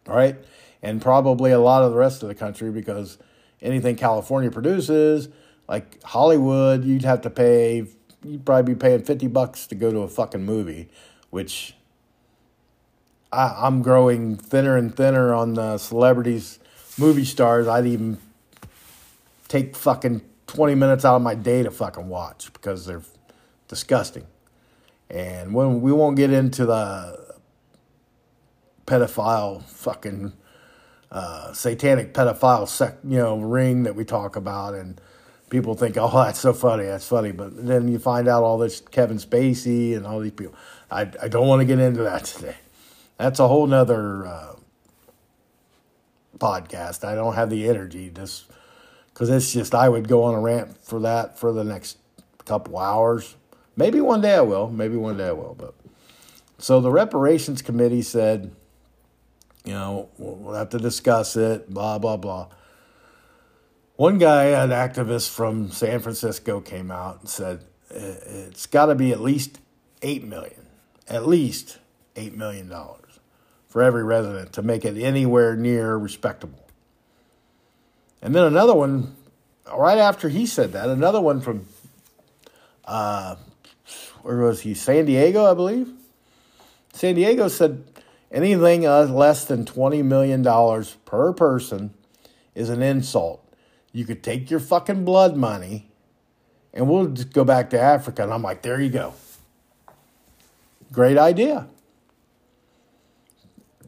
All 0.07 0.17
right? 0.17 0.37
And 0.83 1.01
probably 1.01 1.51
a 1.51 1.61
lot 1.61 1.83
of 1.83 1.93
the 1.93 1.97
rest 1.97 2.23
of 2.23 2.29
the 2.29 2.35
country 2.35 2.71
because 2.71 3.17
anything 3.63 3.97
California 3.97 4.51
produces, 4.51 5.31
like 5.67 6.03
Hollywood, 6.03 6.85
you'd 6.85 7.05
have 7.05 7.23
to 7.23 7.31
pay, 7.31 7.87
you'd 8.25 8.45
probably 8.45 8.75
be 8.75 8.79
paying 8.79 9.03
50 9.03 9.27
bucks 9.29 9.67
to 9.69 9.75
go 9.75 9.91
to 9.91 10.01
a 10.01 10.09
fucking 10.09 10.45
movie, 10.45 10.89
which 11.31 11.75
I, 13.33 13.67
am 13.67 13.83
growing 13.83 14.37
thinner 14.37 14.77
and 14.77 14.95
thinner 14.95 15.35
on 15.35 15.55
the 15.55 15.79
celebrities, 15.79 16.59
movie 16.99 17.25
stars. 17.25 17.67
I'd 17.67 17.87
even 17.87 18.19
take 19.49 19.77
fucking 19.77 20.23
20 20.47 20.75
minutes 20.75 21.05
out 21.05 21.17
of 21.17 21.23
my 21.23 21.35
day 21.35 21.63
to 21.63 21.71
fucking 21.71 22.09
watch 22.09 22.53
because 22.53 22.87
they're 22.87 23.03
disgusting. 23.69 24.27
And 25.11 25.55
when 25.55 25.81
we 25.81 25.93
won't 25.93 26.17
get 26.17 26.33
into 26.33 26.67
the 26.67 27.37
pedophile 28.87 29.63
fucking 29.65 30.33
uh, 31.11 31.53
satanic 31.53 32.15
pedophile 32.15 32.69
sec, 32.69 32.99
you 33.05 33.19
know, 33.19 33.39
ring 33.39 33.85
that 33.85 33.95
we 33.95 34.05
talk 34.05 34.37
about, 34.37 34.75
and 34.75 35.01
people 35.55 35.75
think, 35.75 35.97
oh, 35.97 36.11
that's 36.25 36.41
so 36.41 36.53
funny, 36.53 36.85
that's 36.85 37.07
funny, 37.07 37.31
but 37.31 37.65
then 37.65 37.87
you 37.87 37.99
find 37.99 38.27
out 38.27 38.43
all 38.43 38.59
this 38.59 38.81
Kevin 38.81 39.19
Spacey 39.19 39.97
and 39.97 40.05
all 40.07 40.21
these 40.21 40.33
people. 40.33 40.55
I 40.91 41.03
I 41.23 41.29
don't 41.29 41.47
want 41.47 41.61
to 41.61 41.65
get 41.65 41.79
into 41.79 42.03
that 42.03 42.25
today. 42.25 42.57
That's 43.17 43.39
a 43.39 43.47
whole 43.47 43.67
nother 43.67 44.27
uh, 44.27 44.57
podcast. 46.39 47.05
I 47.05 47.15
don't 47.15 47.35
have 47.35 47.49
the 47.49 47.69
energy 47.69 48.11
just 48.11 48.51
because 49.13 49.31
it's 49.31 49.53
just 49.53 49.75
I 49.75 49.89
would 49.89 50.09
go 50.09 50.25
on 50.25 50.35
a 50.35 50.41
rant 50.41 50.77
for 50.85 51.01
that 51.01 51.39
for 51.39 51.53
the 51.53 51.65
next 51.65 51.99
couple 52.45 52.77
hours. 52.77 53.37
Maybe 53.77 54.01
one 54.01 54.21
day 54.21 54.35
I 54.35 54.41
will. 54.41 54.69
Maybe 54.69 54.97
one 54.97 55.17
day 55.17 55.29
I 55.29 55.33
will. 55.33 55.55
But 55.57 55.75
so 56.59 56.81
the 56.81 56.91
reparations 56.91 57.63
committee 57.63 58.03
said, 58.03 58.53
you 59.65 59.73
know, 59.73 60.09
we'll 60.19 60.55
have 60.55 60.71
to 60.71 60.79
discuss 60.79 61.37
it. 61.37 61.73
Blah 61.73 61.99
blah 61.99 62.17
blah. 62.17 62.49
One 63.97 64.19
guy, 64.19 64.47
an 64.47 64.71
activist 64.71 65.31
from 65.31 65.71
San 65.71 66.01
Francisco, 66.01 66.61
came 66.61 66.91
out 66.91 67.21
and 67.21 67.29
said 67.29 67.61
it's 67.91 68.67
got 68.67 68.87
to 68.87 68.97
be 68.97 69.13
at 69.13 69.21
least 69.21 69.61
eight 70.03 70.25
million, 70.25 70.67
at 71.07 71.29
least 71.29 71.79
eight 72.17 72.37
million 72.37 72.69
dollars 72.69 73.21
for 73.69 73.85
every 73.85 74.03
resident 74.03 74.53
to 74.55 74.63
make 74.63 74.85
it 74.85 75.01
anywhere 75.01 75.55
near 75.55 75.97
respectable. 75.97 76.67
And 78.21 78.35
then 78.35 78.43
another 78.43 78.75
one, 78.75 79.15
right 79.73 79.99
after 79.99 80.29
he 80.29 80.45
said 80.45 80.73
that, 80.73 80.89
another 80.89 81.21
one 81.21 81.41
from, 81.41 81.67
uh, 82.85 83.37
where 84.23 84.39
was 84.39 84.63
he? 84.63 84.75
San 84.75 85.05
Diego, 85.05 85.49
I 85.49 85.55
believe. 85.55 85.89
San 86.93 87.15
Diego 87.15 87.47
said 87.47 87.85
anything 88.33 88.89
uh, 88.89 89.05
less 89.05 89.45
than 89.45 89.65
$20 89.65 90.05
million 90.05 90.43
per 91.05 91.33
person 91.33 91.95
is 92.57 92.71
an 92.71 92.83
insult. 92.83 93.44
You 93.95 94.05
could 94.05 94.25
take 94.25 94.51
your 94.51 94.59
fucking 94.59 95.05
blood 95.05 95.37
money 95.37 95.89
and 96.75 96.91
we'll 96.91 97.07
just 97.07 97.33
go 97.33 97.45
back 97.45 97.71
to 97.71 97.81
Africa. 97.81 98.25
And 98.25 98.33
I'm 98.33 98.43
like, 98.43 98.63
there 98.63 98.81
you 98.81 98.91
go. 98.91 99.15
Great 100.91 101.17
idea. 101.17 101.69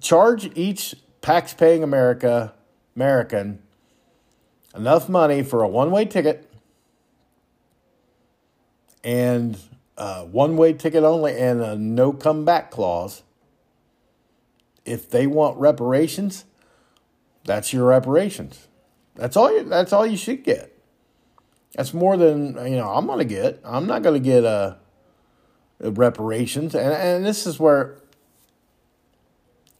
Charge 0.00 0.48
each 0.56 0.94
tax 1.20 1.52
paying 1.52 1.82
America 1.82 2.54
American 2.94 3.58
enough 4.76 5.08
money 5.08 5.42
for 5.42 5.62
a 5.62 5.68
one 5.68 5.90
way 5.90 6.04
ticket 6.04 6.48
and 9.02 9.58
uh, 9.98 10.20
a 10.20 10.24
one 10.24 10.56
way 10.56 10.72
ticket 10.72 11.02
only 11.02 11.36
and 11.36 11.60
a 11.60 11.74
no 11.74 12.12
comeback 12.12 12.70
clause. 12.70 13.24
If 14.84 15.10
they 15.10 15.26
want 15.26 15.58
reparations, 15.58 16.44
that's 17.44 17.72
your 17.72 17.86
reparations. 17.86 18.68
That's 19.16 19.36
all 19.36 19.52
you 19.52 19.64
that's 19.64 19.92
all 19.92 20.06
you 20.06 20.16
should 20.16 20.44
get. 20.44 20.72
That's 21.74 21.92
more 21.92 22.16
than 22.16 22.54
you 22.70 22.76
know 22.76 22.88
I'm 22.90 23.06
gonna 23.06 23.24
get. 23.24 23.60
I'm 23.64 23.86
not 23.86 24.02
gonna 24.02 24.20
get 24.20 24.44
a, 24.44 24.78
a 25.80 25.90
reparations. 25.90 26.74
And 26.74 26.92
and 26.92 27.24
this 27.24 27.46
is 27.46 27.58
where 27.58 27.98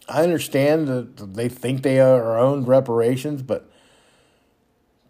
I 0.09 0.23
understand 0.23 0.89
that 0.89 1.35
they 1.35 1.49
think 1.49 1.83
they 1.83 2.01
are 2.01 2.39
owed 2.39 2.67
reparations, 2.67 3.43
but 3.43 3.71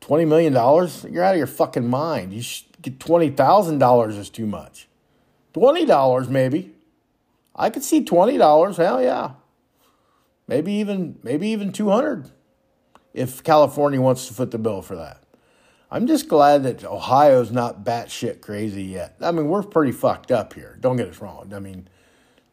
Twenty 0.07 0.25
million 0.25 0.53
dollars? 0.53 1.05
You're 1.11 1.25
out 1.25 1.35
of 1.35 1.39
your 1.39 1.49
fucking 1.49 1.91
mind. 1.91 2.33
You 2.33 2.41
get 2.81 3.01
twenty 3.01 3.29
thousand 3.29 3.81
dollars 3.81 4.17
is 4.17 4.31
too 4.31 4.47
much. 4.47 4.87
Twenty 5.53 5.85
dollars 5.85 6.29
maybe. 6.29 6.77
I 7.57 7.71
could 7.71 7.83
see 7.83 8.05
twenty 8.05 8.39
dollars. 8.39 8.77
Hell 8.77 9.03
yeah. 9.03 9.33
Maybe 10.47 10.75
even 10.75 11.19
maybe 11.25 11.49
even 11.49 11.73
two 11.73 11.91
hundred. 11.91 12.31
If 13.17 13.43
California 13.43 14.01
wants 14.01 14.29
to 14.29 14.35
foot 14.35 14.51
the 14.51 14.59
bill 14.59 14.83
for 14.83 14.95
that. 14.97 15.23
I'm 15.91 16.07
just 16.07 16.29
glad 16.29 16.65
that 16.65 16.85
Ohio's 16.85 17.51
not 17.51 17.83
batshit 17.83 18.43
crazy 18.43 18.83
yet. 18.83 19.17
I 19.23 19.31
mean, 19.31 19.49
we're 19.49 19.63
pretty 19.63 19.93
fucked 19.93 20.31
up 20.31 20.53
here. 20.53 20.77
Don't 20.81 20.97
get 20.97 21.09
us 21.09 21.21
wrong. 21.21 21.53
I 21.55 21.59
mean, 21.59 21.89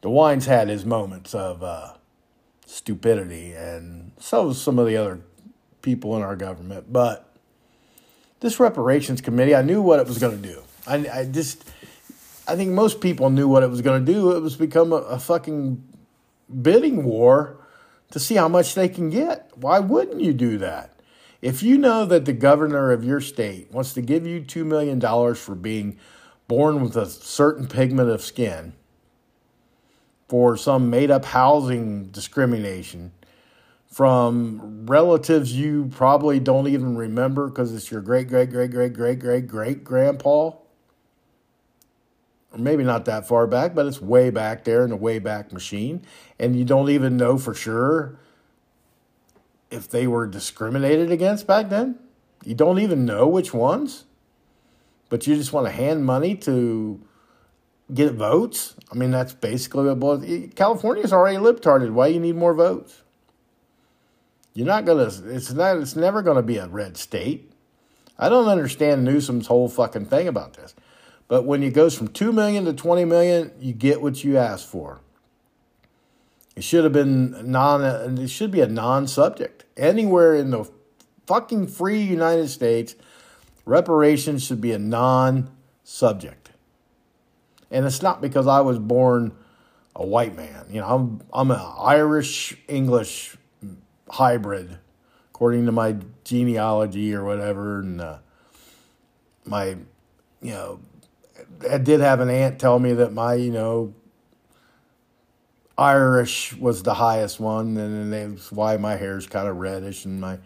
DeWine's 0.02 0.45
had 0.45 0.69
his 0.69 0.86
moments 0.86 1.36
of 1.36 1.62
uh, 1.63 1.93
stupidity, 2.65 3.52
and 3.52 4.12
so 4.19 4.47
have 4.47 4.58
some 4.58 4.80
of 4.80 4.88
the 4.88 4.95
other 4.95 5.19
people 5.82 6.15
in 6.15 6.21
our 6.21 6.38
government. 6.38 6.93
But 6.93 7.30
this 8.39 8.60
reparations 8.60 9.19
committee, 9.19 9.56
I 9.56 9.63
knew 9.63 9.82
what 9.82 9.99
it 9.99 10.08
was 10.08 10.19
going 10.19 10.41
to 10.41 10.47
do. 10.47 10.63
I, 10.88 10.95
I 11.10 11.26
just, 11.26 11.69
I 12.47 12.56
think 12.56 12.71
most 12.71 13.02
people 13.02 13.30
knew 13.30 13.49
what 13.49 13.63
it 13.63 13.69
was 13.69 13.82
going 13.82 14.06
to 14.06 14.13
do. 14.13 14.32
It 14.32 14.39
was 14.39 14.56
become 14.56 14.93
a, 14.93 14.97
a 14.97 15.19
fucking 15.19 15.84
bidding 16.62 17.04
war 17.04 17.62
to 18.13 18.19
see 18.19 18.36
how 18.36 18.47
much 18.47 18.76
they 18.76 18.88
can 18.88 19.10
get. 19.10 19.49
Why 19.56 19.80
wouldn't 19.80 20.21
you 20.21 20.34
do 20.34 20.60
that? 20.60 20.91
If 21.41 21.63
you 21.63 21.80
know 21.80 22.06
that 22.06 22.26
the 22.26 22.34
governor 22.34 22.91
of 22.91 23.04
your 23.04 23.19
state 23.19 23.71
wants 23.71 23.95
to 23.95 24.04
give 24.04 24.28
you 24.28 24.39
$2 24.39 24.63
million 24.63 25.02
for 25.34 25.56
being 25.56 25.97
born 26.47 26.84
with 26.84 26.95
a 26.95 27.08
certain 27.08 27.67
pigment 27.67 28.12
of 28.12 28.21
skin 28.21 28.73
for 30.28 30.56
some 30.56 30.91
made 30.91 31.10
up 31.10 31.26
housing 31.26 32.06
discrimination, 32.10 33.13
from 33.88 34.86
relatives 34.86 35.52
you 35.54 35.89
probably 35.91 36.39
don't 36.39 36.67
even 36.67 36.95
remember 36.95 37.47
because 37.47 37.73
it's 37.73 37.89
your 37.89 38.02
great, 38.02 38.28
great, 38.28 38.52
great, 38.52 38.69
great, 38.69 38.93
great, 38.93 39.17
great, 39.17 39.47
great 39.47 39.84
grandpa. 39.84 40.52
Maybe 42.55 42.83
not 42.83 43.05
that 43.05 43.27
far 43.27 43.47
back, 43.47 43.73
but 43.73 43.85
it's 43.85 44.01
way 44.01 44.29
back 44.29 44.63
there 44.63 44.83
in 44.83 44.91
the 44.91 44.95
way 44.95 45.19
back 45.19 45.51
machine. 45.51 46.03
And 46.39 46.55
you 46.55 46.65
don't 46.65 46.89
even 46.89 47.17
know 47.17 47.37
for 47.37 47.53
sure 47.53 48.19
if 49.71 49.89
they 49.89 50.05
were 50.05 50.27
discriminated 50.27 51.11
against 51.11 51.47
back 51.47 51.69
then. 51.69 51.97
You 52.45 52.53
don't 52.53 52.79
even 52.79 53.05
know 53.05 53.27
which 53.27 53.53
ones, 53.53 54.05
but 55.09 55.25
you 55.25 55.35
just 55.35 55.53
want 55.53 55.65
to 55.65 55.71
hand 55.71 56.05
money 56.05 56.35
to 56.35 57.01
get 57.91 58.13
votes. 58.13 58.75
I 58.91 58.95
mean, 58.95 59.11
that's 59.11 59.33
basically 59.33 59.91
what 59.91 60.55
California's 60.55 61.13
already 61.13 61.37
libtarded. 61.37 61.91
Why 61.91 62.07
you 62.07 62.19
need 62.19 62.35
more 62.35 62.53
votes? 62.53 63.01
You're 64.53 64.67
not 64.67 64.85
gonna. 64.85 65.09
It's 65.25 65.51
not. 65.51 65.77
It's 65.77 65.95
never 65.95 66.21
gonna 66.21 66.43
be 66.43 66.57
a 66.57 66.67
red 66.67 66.97
state. 66.97 67.51
I 68.19 68.29
don't 68.29 68.47
understand 68.47 69.03
Newsom's 69.03 69.47
whole 69.47 69.67
fucking 69.67 70.05
thing 70.05 70.27
about 70.27 70.53
this. 70.53 70.75
But 71.27 71.43
when 71.45 71.63
it 71.63 71.73
goes 71.73 71.97
from 71.97 72.09
two 72.09 72.31
million 72.31 72.65
to 72.65 72.73
twenty 72.73 73.05
million, 73.05 73.51
you 73.59 73.73
get 73.73 74.01
what 74.01 74.23
you 74.23 74.38
asked 74.38 74.67
for. 74.67 75.01
It 76.55 76.63
should 76.63 76.83
have 76.83 76.93
been 76.93 77.49
non. 77.49 78.19
It 78.19 78.29
should 78.29 78.51
be 78.51 78.62
a 78.62 78.67
non-subject 78.67 79.65
anywhere 79.75 80.36
in 80.36 80.51
the 80.51 80.69
fucking 81.25 81.67
free 81.67 82.01
United 82.01 82.49
States. 82.49 82.95
Reparations 83.65 84.43
should 84.45 84.62
be 84.62 84.71
a 84.73 84.77
non-subject, 84.77 86.51
and 87.71 87.86
it's 87.86 88.01
not 88.01 88.21
because 88.21 88.45
I 88.45 88.62
was 88.62 88.77
born 88.77 89.33
a 89.95 90.05
white 90.05 90.36
man. 90.36 90.65
You 90.69 90.81
know, 90.81 90.88
I'm 90.88 91.21
I'm 91.31 91.49
an 91.51 91.62
Irish 91.79 92.57
English 92.67 93.38
hybrid, 94.09 94.77
according 95.29 95.65
to 95.65 95.71
my 95.71 95.95
genealogy 96.23 97.15
or 97.15 97.23
whatever. 97.23 97.79
And 97.79 98.01
uh, 98.01 98.17
my, 99.45 99.77
you 100.41 100.51
know, 100.51 100.81
I 101.69 101.78
did 101.78 101.99
have 101.99 102.19
an 102.19 102.30
aunt 102.30 102.60
tell 102.60 102.80
me 102.80 102.93
that 102.93 103.13
my, 103.13 103.36
you 103.36 103.52
know, 103.52 103.93
Irish 105.78 106.56
was 106.56 106.84
the 106.84 106.93
highest 106.93 107.39
one, 107.39 107.78
and 107.78 108.13
that's 108.13 108.52
why 108.52 108.78
my 108.78 108.95
hair 108.95 109.17
is 109.17 109.26
kind 109.26 109.47
of 109.47 109.58
reddish 109.58 110.06
and 110.06 110.21
my 110.21 110.39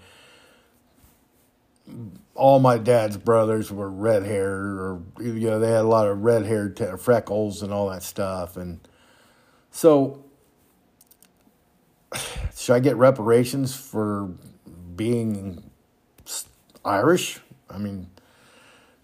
all 2.35 2.59
my 2.59 2.77
dad's 2.77 3.17
brothers 3.17 3.71
were 3.71 3.89
red 3.89 4.23
hair, 4.23 4.53
or 4.53 5.01
you 5.19 5.49
know, 5.49 5.59
they 5.59 5.71
had 5.71 5.81
a 5.81 5.87
lot 5.87 6.07
of 6.07 6.23
red 6.23 6.45
hair, 6.45 6.69
t- 6.69 6.85
freckles, 6.97 7.63
and 7.63 7.73
all 7.73 7.89
that 7.89 8.03
stuff. 8.03 8.57
And 8.57 8.79
so, 9.71 10.23
should 12.55 12.75
I 12.75 12.79
get 12.79 12.95
reparations 12.95 13.75
for 13.75 14.31
being 14.95 15.69
Irish? 16.85 17.39
I 17.69 17.77
mean, 17.77 18.09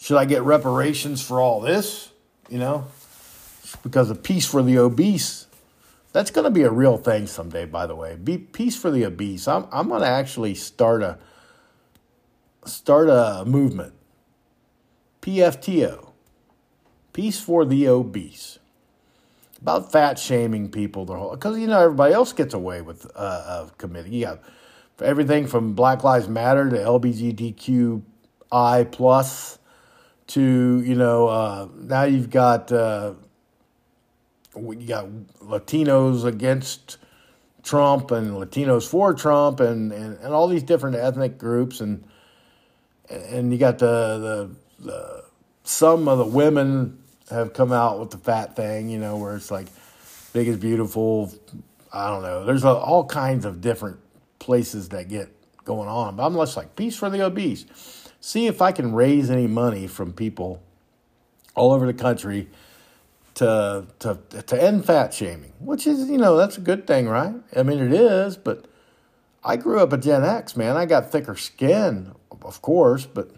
should 0.03 0.17
I 0.17 0.25
get 0.25 0.43
reparations 0.43 1.25
for 1.25 1.39
all 1.39 1.61
this? 1.61 2.11
You 2.49 2.57
know, 2.57 2.87
because 3.83 4.09
of 4.09 4.21
peace 4.21 4.45
for 4.45 4.61
the 4.61 4.77
obese. 4.77 5.47
That's 6.11 6.29
going 6.29 6.43
to 6.43 6.51
be 6.51 6.63
a 6.63 6.69
real 6.69 6.97
thing 6.97 7.25
someday, 7.25 7.63
by 7.63 7.87
the 7.87 7.95
way. 7.95 8.17
Be 8.17 8.37
peace 8.37 8.75
for 8.75 8.91
the 8.91 9.05
obese. 9.05 9.47
I'm 9.47 9.65
I'm 9.71 9.87
going 9.87 10.01
to 10.01 10.07
actually 10.07 10.55
start 10.55 11.03
a 11.03 11.19
start 12.65 13.07
a 13.07 13.45
movement. 13.47 13.93
PFTO. 15.21 16.11
Peace 17.13 17.39
for 17.39 17.63
the 17.63 17.87
obese. 17.87 18.59
About 19.61 19.89
fat 19.89 20.19
shaming 20.19 20.69
people 20.69 21.05
the 21.05 21.15
whole 21.15 21.31
because 21.31 21.57
you 21.57 21.67
know 21.67 21.79
everybody 21.79 22.13
else 22.13 22.33
gets 22.33 22.53
away 22.53 22.81
with 22.81 23.09
uh, 23.15 23.19
uh 23.19 23.69
committing. 23.77 24.11
You 24.11 24.25
got 24.25 24.41
everything 25.01 25.47
from 25.47 25.75
Black 25.75 26.03
Lives 26.03 26.27
Matter 26.27 26.69
to 26.69 26.75
LGBTQI 26.75 28.91
plus 28.91 29.59
to 30.33 30.81
you 30.81 30.95
know 30.95 31.27
uh, 31.27 31.67
now 31.75 32.03
you've 32.03 32.29
got 32.31 32.71
uh, 32.71 33.13
you 34.55 34.87
got 34.87 35.07
Latinos 35.41 36.25
against 36.25 36.97
Trump 37.61 38.09
and 38.11 38.31
Latinos 38.31 38.87
for 38.87 39.13
Trump 39.13 39.59
and, 39.59 39.91
and, 39.91 40.17
and 40.17 40.33
all 40.33 40.47
these 40.47 40.63
different 40.63 40.95
ethnic 40.95 41.37
groups 41.37 41.81
and 41.81 42.03
and 43.09 43.51
you 43.51 43.59
got 43.59 43.77
the, 43.77 44.49
the, 44.79 44.85
the 44.85 45.23
some 45.63 46.07
of 46.07 46.17
the 46.17 46.25
women 46.25 46.97
have 47.29 47.53
come 47.53 47.71
out 47.71 47.99
with 47.99 48.09
the 48.09 48.17
fat 48.17 48.55
thing, 48.55 48.89
you 48.89 48.97
know, 48.97 49.17
where 49.17 49.35
it's 49.35 49.51
like 49.51 49.67
big 50.33 50.47
is 50.47 50.57
beautiful. 50.57 51.31
I 51.91 52.09
don't 52.09 52.23
know. 52.23 52.43
There's 52.43 52.65
all 52.65 53.05
kinds 53.05 53.45
of 53.45 53.61
different 53.61 53.99
places 54.39 54.89
that 54.89 55.09
get 55.09 55.29
going 55.63 55.87
on. 55.87 56.15
But 56.15 56.25
I'm 56.25 56.35
less 56.35 56.57
like 56.57 56.75
peace 56.75 56.97
for 56.97 57.09
the 57.09 57.21
obese. 57.21 57.65
See 58.25 58.47
if 58.47 58.61
I 58.61 58.71
can 58.71 58.93
raise 58.93 59.29
any 59.29 59.47
money 59.47 59.85
from 59.85 60.13
people 60.13 60.63
all 61.55 61.73
over 61.73 61.85
the 61.85 61.93
country 61.93 62.47
to 63.33 63.85
to 63.99 64.17
to 64.47 64.63
end 64.63 64.85
fat 64.85 65.13
shaming, 65.13 65.51
which 65.59 65.85
is 65.85 66.09
you 66.09 66.17
know 66.17 66.37
that's 66.37 66.57
a 66.57 66.61
good 66.61 66.87
thing, 66.87 67.09
right? 67.09 67.35
I 67.53 67.63
mean 67.63 67.79
it 67.79 67.91
is, 67.91 68.37
but 68.37 68.63
I 69.43 69.57
grew 69.57 69.81
up 69.81 69.91
a 69.91 69.97
Gen 69.97 70.23
X, 70.23 70.55
man. 70.55 70.77
I 70.77 70.85
got 70.85 71.11
thicker 71.11 71.35
skin, 71.35 72.13
of 72.43 72.61
course, 72.61 73.05
but 73.05 73.29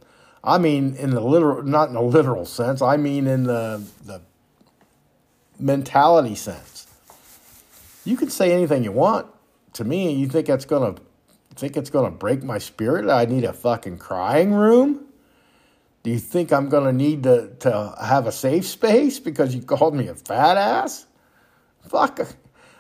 I 0.44 0.60
mean 0.60 0.96
in 0.98 1.10
the 1.10 1.20
literal, 1.20 1.64
not 1.64 1.90
in 1.90 1.96
a 1.96 2.04
literal 2.04 2.46
sense. 2.46 2.84
I 2.84 2.96
mean 2.96 3.26
in 3.26 3.46
the 3.46 3.82
the 4.06 4.22
mentality 5.60 6.36
sense. 6.36 6.86
You 8.04 8.18
can 8.18 8.30
say 8.30 8.52
anything 8.52 8.84
you 8.84 8.92
want 8.92 9.26
to 9.74 9.84
me. 9.84 10.14
You 10.14 10.28
think 10.28 10.46
that's 10.46 10.66
think 11.56 11.78
it's 11.78 11.90
gonna 11.90 12.12
break 12.12 12.44
my 12.44 12.58
spirit? 12.58 13.10
I 13.10 13.26
need 13.26 13.44
a 13.44 13.54
fucking 13.54 13.98
crying 13.98 14.54
room. 14.54 15.06
Do 16.06 16.12
you 16.12 16.20
think 16.20 16.54
I'm 16.54 16.70
going 16.70 16.84
to 16.84 16.94
need 16.94 17.24
to, 17.24 17.50
to 17.62 17.96
have 18.00 18.28
a 18.28 18.32
safe 18.32 18.68
space 18.68 19.18
because 19.18 19.56
you 19.56 19.64
called 19.64 19.96
me 19.96 20.08
a 20.08 20.14
fat 20.14 20.56
ass? 20.56 21.08
Fuck. 21.90 22.20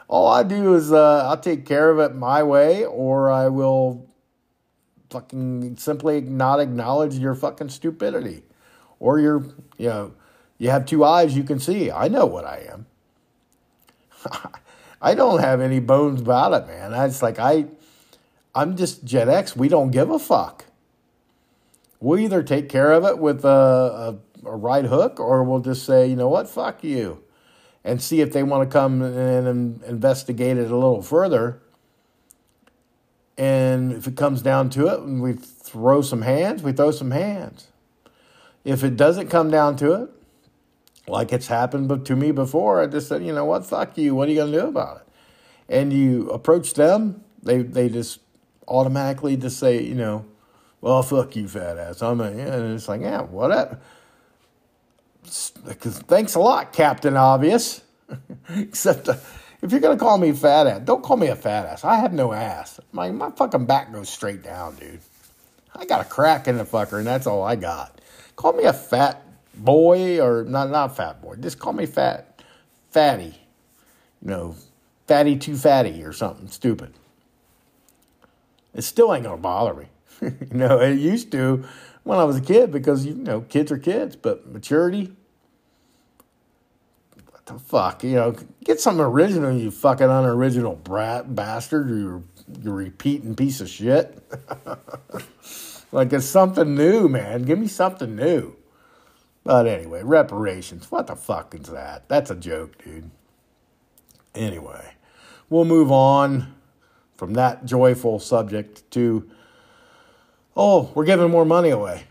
All 0.07 0.27
I 0.27 0.43
do 0.43 0.75
is 0.75 0.91
uh, 0.91 1.25
I'll 1.27 1.39
take 1.39 1.65
care 1.65 1.89
of 1.89 1.97
it 1.97 2.15
my 2.15 2.43
way 2.43 2.85
or 2.85 3.31
I 3.31 3.47
will 3.47 4.07
fucking 5.09 5.77
simply 5.77 6.21
not 6.21 6.59
acknowledge 6.59 7.15
your 7.15 7.33
fucking 7.33 7.69
stupidity. 7.69 8.43
Or 8.99 9.19
you're, 9.19 9.43
you 9.79 9.89
know, 9.89 10.13
you 10.59 10.69
have 10.69 10.85
two 10.85 11.03
eyes 11.03 11.35
you 11.35 11.43
can 11.43 11.59
see. 11.59 11.89
I 11.89 12.07
know 12.09 12.27
what 12.27 12.45
I 12.45 12.67
am. 12.71 12.85
I 15.01 15.15
don't 15.15 15.39
have 15.39 15.61
any 15.61 15.79
bones 15.79 16.21
about 16.21 16.53
it, 16.53 16.67
man. 16.67 16.93
It's 16.93 17.23
like 17.23 17.39
I 17.39 17.65
I'm 18.55 18.77
just 18.77 19.03
Gen 19.03 19.29
X. 19.29 19.55
We 19.55 19.67
don't 19.67 19.91
give 19.91 20.09
a 20.09 20.17
fuck 20.17 20.65
we'll 22.05 22.19
either 22.19 22.43
take 22.43 22.69
care 22.69 22.91
of 22.91 23.03
it 23.03 23.17
with 23.17 23.43
a, 23.45 24.19
a, 24.45 24.47
a 24.47 24.55
right 24.55 24.85
hook 24.85 25.19
or 25.19 25.43
we'll 25.43 25.59
just 25.59 25.85
say, 25.85 26.07
you 26.07 26.15
know 26.15 26.29
what, 26.29 26.47
fuck 26.47 26.83
you, 26.83 27.23
and 27.83 28.01
see 28.01 28.21
if 28.21 28.31
they 28.31 28.43
want 28.43 28.69
to 28.69 28.71
come 28.71 29.01
and 29.01 29.81
investigate 29.83 30.57
it 30.57 30.71
a 30.71 30.75
little 30.75 31.01
further. 31.01 31.59
And 33.37 33.91
if 33.91 34.07
it 34.07 34.15
comes 34.15 34.41
down 34.41 34.69
to 34.71 34.87
it, 34.87 34.99
and 34.99 35.21
we 35.21 35.33
throw 35.33 36.01
some 36.01 36.21
hands, 36.21 36.63
we 36.63 36.71
throw 36.71 36.91
some 36.91 37.11
hands. 37.11 37.67
If 38.63 38.83
it 38.83 38.95
doesn't 38.95 39.29
come 39.29 39.51
down 39.51 39.75
to 39.77 39.93
it, 39.93 40.09
like 41.07 41.33
it's 41.33 41.47
happened 41.47 42.05
to 42.05 42.15
me 42.15 42.31
before, 42.31 42.81
I 42.81 42.87
just 42.87 43.09
said, 43.09 43.25
you 43.25 43.33
know 43.33 43.45
what, 43.45 43.65
fuck 43.65 43.97
you. 43.97 44.15
What 44.15 44.27
are 44.27 44.31
you 44.31 44.37
going 44.37 44.51
to 44.51 44.59
do 44.59 44.67
about 44.67 44.97
it? 44.97 45.03
And 45.67 45.91
you 45.91 46.29
approach 46.29 46.75
them, 46.75 47.23
they 47.43 47.61
they 47.61 47.89
just 47.89 48.19
automatically 48.67 49.37
just 49.37 49.59
say, 49.59 49.81
you 49.81 49.95
know, 49.95 50.25
well, 50.81 51.01
fuck 51.01 51.35
you, 51.35 51.47
fat 51.47 51.77
ass. 51.77 52.01
I'm 52.01 52.21
a, 52.21 52.31
yeah 52.31 52.53
and 52.55 52.75
it's 52.75 52.87
like, 52.87 53.01
yeah, 53.01 53.21
whatever. 53.21 53.79
Because 55.23 55.99
thanks 55.99 56.35
a 56.35 56.39
lot, 56.39 56.73
Captain 56.73 57.17
Obvious. 57.17 57.81
Except 58.49 59.09
uh, 59.09 59.15
if 59.61 59.71
you're 59.71 59.81
going 59.81 59.97
to 59.97 60.03
call 60.03 60.17
me 60.17 60.31
fat 60.31 60.67
ass, 60.67 60.81
don't 60.83 61.03
call 61.03 61.17
me 61.17 61.27
a 61.27 61.35
fat 61.35 61.65
ass. 61.65 61.83
I 61.83 61.95
have 61.95 62.13
no 62.13 62.33
ass. 62.33 62.79
My, 62.91 63.09
my 63.11 63.31
fucking 63.31 63.65
back 63.65 63.91
goes 63.91 64.09
straight 64.09 64.43
down, 64.43 64.75
dude. 64.75 64.99
I 65.75 65.85
got 65.85 66.01
a 66.01 66.05
crack 66.05 66.47
in 66.47 66.57
the 66.57 66.65
fucker, 66.65 66.99
and 66.99 67.07
that's 67.07 67.27
all 67.27 67.43
I 67.43 67.55
got. 67.55 67.99
Call 68.35 68.53
me 68.53 68.63
a 68.65 68.73
fat 68.73 69.23
boy 69.55 70.21
or 70.21 70.43
not, 70.43 70.69
not 70.69 70.95
fat 70.95 71.21
boy. 71.21 71.35
Just 71.35 71.59
call 71.59 71.73
me 71.73 71.85
fat, 71.85 72.41
fatty. 72.91 73.39
You 74.21 74.29
know, 74.29 74.55
fatty 75.07 75.37
too 75.37 75.57
fatty 75.57 76.03
or 76.03 76.13
something 76.13 76.47
stupid. 76.47 76.93
It 78.75 78.83
still 78.83 79.13
ain't 79.13 79.23
to 79.23 79.37
bother 79.37 79.73
me. 79.73 79.85
you 80.21 80.57
know, 80.57 80.79
it 80.79 80.99
used 80.99 81.31
to 81.31 81.65
when 82.03 82.19
I 82.19 82.23
was 82.25 82.37
a 82.37 82.41
kid 82.41 82.71
because, 82.71 83.05
you 83.05 83.15
know, 83.15 83.41
kids 83.41 83.71
are 83.71 83.77
kids, 83.77 84.15
but 84.15 84.51
maturity, 84.51 85.13
what 87.29 87.45
the 87.45 87.57
fuck? 87.57 88.03
You 88.03 88.15
know, 88.15 88.35
get 88.63 88.79
something 88.79 89.03
original, 89.03 89.51
you 89.53 89.71
fucking 89.71 90.05
unoriginal 90.05 90.75
brat 90.75 91.33
bastard, 91.33 91.89
you 91.89 92.27
you 92.61 92.71
repeating 92.71 93.35
piece 93.35 93.61
of 93.61 93.69
shit. 93.69 94.21
like 95.91 96.13
it's 96.13 96.25
something 96.25 96.75
new, 96.75 97.07
man. 97.07 97.43
Give 97.43 97.57
me 97.57 97.67
something 97.67 98.15
new. 98.15 98.55
But 99.43 99.67
anyway, 99.67 100.03
reparations. 100.03 100.91
What 100.91 101.07
the 101.07 101.15
fuck 101.15 101.55
is 101.55 101.69
that? 101.69 102.07
That's 102.07 102.29
a 102.29 102.35
joke, 102.35 102.83
dude. 102.83 103.09
Anyway, 104.33 104.93
we'll 105.49 105.65
move 105.65 105.91
on 105.91 106.54
from 107.17 107.33
that 107.33 107.65
joyful 107.65 108.19
subject 108.19 108.89
to 108.91 109.29
oh, 110.55 110.91
we're 110.95 111.05
giving 111.05 111.29
more 111.29 111.45
money 111.45 111.69
away. 111.69 112.03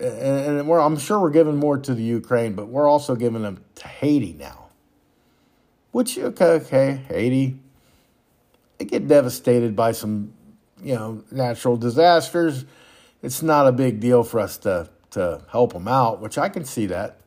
And 0.00 0.68
I'm 0.70 0.98
sure 0.98 1.20
we're 1.20 1.30
giving 1.30 1.56
more 1.56 1.78
to 1.78 1.94
the 1.94 2.02
Ukraine, 2.02 2.54
but 2.54 2.68
we're 2.68 2.88
also 2.88 3.14
giving 3.14 3.42
them 3.42 3.62
to 3.76 3.88
Haiti 3.88 4.32
now. 4.32 4.66
Which, 5.92 6.18
okay, 6.18 6.46
okay, 6.46 7.00
Haiti, 7.08 7.58
they 8.78 8.86
get 8.86 9.06
devastated 9.06 9.76
by 9.76 9.92
some, 9.92 10.32
you 10.82 10.94
know, 10.94 11.22
natural 11.30 11.76
disasters. 11.76 12.64
It's 13.22 13.42
not 13.42 13.68
a 13.68 13.72
big 13.72 14.00
deal 14.00 14.24
for 14.24 14.40
us 14.40 14.56
to, 14.58 14.88
to 15.10 15.42
help 15.50 15.74
them 15.74 15.86
out, 15.86 16.20
which 16.20 16.38
I 16.38 16.48
can 16.48 16.64
see 16.64 16.86
that. 16.86 17.18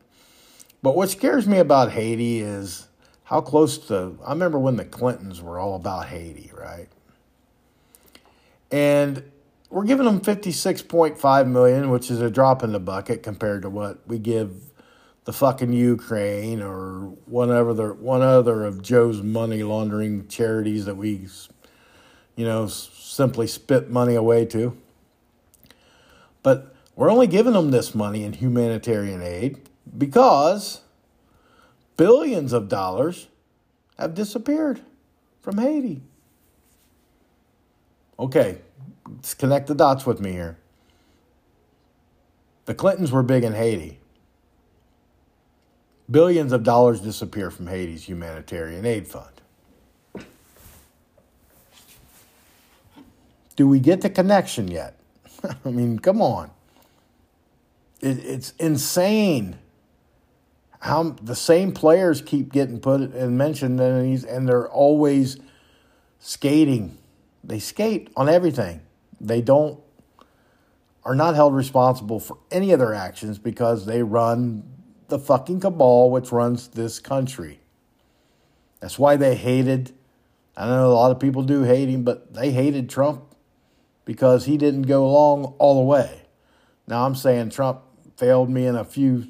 But 0.81 0.95
what 0.95 1.09
scares 1.09 1.47
me 1.47 1.59
about 1.59 1.91
Haiti 1.91 2.39
is 2.39 2.87
how 3.23 3.39
close 3.39 3.77
to, 3.87 4.17
I 4.25 4.31
remember 4.31 4.59
when 4.59 4.75
the 4.75 4.85
Clintons 4.85 5.41
were 5.41 5.59
all 5.59 5.75
about 5.75 6.07
Haiti, 6.07 6.51
right? 6.53 6.89
And 8.71 9.23
we're 9.69 9.85
giving 9.85 10.05
them 10.05 10.21
56.5 10.21 11.47
million, 11.47 11.89
which 11.89 12.09
is 12.09 12.21
a 12.21 12.29
drop 12.29 12.63
in 12.63 12.71
the 12.71 12.79
bucket 12.79 13.23
compared 13.23 13.63
to 13.63 13.69
what 13.69 13.99
we 14.07 14.19
give 14.19 14.71
the 15.25 15.33
fucking 15.33 15.73
Ukraine 15.73 16.61
or 16.61 17.07
one 17.25 17.49
other 17.49 17.93
one 17.93 18.21
other 18.21 18.63
of 18.63 18.81
Joe's 18.81 19.21
money 19.21 19.63
laundering 19.63 20.27
charities 20.27 20.85
that 20.85 20.95
we 20.95 21.27
you 22.35 22.45
know 22.45 22.67
simply 22.67 23.47
spit 23.47 23.89
money 23.89 24.15
away 24.15 24.45
to. 24.45 24.77
But 26.43 26.75
we're 26.95 27.09
only 27.09 27.27
giving 27.27 27.53
them 27.53 27.71
this 27.71 27.95
money 27.95 28.23
in 28.23 28.33
humanitarian 28.33 29.21
aid 29.21 29.67
because 29.97 30.81
billions 31.97 32.53
of 32.53 32.69
dollars 32.69 33.27
have 33.97 34.13
disappeared 34.13 34.81
from 35.41 35.57
Haiti. 35.57 36.01
Okay, 38.17 38.59
let's 39.09 39.33
connect 39.33 39.67
the 39.67 39.75
dots 39.75 40.05
with 40.05 40.19
me 40.19 40.31
here. 40.31 40.57
The 42.65 42.73
Clintons 42.73 43.11
were 43.11 43.23
big 43.23 43.43
in 43.43 43.53
Haiti. 43.53 43.99
Billions 46.09 46.51
of 46.51 46.63
dollars 46.63 47.01
disappear 47.01 47.51
from 47.51 47.67
Haiti's 47.67 48.07
humanitarian 48.07 48.85
aid 48.85 49.07
fund. 49.07 49.41
Do 53.55 53.67
we 53.67 53.79
get 53.79 54.01
the 54.01 54.09
connection 54.09 54.67
yet? 54.67 54.99
I 55.65 55.69
mean, 55.69 55.99
come 55.99 56.21
on. 56.21 56.51
it, 58.01 58.19
it's 58.19 58.51
insane 58.59 59.57
how 60.79 61.15
the 61.21 61.35
same 61.35 61.71
players 61.71 62.21
keep 62.21 62.51
getting 62.51 62.79
put 62.79 63.01
and 63.01 63.37
mentioned, 63.37 63.79
and, 63.79 64.23
and 64.25 64.47
they're 64.47 64.69
always 64.69 65.39
skating. 66.19 66.97
They 67.45 67.59
skate 67.59 68.09
on 68.15 68.27
everything. 68.27 68.81
They 69.21 69.41
don't 69.41 69.79
are 71.03 71.15
not 71.15 71.35
held 71.35 71.53
responsible 71.53 72.19
for 72.19 72.39
any 72.49 72.71
of 72.71 72.79
their 72.79 72.95
actions 72.95 73.37
because 73.37 73.85
they 73.85 74.01
run 74.01 74.63
the 75.07 75.19
fucking 75.19 75.59
cabal 75.59 76.09
which 76.09 76.31
runs 76.31 76.69
this 76.69 76.99
country. 76.99 77.59
That's 78.79 78.97
why 78.97 79.15
they 79.15 79.35
hated. 79.35 79.93
I 80.57 80.65
know 80.67 80.87
a 80.87 80.93
lot 80.93 81.11
of 81.11 81.19
people 81.19 81.43
do 81.43 81.61
hate 81.61 81.89
him, 81.89 82.03
but 82.03 82.33
they 82.33 82.51
hated 82.51 82.89
Trump 82.89 83.35
because 84.03 84.45
he 84.45 84.57
didn't 84.57 84.83
go 84.83 85.05
along 85.05 85.53
all 85.59 85.75
the 85.75 85.85
way. 85.85 86.23
Now 86.87 87.05
I'm 87.05 87.15
saying 87.15 87.51
Trump 87.51 87.81
failed 88.17 88.49
me 88.49 88.65
in 88.65 88.75
a 88.75 88.83
few 88.83 89.27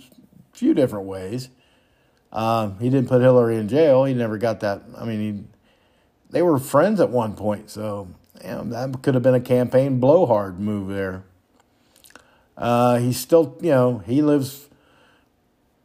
few 0.54 0.74
different 0.74 1.06
ways. 1.06 1.50
Um, 2.32 2.80
he 2.80 2.90
didn't 2.90 3.10
put 3.10 3.22
Hillary 3.22 3.58
in 3.58 3.68
jail. 3.68 4.06
He 4.06 4.14
never 4.14 4.38
got 4.38 4.62
that. 4.62 4.84
I 4.98 5.06
mean, 5.06 5.20
he, 5.20 5.44
they 6.30 6.42
were 6.42 6.58
friends 6.58 7.00
at 7.00 7.10
one 7.10 7.36
point, 7.36 7.70
so 7.70 8.08
know, 8.44 8.64
that 8.66 9.02
could 9.02 9.14
have 9.14 9.24
been 9.24 9.36
a 9.36 9.42
campaign 9.42 10.00
blowhard 10.00 10.60
move 10.60 10.90
there. 10.90 11.24
Uh, 12.58 12.98
he's 12.98 13.20
still, 13.20 13.58
you 13.62 13.72
know, 13.72 14.00
he 14.00 14.22
lives 14.22 14.70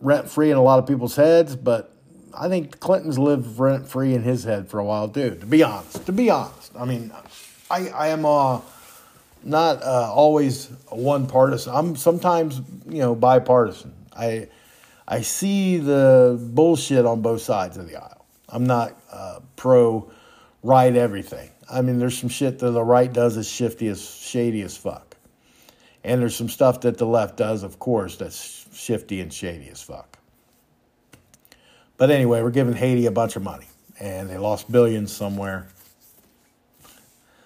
rent 0.00 0.30
free 0.30 0.50
in 0.50 0.56
a 0.56 0.62
lot 0.62 0.78
of 0.78 0.86
people's 0.86 1.16
heads, 1.16 1.56
but 1.56 1.92
I 2.36 2.48
think 2.48 2.78
Clinton's 2.80 3.18
lived 3.18 3.58
rent 3.58 3.88
free 3.88 4.14
in 4.14 4.22
his 4.22 4.44
head 4.44 4.68
for 4.68 4.78
a 4.78 4.84
while 4.84 5.08
too. 5.08 5.34
To 5.34 5.46
be 5.46 5.62
honest, 5.62 6.06
to 6.06 6.12
be 6.12 6.30
honest, 6.30 6.72
I 6.76 6.84
mean, 6.84 7.12
I 7.70 7.88
I 7.88 8.08
am 8.08 8.24
uh, 8.24 8.60
not 9.42 9.82
uh, 9.82 10.12
always 10.12 10.66
one 10.88 11.26
partisan. 11.26 11.74
I'm 11.74 11.96
sometimes 11.96 12.60
you 12.88 13.00
know 13.00 13.14
bipartisan. 13.14 13.94
I 14.16 14.48
I 15.08 15.22
see 15.22 15.78
the 15.78 16.38
bullshit 16.40 17.04
on 17.04 17.20
both 17.20 17.42
sides 17.42 17.76
of 17.76 17.88
the 17.88 17.96
aisle. 17.96 18.24
I'm 18.48 18.64
not 18.64 18.96
uh, 19.10 19.40
pro 19.56 20.10
right 20.62 20.94
everything. 20.94 21.50
I 21.70 21.82
mean, 21.82 21.98
there's 21.98 22.18
some 22.18 22.28
shit 22.28 22.58
that 22.58 22.70
the 22.70 22.82
right 22.82 23.12
does 23.12 23.36
as 23.36 23.48
shifty 23.48 23.88
as 23.88 24.02
shady 24.02 24.62
as 24.62 24.76
fuck, 24.76 25.16
and 26.04 26.20
there's 26.20 26.36
some 26.36 26.48
stuff 26.48 26.80
that 26.82 26.98
the 26.98 27.06
left 27.06 27.36
does, 27.36 27.62
of 27.62 27.78
course, 27.78 28.16
that's 28.16 28.66
shifty 28.72 29.20
and 29.20 29.32
shady 29.32 29.68
as 29.68 29.82
fuck. 29.82 30.18
But 31.96 32.10
anyway, 32.10 32.42
we're 32.42 32.50
giving 32.50 32.74
Haiti 32.74 33.06
a 33.06 33.10
bunch 33.10 33.36
of 33.36 33.42
money, 33.42 33.66
and 33.98 34.28
they 34.28 34.38
lost 34.38 34.70
billions 34.70 35.12
somewhere. 35.12 35.68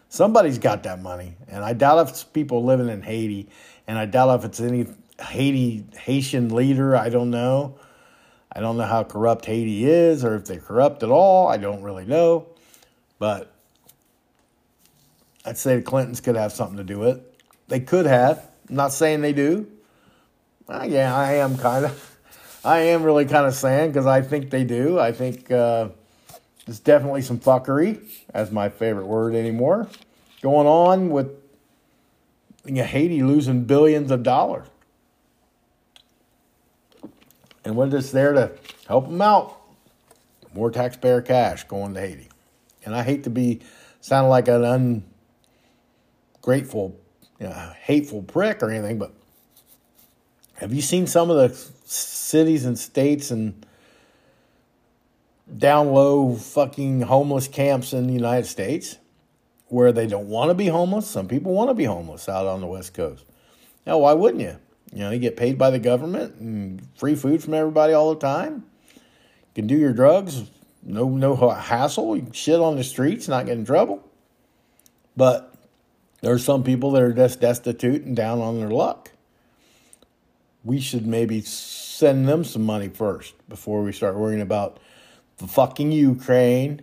Somebody's 0.09 0.59
got 0.59 0.85
that 0.85 1.03
money, 1.03 1.37
and 1.49 1.65
I 1.65 1.73
doubt 1.73 1.99
if 2.07 2.11
it's 2.11 2.25
people 2.25 2.65
living 2.65 2.89
in 2.89 3.03
Haiti, 3.03 3.49
and 3.87 3.99
I 3.99 4.07
doubt 4.07 4.39
if 4.39 4.45
it's 4.45 4.61
any 4.61 4.87
Haiti 5.21 5.85
Haitian 5.97 6.55
leader. 6.55 6.97
I 6.97 7.09
don't 7.09 7.31
know. 7.31 7.79
I 8.53 8.61
don't 8.61 8.77
know 8.77 8.85
how 8.85 9.03
corrupt 9.03 9.45
Haiti 9.47 9.85
is, 9.85 10.25
or 10.25 10.37
if 10.37 10.45
they're 10.45 10.61
corrupt 10.61 11.03
at 11.03 11.11
all. 11.11 11.49
I 11.49 11.57
don't 11.57 11.83
really 11.83 12.05
know, 12.05 12.47
but 13.19 13.55
I'd 15.45 15.59
say 15.59 15.77
the 15.77 15.83
Clintons 15.83 16.21
could 16.21 16.37
have 16.37 16.53
something 16.53 16.77
to 16.79 16.85
do 16.85 16.99
with 16.99 17.19
it. 17.19 17.41
They 17.69 17.81
could 17.81 18.07
have. 18.07 18.51
I'm 18.69 18.77
not 18.77 18.93
saying 18.93 19.21
they 19.21 19.33
do. 19.33 19.71
Uh, 20.69 20.87
yeah, 20.89 21.15
I 21.15 21.35
am 21.35 21.59
kind 21.59 21.85
of. 21.85 22.11
I 22.65 22.79
am 22.79 23.03
really 23.03 23.27
kind 23.27 23.47
of 23.47 23.55
saying 23.55 23.91
because 23.91 24.07
I 24.07 24.23
think 24.23 24.49
they 24.49 24.65
do. 24.65 24.99
I 24.99 25.13
think 25.13 25.51
uh, 25.51 25.89
there's 26.65 26.81
definitely 26.81 27.21
some 27.21 27.39
fuckery, 27.39 28.01
as 28.33 28.51
my 28.51 28.71
favorite 28.71 29.07
word 29.07 29.35
anymore, 29.35 29.87
going 30.41 30.67
on 30.67 31.11
with 31.11 31.31
you 32.65 32.75
know, 32.75 32.85
Haiti 32.85 33.23
losing 33.23 33.65
billions 33.65 34.11
of 34.11 34.23
dollars. 34.23 34.67
And 37.67 37.77
we're 37.77 37.91
just 37.91 38.13
there 38.13 38.33
to 38.33 38.53
help 38.87 39.09
them 39.09 39.21
out. 39.21 39.61
More 40.55 40.71
taxpayer 40.71 41.21
cash 41.21 41.65
going 41.65 41.95
to 41.95 42.01
Haiti. 42.01 42.29
And 42.85 42.95
I 42.95 43.03
hate 43.03 43.25
to 43.25 43.31
be 43.31 43.61
sound 44.01 44.29
like 44.29 44.49
an 44.49 45.03
ungrateful, 46.37 47.01
you 47.41 47.47
know, 47.47 47.73
hateful 47.81 48.23
prick 48.23 48.63
or 48.63 48.71
anything, 48.71 48.99
but 48.99 49.15
have 50.55 50.73
you 50.73 50.83
seen 50.83 51.07
some 51.07 51.31
of 51.31 51.37
the 51.37 51.57
cities 51.85 52.65
and 52.65 52.79
states 52.79 53.31
and 53.31 53.67
down 55.59 55.93
low 55.93 56.35
fucking 56.35 57.03
homeless 57.03 57.49
camps 57.49 57.93
in 57.93 58.07
the 58.07 58.13
United 58.13 58.47
States 58.47 58.99
where 59.69 59.93
they 59.93 60.07
don't 60.07 60.29
want 60.29 60.51
to 60.51 60.55
be 60.55 60.67
homeless? 60.67 61.07
Some 61.09 61.27
people 61.29 61.53
want 61.53 61.71
to 61.71 61.75
be 61.75 61.85
homeless 61.85 62.29
out 62.29 62.47
on 62.47 62.61
the 62.61 62.67
West 62.67 62.95
Coast. 62.95 63.25
Now, 63.87 63.99
why 63.99 64.13
wouldn't 64.13 64.43
you? 64.43 64.57
You 64.93 65.01
know, 65.01 65.11
you 65.11 65.19
get 65.19 65.37
paid 65.37 65.59
by 65.59 65.71
the 65.71 65.81
government 65.81 66.37
and 66.37 66.87
free 66.97 67.17
food 67.17 67.43
from 67.43 67.55
everybody 67.55 67.93
all 67.93 68.15
the 68.15 68.21
time. 68.21 68.65
You 68.95 69.01
can 69.55 69.67
do 69.67 69.77
your 69.77 69.93
drugs, 69.93 70.45
no 70.85 71.09
no 71.09 71.51
hassle. 71.51 72.17
You 72.17 72.27
shit 72.33 72.61
on 72.61 72.77
the 72.77 72.85
streets, 72.85 73.29
not 73.29 73.47
get 73.47 73.57
in 73.57 73.65
trouble. 73.65 74.03
But 75.17 75.55
there's 76.21 76.45
some 76.45 76.63
people 76.65 76.93
that 76.93 77.03
are 77.03 77.13
just 77.13 77.41
destitute 77.41 78.05
and 78.05 78.15
down 78.15 78.41
on 78.41 78.59
their 78.59 78.71
luck 78.71 79.11
we 80.65 80.81
should 80.81 81.07
maybe 81.07 81.43
send 81.43 82.27
them 82.27 82.43
some 82.43 82.63
money 82.63 82.89
first 82.89 83.35
before 83.49 83.83
we 83.83 83.93
start 83.93 84.17
worrying 84.17 84.41
about 84.41 84.81
the 85.37 85.47
fucking 85.47 85.93
Ukraine 85.93 86.81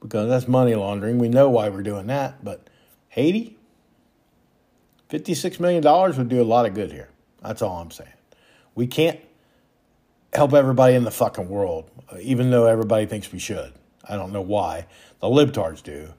because 0.00 0.28
that's 0.28 0.48
money 0.48 0.74
laundering. 0.74 1.18
We 1.18 1.28
know 1.28 1.50
why 1.50 1.68
we're 1.68 1.82
doing 1.82 2.06
that. 2.06 2.42
But 2.42 2.68
Haiti, 3.08 3.58
$56 5.10 5.60
million 5.60 5.82
would 6.16 6.28
do 6.28 6.40
a 6.40 6.44
lot 6.44 6.66
of 6.66 6.74
good 6.74 6.90
here. 6.90 7.10
That's 7.42 7.60
all 7.60 7.78
I'm 7.80 7.90
saying. 7.90 8.10
We 8.74 8.86
can't 8.86 9.20
help 10.32 10.52
everybody 10.52 10.94
in 10.94 11.04
the 11.04 11.10
fucking 11.10 11.48
world, 11.48 11.90
uh, 12.12 12.16
even 12.20 12.50
though 12.50 12.66
everybody 12.66 13.06
thinks 13.06 13.32
we 13.32 13.38
should. 13.38 13.72
I 14.08 14.16
don't 14.16 14.32
know 14.32 14.42
why. 14.42 14.86
The 15.20 15.28
libtards 15.28 15.82
do. 15.82 16.12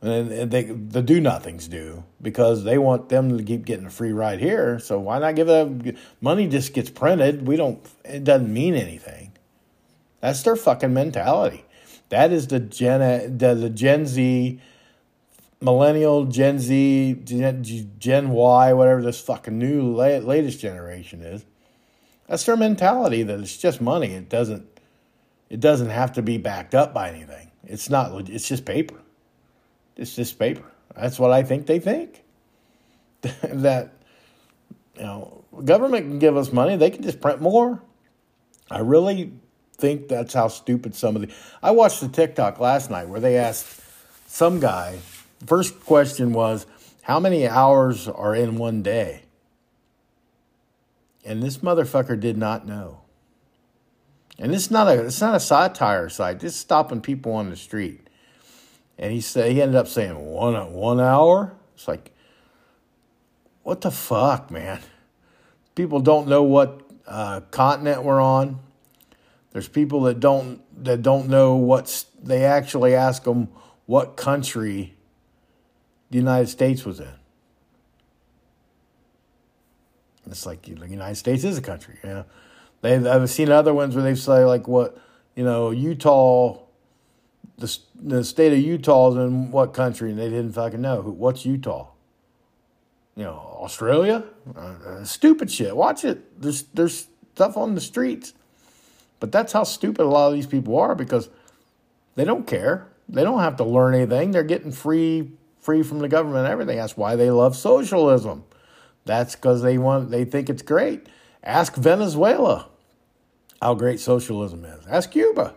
And 0.00 0.50
they, 0.50 0.64
the 0.64 1.00
do 1.00 1.20
nothings 1.20 1.68
do 1.68 2.02
because 2.20 2.64
they 2.64 2.76
want 2.76 3.08
them 3.08 3.38
to 3.38 3.44
keep 3.44 3.64
getting 3.64 3.86
a 3.86 3.90
free 3.90 4.12
ride 4.12 4.40
here. 4.40 4.80
So 4.80 4.98
why 4.98 5.20
not 5.20 5.36
give 5.36 5.46
them 5.46 5.96
money? 6.20 6.48
Just 6.48 6.74
gets 6.74 6.90
printed. 6.90 7.46
We 7.46 7.54
don't. 7.54 7.86
It 8.04 8.24
doesn't 8.24 8.52
mean 8.52 8.74
anything. 8.74 9.32
That's 10.20 10.42
their 10.42 10.56
fucking 10.56 10.92
mentality. 10.92 11.64
That 12.08 12.32
is 12.32 12.48
the 12.48 12.58
Gen 12.58 13.00
uh, 13.00 13.28
the, 13.28 13.54
the 13.54 13.70
Gen 13.70 14.06
Z, 14.06 14.60
millennial, 15.60 16.24
Gen 16.24 16.58
Z, 16.58 17.20
Gen, 17.24 17.64
Gen 17.98 18.30
Y, 18.30 18.72
whatever 18.72 19.02
this 19.02 19.20
fucking 19.20 19.56
new 19.56 19.94
latest 19.94 20.58
generation 20.58 21.22
is. 21.22 21.44
That's 22.32 22.44
their 22.44 22.56
mentality. 22.56 23.24
That 23.24 23.40
it's 23.40 23.58
just 23.58 23.82
money. 23.82 24.12
It 24.14 24.30
doesn't. 24.30 24.66
It 25.50 25.60
doesn't 25.60 25.90
have 25.90 26.14
to 26.14 26.22
be 26.22 26.38
backed 26.38 26.74
up 26.74 26.94
by 26.94 27.10
anything. 27.10 27.50
It's 27.62 27.90
not. 27.90 28.30
It's 28.30 28.48
just 28.48 28.64
paper. 28.64 28.94
It's 29.98 30.16
just 30.16 30.38
paper. 30.38 30.64
That's 30.96 31.18
what 31.18 31.30
I 31.30 31.42
think 31.42 31.66
they 31.66 31.78
think. 31.78 32.22
that, 33.20 33.92
you 34.96 35.02
know, 35.02 35.44
government 35.62 36.06
can 36.06 36.18
give 36.18 36.38
us 36.38 36.54
money, 36.54 36.74
they 36.76 36.88
can 36.88 37.02
just 37.02 37.20
print 37.20 37.42
more. 37.42 37.82
I 38.70 38.78
really 38.78 39.34
think 39.76 40.08
that's 40.08 40.32
how 40.32 40.48
stupid 40.48 40.94
some 40.94 41.16
of 41.16 41.20
the. 41.20 41.34
I 41.62 41.72
watched 41.72 42.00
the 42.00 42.08
TikTok 42.08 42.58
last 42.58 42.90
night 42.90 43.08
where 43.08 43.20
they 43.20 43.36
asked 43.36 43.82
some 44.26 44.58
guy, 44.58 45.00
first 45.44 45.80
question 45.80 46.32
was, 46.32 46.64
how 47.02 47.20
many 47.20 47.46
hours 47.46 48.08
are 48.08 48.34
in 48.34 48.56
one 48.56 48.82
day? 48.82 49.21
And 51.24 51.42
this 51.42 51.58
motherfucker 51.58 52.18
did 52.18 52.36
not 52.36 52.66
know. 52.66 53.02
And 54.38 54.54
it's 54.54 54.70
not 54.70 54.88
a 54.88 55.06
it's 55.06 55.20
not 55.20 55.34
a 55.34 55.40
satire 55.40 56.08
site. 56.08 56.42
It's 56.42 56.56
stopping 56.56 57.00
people 57.00 57.32
on 57.32 57.50
the 57.50 57.56
street 57.56 58.08
and 59.02 59.12
he 59.12 59.20
said 59.20 59.50
he 59.50 59.60
ended 59.60 59.76
up 59.76 59.88
saying 59.88 60.16
one 60.16 60.72
one 60.72 61.00
hour. 61.00 61.54
It's 61.74 61.88
like, 61.88 62.12
what 63.62 63.80
the 63.80 63.90
fuck, 63.90 64.50
man? 64.50 64.80
People 65.74 66.00
don't 66.00 66.28
know 66.28 66.42
what 66.42 66.82
uh, 67.06 67.40
continent 67.50 68.04
we're 68.04 68.20
on. 68.20 68.60
There's 69.50 69.68
people 69.68 70.02
that 70.02 70.20
don't 70.20 70.62
that 70.84 71.02
don't 71.02 71.28
know 71.28 71.56
what's. 71.56 72.04
They 72.22 72.44
actually 72.44 72.94
ask 72.94 73.24
them 73.24 73.48
what 73.86 74.16
country 74.16 74.94
the 76.10 76.18
United 76.18 76.48
States 76.48 76.84
was 76.84 77.00
in. 77.00 77.14
It's 80.26 80.46
like 80.46 80.62
the 80.62 80.70
United 80.70 81.16
States 81.16 81.44
is 81.44 81.58
a 81.58 81.62
country. 81.62 81.98
You 82.04 82.10
know, 82.10 82.24
they 82.80 82.94
I've 82.96 83.28
seen 83.30 83.50
other 83.50 83.74
ones 83.74 83.94
where 83.94 84.04
they 84.04 84.14
say 84.14 84.44
like 84.44 84.68
what 84.68 84.98
you 85.34 85.44
know 85.44 85.70
Utah 85.70 86.62
the, 87.62 87.78
the 87.94 88.24
state 88.24 88.52
of 88.52 88.58
Utah 88.58 89.12
is 89.12 89.16
in 89.16 89.50
what 89.50 89.72
country? 89.72 90.10
And 90.10 90.18
they 90.18 90.28
didn't 90.28 90.52
fucking 90.52 90.80
know. 90.80 91.00
What's 91.00 91.46
Utah? 91.46 91.88
You 93.16 93.24
know, 93.24 93.58
Australia? 93.60 94.24
Uh, 94.54 94.60
uh, 94.60 95.04
stupid 95.04 95.50
shit. 95.50 95.76
Watch 95.76 96.04
it. 96.04 96.40
There's, 96.40 96.64
there's 96.74 97.06
stuff 97.34 97.56
on 97.56 97.74
the 97.74 97.80
streets. 97.80 98.34
But 99.20 99.32
that's 99.32 99.52
how 99.52 99.64
stupid 99.64 100.02
a 100.02 100.08
lot 100.08 100.28
of 100.28 100.34
these 100.34 100.46
people 100.46 100.78
are 100.78 100.94
because 100.94 101.28
they 102.16 102.24
don't 102.24 102.46
care. 102.46 102.88
They 103.08 103.22
don't 103.22 103.40
have 103.40 103.56
to 103.56 103.64
learn 103.64 103.94
anything. 103.94 104.32
They're 104.32 104.42
getting 104.42 104.72
free 104.72 105.32
free 105.60 105.84
from 105.84 106.00
the 106.00 106.08
government 106.08 106.48
everything. 106.48 106.76
That's 106.76 106.96
why 106.96 107.14
they 107.14 107.30
love 107.30 107.56
socialism. 107.56 108.42
That's 109.04 109.34
because 109.34 109.62
they 109.62 109.78
want 109.78 110.10
they 110.10 110.24
think 110.24 110.48
it's 110.48 110.62
great. 110.62 111.06
Ask 111.42 111.74
Venezuela 111.74 112.68
how 113.60 113.74
great 113.74 114.00
socialism 114.00 114.64
is. 114.64 114.86
Ask 114.86 115.10
Cuba. 115.10 115.54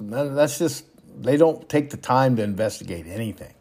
That's 0.00 0.58
just 0.58 0.84
they 1.20 1.36
don't 1.36 1.68
take 1.68 1.90
the 1.90 1.96
time 1.96 2.36
to 2.36 2.42
investigate 2.42 3.06
anything. 3.06 3.54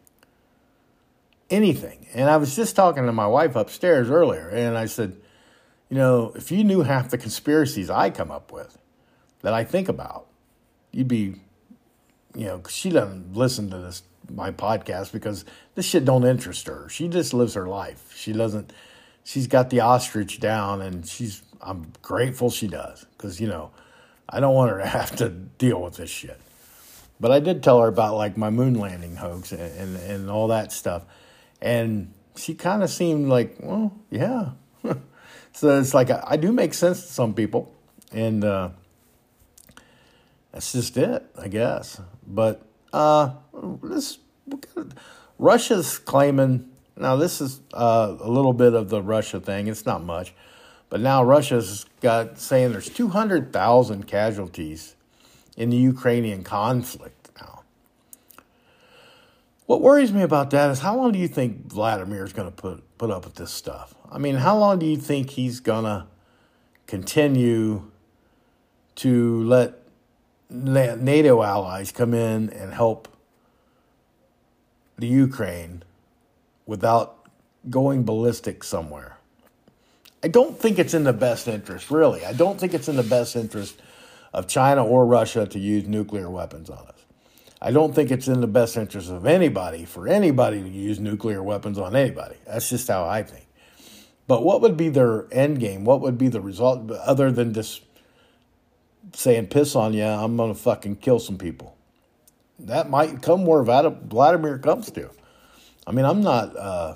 Anything. 1.49 2.07
And 2.13 2.29
I 2.29 2.37
was 2.37 2.55
just 2.55 2.75
talking 2.75 3.05
to 3.05 3.11
my 3.11 3.27
wife 3.27 3.55
upstairs 3.55 4.09
earlier, 4.09 4.49
and 4.49 4.77
I 4.77 4.85
said, 4.85 5.17
you 5.89 5.97
know, 5.97 6.33
if 6.35 6.51
you 6.51 6.63
knew 6.63 6.81
half 6.81 7.09
the 7.09 7.17
conspiracies 7.17 7.89
I 7.89 8.09
come 8.09 8.31
up 8.31 8.51
with 8.51 8.77
that 9.41 9.53
I 9.53 9.63
think 9.63 9.87
about, 9.87 10.27
you'd 10.91 11.07
be, 11.07 11.35
you 12.37 12.45
know, 12.45 12.61
she 12.69 12.91
doesn't 12.91 13.35
listen 13.35 13.69
to 13.71 13.77
this 13.79 14.03
my 14.29 14.51
podcast 14.51 15.11
because 15.11 15.45
this 15.75 15.85
shit 15.85 16.05
don't 16.05 16.25
interest 16.25 16.67
her. 16.67 16.87
She 16.89 17.07
just 17.07 17.33
lives 17.33 17.55
her 17.55 17.67
life. 17.67 18.13
She 18.15 18.33
doesn't. 18.33 18.71
She's 19.23 19.47
got 19.47 19.69
the 19.69 19.81
ostrich 19.81 20.39
down, 20.39 20.81
and 20.81 21.05
she's. 21.05 21.41
I'm 21.59 21.91
grateful 22.03 22.51
she 22.51 22.67
does 22.67 23.05
because 23.17 23.41
you 23.41 23.47
know, 23.47 23.71
I 24.29 24.39
don't 24.39 24.53
want 24.53 24.71
her 24.71 24.77
to 24.77 24.85
have 24.99 25.15
to 25.17 25.29
deal 25.29 25.81
with 25.81 25.95
this 25.95 26.09
shit. 26.09 26.39
But 27.19 27.31
I 27.31 27.39
did 27.39 27.63
tell 27.63 27.81
her 27.81 27.87
about 27.87 28.15
like 28.15 28.37
my 28.37 28.51
moon 28.51 28.75
landing 28.75 29.15
hoax 29.15 29.51
and 29.51 29.61
and, 29.61 29.97
and 29.97 30.29
all 30.29 30.49
that 30.49 30.71
stuff, 30.71 31.05
and 31.61 32.13
she 32.35 32.53
kind 32.53 32.83
of 32.83 32.89
seemed 32.89 33.27
like, 33.27 33.57
well, 33.59 33.97
yeah. 34.11 34.51
so 35.53 35.79
it's 35.79 35.93
like 35.93 36.11
I, 36.11 36.23
I, 36.23 36.37
do 36.37 36.51
make 36.51 36.75
sense 36.75 37.01
to 37.01 37.11
some 37.11 37.33
people, 37.33 37.73
and 38.11 38.43
uh, 38.43 38.69
that's 40.51 40.71
just 40.71 40.97
it, 40.97 41.25
I 41.37 41.47
guess. 41.47 42.01
But 42.25 42.65
uh, 42.93 43.33
this 43.83 44.19
Russia's 45.37 45.97
claiming 45.97 46.69
now. 46.95 47.15
This 47.15 47.41
is 47.41 47.61
uh, 47.73 48.15
a 48.19 48.29
little 48.29 48.53
bit 48.53 48.73
of 48.73 48.89
the 48.89 49.01
Russia 49.01 49.39
thing. 49.39 49.67
It's 49.67 49.85
not 49.85 50.03
much, 50.03 50.33
but 50.89 50.99
now 50.99 51.23
Russia's 51.23 51.85
got 52.01 52.39
saying 52.39 52.71
there's 52.71 52.89
two 52.89 53.09
hundred 53.09 53.53
thousand 53.53 54.07
casualties 54.07 54.95
in 55.55 55.69
the 55.69 55.77
Ukrainian 55.77 56.43
conflict 56.43 57.29
now. 57.39 57.63
What 59.65 59.81
worries 59.81 60.11
me 60.11 60.21
about 60.21 60.49
that 60.51 60.71
is 60.71 60.79
how 60.79 60.95
long 60.95 61.11
do 61.11 61.19
you 61.19 61.27
think 61.27 61.67
Vladimir 61.67 62.23
is 62.23 62.33
going 62.33 62.47
to 62.49 62.55
put 62.55 62.83
put 62.97 63.11
up 63.11 63.25
with 63.25 63.35
this 63.35 63.51
stuff? 63.51 63.93
I 64.11 64.17
mean, 64.17 64.35
how 64.35 64.57
long 64.57 64.79
do 64.79 64.85
you 64.85 64.97
think 64.97 65.31
he's 65.31 65.59
going 65.59 65.83
to 65.83 66.07
continue 66.87 67.91
to 68.95 69.43
let 69.43 69.86
NATO 70.49 71.43
allies 71.43 71.91
come 71.91 72.13
in 72.13 72.49
and 72.49 72.73
help 72.73 73.07
the 74.97 75.07
Ukraine 75.07 75.83
without 76.65 77.27
going 77.69 78.03
ballistic 78.03 78.63
somewhere. 78.63 79.17
I 80.23 80.29
don't 80.29 80.59
think 80.59 80.79
it's 80.79 80.93
in 80.93 81.03
the 81.03 81.13
best 81.13 81.47
interest, 81.47 81.91
really. 81.91 82.25
I 82.25 82.33
don't 82.33 82.59
think 82.59 82.73
it's 82.73 82.87
in 82.87 82.95
the 82.95 83.03
best 83.03 83.35
interest 83.35 83.79
of 84.33 84.47
China 84.47 84.85
or 84.85 85.05
Russia 85.05 85.45
to 85.45 85.59
use 85.59 85.87
nuclear 85.87 86.29
weapons 86.29 86.69
on 86.69 86.79
us. 86.79 87.05
I 87.61 87.71
don't 87.71 87.93
think 87.93 88.11
it's 88.11 88.27
in 88.27 88.41
the 88.41 88.47
best 88.47 88.77
interest 88.77 89.09
of 89.09 89.25
anybody 89.25 89.85
for 89.85 90.07
anybody 90.07 90.61
to 90.61 90.69
use 90.69 90.99
nuclear 90.99 91.41
weapons 91.41 91.77
on 91.77 91.95
anybody. 91.95 92.35
That's 92.45 92.69
just 92.69 92.87
how 92.87 93.05
I 93.05 93.23
think. 93.23 93.47
But 94.27 94.43
what 94.43 94.61
would 94.61 94.77
be 94.77 94.89
their 94.89 95.25
end 95.31 95.59
game? 95.59 95.85
What 95.85 96.01
would 96.01 96.17
be 96.17 96.27
the 96.27 96.41
result 96.41 96.91
other 96.91 97.31
than 97.31 97.53
just 97.53 97.86
saying 99.13 99.47
piss 99.47 99.75
on 99.75 99.93
you, 99.93 100.03
I'm 100.03 100.37
going 100.37 100.53
to 100.53 100.59
fucking 100.59 100.97
kill 100.97 101.19
some 101.19 101.37
people. 101.37 101.75
That 102.59 102.89
might 102.89 103.21
come 103.21 103.45
where 103.45 103.63
Vladimir 103.63 104.57
comes 104.57 104.91
to. 104.91 105.09
I 105.85 105.91
mean, 105.91 106.05
I'm 106.05 106.21
not, 106.21 106.55
uh, 106.57 106.95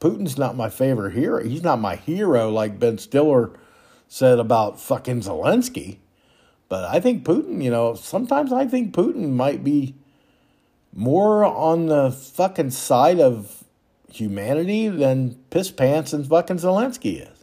Putin's 0.00 0.38
not 0.38 0.56
my 0.56 0.70
favorite 0.70 1.14
hero. 1.14 1.42
He's 1.42 1.62
not 1.62 1.80
my 1.80 1.96
hero 1.96 2.50
like 2.50 2.78
Ben 2.78 2.98
Stiller 2.98 3.50
said 4.08 4.38
about 4.38 4.80
fucking 4.80 5.20
Zelensky. 5.20 5.98
But 6.68 6.84
I 6.84 7.00
think 7.00 7.24
Putin, 7.24 7.62
you 7.62 7.70
know, 7.70 7.94
sometimes 7.94 8.52
I 8.52 8.66
think 8.66 8.94
Putin 8.94 9.30
might 9.32 9.64
be 9.64 9.94
more 10.94 11.44
on 11.44 11.86
the 11.86 12.10
fucking 12.10 12.70
side 12.70 13.20
of 13.20 13.64
humanity 14.10 14.88
than 14.88 15.34
piss 15.50 15.70
pants 15.70 16.12
and 16.12 16.26
fucking 16.26 16.56
Zelensky 16.56 17.22
is. 17.22 17.37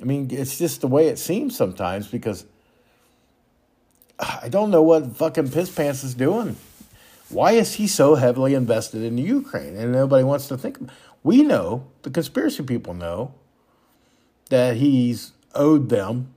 I 0.00 0.04
mean, 0.04 0.28
it's 0.30 0.58
just 0.58 0.80
the 0.80 0.86
way 0.86 1.08
it 1.08 1.18
seems 1.18 1.56
sometimes 1.56 2.08
because 2.08 2.46
I 4.18 4.48
don't 4.48 4.70
know 4.70 4.82
what 4.82 5.16
fucking 5.16 5.50
Piss 5.50 5.70
Pants 5.70 6.04
is 6.04 6.14
doing. 6.14 6.56
Why 7.28 7.52
is 7.52 7.74
he 7.74 7.86
so 7.86 8.16
heavily 8.16 8.54
invested 8.54 9.02
in 9.02 9.16
Ukraine? 9.18 9.76
And 9.76 9.92
nobody 9.92 10.24
wants 10.24 10.48
to 10.48 10.58
think. 10.58 10.78
We 11.22 11.42
know, 11.42 11.86
the 12.02 12.10
conspiracy 12.10 12.62
people 12.62 12.94
know, 12.94 13.34
that 14.48 14.76
he's 14.76 15.32
owed 15.54 15.88
them. 15.88 16.34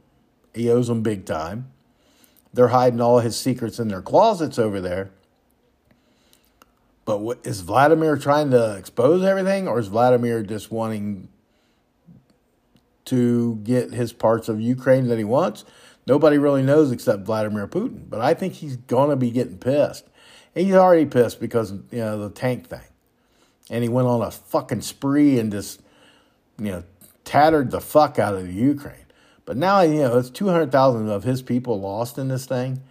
He 0.54 0.70
owes 0.70 0.88
them 0.88 1.02
big 1.02 1.26
time. 1.26 1.72
They're 2.54 2.68
hiding 2.68 3.02
all 3.02 3.20
his 3.20 3.36
secrets 3.36 3.80
in 3.80 3.88
their 3.88 4.02
closets 4.02 4.60
over 4.60 4.80
there. 4.80 5.10
But 7.06 7.20
what, 7.20 7.40
is 7.44 7.62
Vladimir 7.62 8.16
trying 8.16 8.52
to 8.52 8.78
expose 8.78 9.24
everything, 9.24 9.68
or 9.68 9.80
is 9.80 9.88
Vladimir 9.88 10.44
just 10.44 10.72
wanting 10.72 11.28
to 13.06 13.56
get 13.64 13.92
his 13.92 14.14
parts 14.14 14.50
of 14.50 14.62
Ukraine 14.62 15.08
that 15.08 15.18
he 15.18 15.24
wants. 15.24 15.66
Nobody 16.06 16.38
really 16.38 16.64
knows 16.64 16.92
except 16.92 17.24
Vladimir 17.24 17.68
Putin. 17.68 18.10
But 18.10 18.22
I 18.22 18.34
think 18.34 18.54
he's 18.54 18.76
going 18.76 19.10
to 19.10 19.16
be 19.16 19.32
getting 19.32 19.58
pissed. 19.58 20.06
And 20.56 20.66
he's 20.66 20.76
already 20.76 21.06
pissed 21.06 21.40
because, 21.40 21.72
you 21.72 22.00
know, 22.00 22.20
the 22.20 22.30
tank 22.30 22.68
thing. 22.68 22.82
And 23.70 23.84
he 23.84 23.90
went 23.90 24.08
on 24.08 24.22
a 24.22 24.32
fucking 24.32 24.82
spree 24.82 25.40
and 25.40 25.52
just, 25.52 25.82
you 26.60 26.72
know, 26.72 26.84
tattered 27.24 27.72
the 27.72 27.82
fuck 27.82 28.20
out 28.20 28.36
of 28.36 28.46
the 28.46 28.54
Ukraine. 28.54 29.06
But 29.46 29.58
now, 29.58 29.82
you 29.82 30.02
know, 30.02 30.18
it's 30.18 30.30
200,000 30.30 31.10
of 31.10 31.24
his 31.24 31.42
people 31.42 31.80
lost 31.80 32.18
in 32.18 32.28
this 32.28 32.46
thing. 32.46 32.82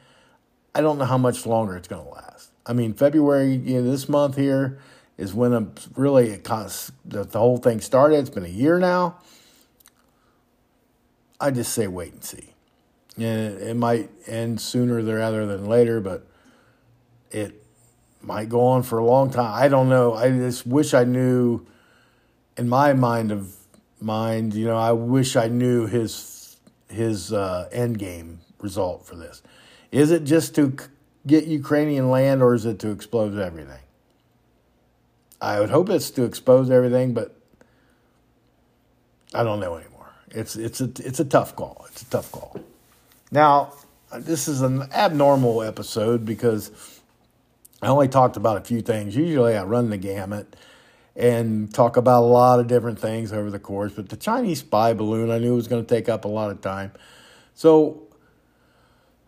I 0.75 0.81
don't 0.81 0.99
know 0.99 1.05
how 1.05 1.19
much 1.19 1.47
longer 1.47 1.77
it's 1.77 1.89
going 1.89 2.05
to 2.05 2.11
last. 2.11 2.51
I 2.65 2.73
mean, 2.73 2.95
February, 2.95 3.55
you 3.55 3.83
know, 3.83 3.91
this 3.91 4.09
month 4.09 4.37
here 4.37 4.79
is 5.19 5.35
when 5.35 5.53
I'm 5.53 5.75
really, 5.97 6.31
it 6.31 6.45
the 6.45 7.27
whole 7.35 7.59
thing 7.59 7.81
started. 7.81 8.19
It's 8.19 8.31
been 8.31 8.45
a 8.45 8.49
year 8.49 8.79
now. 8.79 9.19
I 11.43 11.51
just 11.51 11.72
say 11.72 11.88
wait 11.88 12.12
and 12.12 12.24
see. 12.24 12.55
And 13.16 13.61
it, 13.61 13.76
might 13.76 14.11
end 14.28 14.61
sooner 14.61 15.03
rather 15.03 15.45
than 15.45 15.66
later, 15.66 16.01
but 16.01 16.24
it 17.32 17.64
might 18.22 18.49
go 18.49 18.61
on 18.64 18.84
for 18.84 18.99
a 18.99 19.05
long 19.05 19.28
time. 19.28 19.53
I 19.53 19.66
don't 19.68 19.88
know. 19.88 20.14
I 20.14 20.30
just 20.30 20.66
wish 20.66 20.95
I 20.95 21.03
knew. 21.05 21.66
In 22.57 22.68
my 22.68 22.93
mind 22.93 23.32
of 23.32 23.57
mind, 24.01 24.55
you 24.55 24.66
know, 24.66 24.76
I 24.76 24.93
wish 24.93 25.36
I 25.36 25.49
knew 25.49 25.86
his 25.86 26.57
his 26.88 27.32
uh, 27.32 27.68
end 27.72 27.99
game 27.99 28.40
result 28.61 29.05
for 29.05 29.16
this. 29.16 29.43
Is 29.90 30.11
it 30.11 30.24
just 30.24 30.55
to 30.55 30.76
get 31.26 31.47
Ukrainian 31.47 32.11
land, 32.11 32.43
or 32.43 32.55
is 32.55 32.66
it 32.66 32.78
to 32.80 32.90
expose 32.90 33.36
everything? 33.36 33.80
I 35.40 35.59
would 35.59 35.70
hope 35.70 35.90
it's 35.90 36.11
to 36.12 36.22
expose 36.22 36.70
everything, 36.70 37.14
but 37.14 37.34
I 39.34 39.43
don't 39.43 39.59
know 39.59 39.76
anymore. 39.76 39.91
It's 40.35 40.57
it's 40.57 40.80
a 40.80 40.91
it's 40.99 41.20
a 41.20 41.24
tough 41.24 41.57
call. 41.57 41.87
It's 41.89 42.03
a 42.03 42.07
tough 42.07 42.30
call. 42.33 42.61
Now, 43.30 43.72
this 44.14 44.49
is 44.49 44.62
an 44.62 44.83
abnormal 44.93 45.62
episode 45.62 46.24
because 46.24 46.70
I 47.80 47.89
only 47.89 48.09
talked 48.09 48.37
about 48.37 48.57
a 48.57 48.61
few 48.61 48.80
things. 48.83 49.16
Usually, 49.16 49.57
I 49.57 49.64
run 49.64 49.91
the 49.91 49.97
gamut 49.97 50.57
and 51.14 51.72
talk 51.72 51.97
about 51.97 52.22
a 52.22 52.26
lot 52.26 52.61
of 52.61 52.66
different 52.66 52.99
things 52.99 53.33
over 53.33 53.51
the 53.51 53.59
course. 53.59 53.93
But 53.93 54.09
the 54.09 54.16
Chinese 54.16 54.61
spy 54.61 54.95
balloon, 54.95 55.30
I 55.30 55.39
knew 55.39 55.55
was 55.55 55.68
going 55.68 55.85
to 55.85 55.95
take 55.95 56.09
up 56.09 56.24
a 56.24 56.28
lot 56.28 56.51
of 56.51 56.61
time, 56.61 56.93
so 57.55 58.03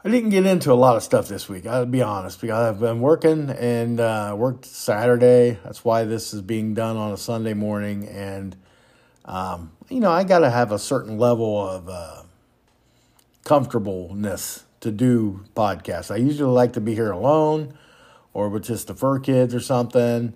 I 0.07 0.11
didn't 0.11 0.30
get 0.30 0.44
into 0.44 0.70
a 0.70 0.74
lot 0.74 0.96
of 0.96 1.02
stuff 1.02 1.28
this 1.28 1.48
week. 1.48 1.66
I'll 1.66 1.86
be 1.86 2.02
honest 2.02 2.40
because 2.40 2.74
I've 2.74 2.80
been 2.80 3.00
working 3.00 3.48
and 3.50 4.00
uh, 4.00 4.34
worked 4.36 4.66
Saturday. 4.66 5.59
That's 5.64 5.82
why 5.82 6.05
this 6.05 6.34
is 6.34 6.42
being 6.42 6.74
done 6.74 6.96
on 6.98 7.12
a 7.12 7.16
Sunday 7.16 7.55
morning 7.55 8.07
and 8.07 8.55
um, 9.24 9.72
you 9.88 10.00
know, 10.00 10.10
I 10.10 10.24
got 10.24 10.40
to 10.40 10.50
have 10.50 10.72
a 10.72 10.78
certain 10.78 11.18
level 11.18 11.68
of 11.68 11.88
uh, 11.88 12.22
comfortableness 13.44 14.64
to 14.80 14.90
do 14.90 15.44
podcasts. 15.54 16.10
I 16.10 16.16
usually 16.16 16.52
like 16.52 16.74
to 16.74 16.80
be 16.80 16.94
here 16.94 17.10
alone 17.10 17.76
or 18.32 18.48
with 18.48 18.64
just 18.64 18.88
the 18.88 18.94
fur 18.94 19.18
kids 19.18 19.54
or 19.54 19.60
something. 19.60 20.34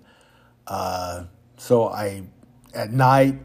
Uh, 0.65 1.25
so 1.57 1.87
I, 1.87 2.23
at 2.73 2.91
night, 2.91 3.39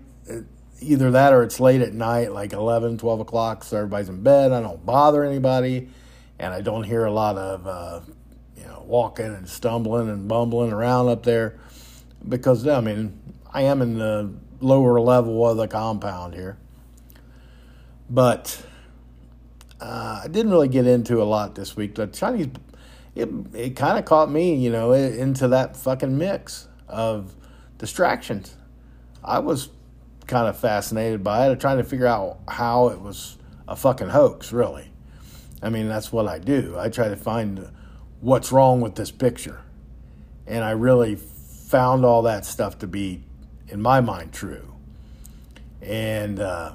either 0.81 1.11
that 1.13 1.33
or 1.33 1.43
it's 1.43 1.61
late 1.61 1.81
at 1.81 1.93
night, 1.93 2.33
like 2.33 2.53
11, 2.53 2.99
12 2.99 3.21
o'clock, 3.21 3.65
so 3.65 3.77
everybody's 3.77 4.09
in 4.09 4.23
bed. 4.23 4.53
I 4.53 4.61
don't 4.61 4.85
bother 4.85 5.25
anybody, 5.25 5.89
and 6.39 6.53
I 6.53 6.61
don't 6.61 6.85
hear 6.85 7.05
a 7.05 7.13
lot 7.13 7.37
of, 7.37 7.67
uh, 7.67 8.01
you 8.57 8.65
know, 8.65 8.85
walking 8.87 9.27
and 9.27 9.49
stumbling 9.49 10.09
and 10.09 10.29
bumbling 10.29 10.73
around 10.73 11.09
up 11.09 11.23
there 11.23 11.59
because, 12.29 12.67
I 12.67 12.81
mean, 12.81 13.21
I 13.53 13.63
am 13.63 13.83
in 13.83 13.99
the 13.99 14.33
lower 14.65 15.01
level 15.01 15.49
of 15.49 15.57
the 15.57 15.69
compound 15.69 16.35
here. 16.35 16.57
But 18.09 18.65
uh, 19.81 20.23
I 20.25 20.29
didn't 20.29 20.51
really 20.51 20.69
get 20.69 20.87
into 20.87 21.23
a 21.23 21.25
lot 21.25 21.55
this 21.55 21.77
week. 21.77 21.95
The 21.95 22.07
Chinese, 22.07 22.49
it, 23.15 23.29
it 23.53 23.77
kind 23.77 23.99
of 23.99 24.05
caught 24.05 24.31
me, 24.31 24.55
you 24.57 24.71
know, 24.71 24.93
into 24.93 25.49
that 25.49 25.77
fucking 25.77 26.17
mix 26.17 26.69
of 26.89 27.35
distractions. 27.79 28.57
I 29.23 29.39
was 29.39 29.71
kind 30.27 30.49
of 30.49 30.59
fascinated 30.59 31.23
by 31.23 31.49
it, 31.49 31.61
trying 31.61 31.79
to 31.79 31.85
figure 31.85 32.07
out 32.07 32.39
how 32.49 32.89
it 32.89 33.01
was 33.01 33.37
a 33.69 33.77
fucking 33.77 34.09
hoax, 34.09 34.53
really. 34.53 34.91
I 35.63 35.71
mean, 35.71 35.89
that's 35.89 36.13
what 36.13 36.29
I 36.29 36.39
do. 36.39 36.77
I 36.79 36.89
try 36.89 37.09
to 37.09 37.17
find 37.17 37.71
what's 38.21 38.53
wrong 38.53 38.81
with 38.81 38.97
this 38.97 39.11
picture. 39.11 39.61
And 40.47 40.63
I 40.63 40.73
really 40.73 41.17
found 41.17 42.05
all 42.05 42.23
that 42.23 42.45
stuff 42.45 42.79
to 42.81 42.87
be, 42.87 43.25
in 43.69 43.81
my 43.81 44.01
mind, 44.01 44.33
true. 44.33 44.75
And 45.83 46.41
uh, 46.41 46.75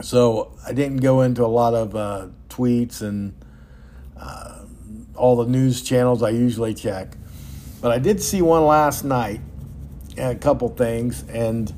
so 0.00 0.52
I 0.66 0.72
didn't 0.72 0.98
go 0.98 1.20
into 1.20 1.44
a 1.44 1.48
lot 1.48 1.74
of 1.74 1.94
uh, 1.94 2.28
tweets 2.48 3.02
and 3.02 3.34
uh, 4.16 4.64
all 5.14 5.36
the 5.36 5.46
news 5.46 5.82
channels 5.82 6.22
I 6.22 6.30
usually 6.30 6.74
check. 6.74 7.16
But 7.80 7.90
I 7.90 7.98
did 7.98 8.22
see 8.22 8.42
one 8.42 8.64
last 8.64 9.04
night, 9.04 9.40
and 10.16 10.36
a 10.36 10.38
couple 10.38 10.68
things, 10.68 11.24
and 11.28 11.72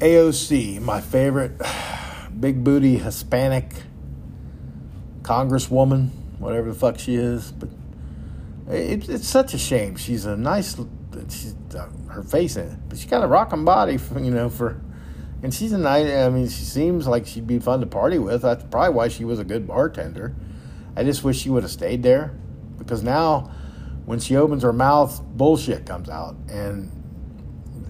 AOC, 0.00 0.80
my 0.80 1.00
favorite 1.00 1.52
big 2.40 2.62
booty 2.62 2.98
Hispanic 2.98 3.72
congresswoman, 5.22 6.10
whatever 6.38 6.68
the 6.68 6.78
fuck 6.78 6.98
she 6.98 7.16
is. 7.16 7.50
But 7.50 7.70
it, 8.68 9.08
it's 9.08 9.26
such 9.26 9.54
a 9.54 9.58
shame. 9.58 9.96
She's 9.96 10.24
a 10.26 10.36
nice, 10.36 10.76
she's, 11.28 11.54
uh, 11.74 11.88
her 12.18 12.24
face 12.24 12.56
in 12.56 12.82
but 12.88 12.98
she 12.98 13.08
got 13.08 13.24
a 13.24 13.26
rocking 13.26 13.64
body, 13.64 13.96
for, 13.96 14.18
you 14.18 14.30
know, 14.30 14.48
for, 14.48 14.80
and 15.42 15.54
she's 15.54 15.72
a 15.72 15.78
nice, 15.78 16.10
I 16.10 16.28
mean, 16.28 16.48
she 16.48 16.64
seems 16.64 17.06
like 17.06 17.26
she'd 17.26 17.46
be 17.46 17.58
fun 17.58 17.80
to 17.80 17.86
party 17.86 18.18
with. 18.18 18.42
That's 18.42 18.64
probably 18.64 18.94
why 18.94 19.08
she 19.08 19.24
was 19.24 19.38
a 19.38 19.44
good 19.44 19.66
bartender. 19.66 20.34
I 20.96 21.04
just 21.04 21.22
wish 21.22 21.38
she 21.38 21.50
would 21.50 21.62
have 21.62 21.72
stayed 21.72 22.02
there 22.02 22.34
because 22.76 23.02
now 23.02 23.50
when 24.04 24.18
she 24.18 24.36
opens 24.36 24.64
her 24.64 24.72
mouth, 24.72 25.22
bullshit 25.22 25.86
comes 25.86 26.08
out. 26.08 26.34
And 26.48 26.90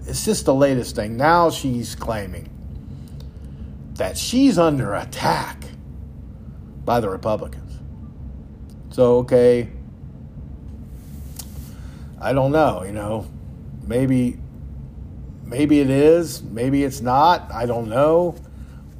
it's 0.05 0.25
just 0.25 0.45
the 0.45 0.53
latest 0.53 0.95
thing. 0.95 1.17
Now 1.17 1.49
she's 1.49 1.95
claiming 1.95 2.49
that 3.93 4.17
she's 4.17 4.59
under 4.59 4.93
attack 4.93 5.63
by 6.85 6.99
the 6.99 7.09
Republicans. 7.09 7.79
So, 8.91 9.17
okay, 9.19 9.69
I 12.21 12.33
don't 12.33 12.51
know, 12.51 12.83
you 12.83 12.91
know, 12.91 13.27
maybe 13.89 14.37
maybe 15.43 15.79
it 15.79 15.89
is, 15.89 16.43
maybe 16.43 16.83
it's 16.83 17.01
not. 17.01 17.51
I 17.51 17.65
don't 17.65 17.89
know 17.89 18.35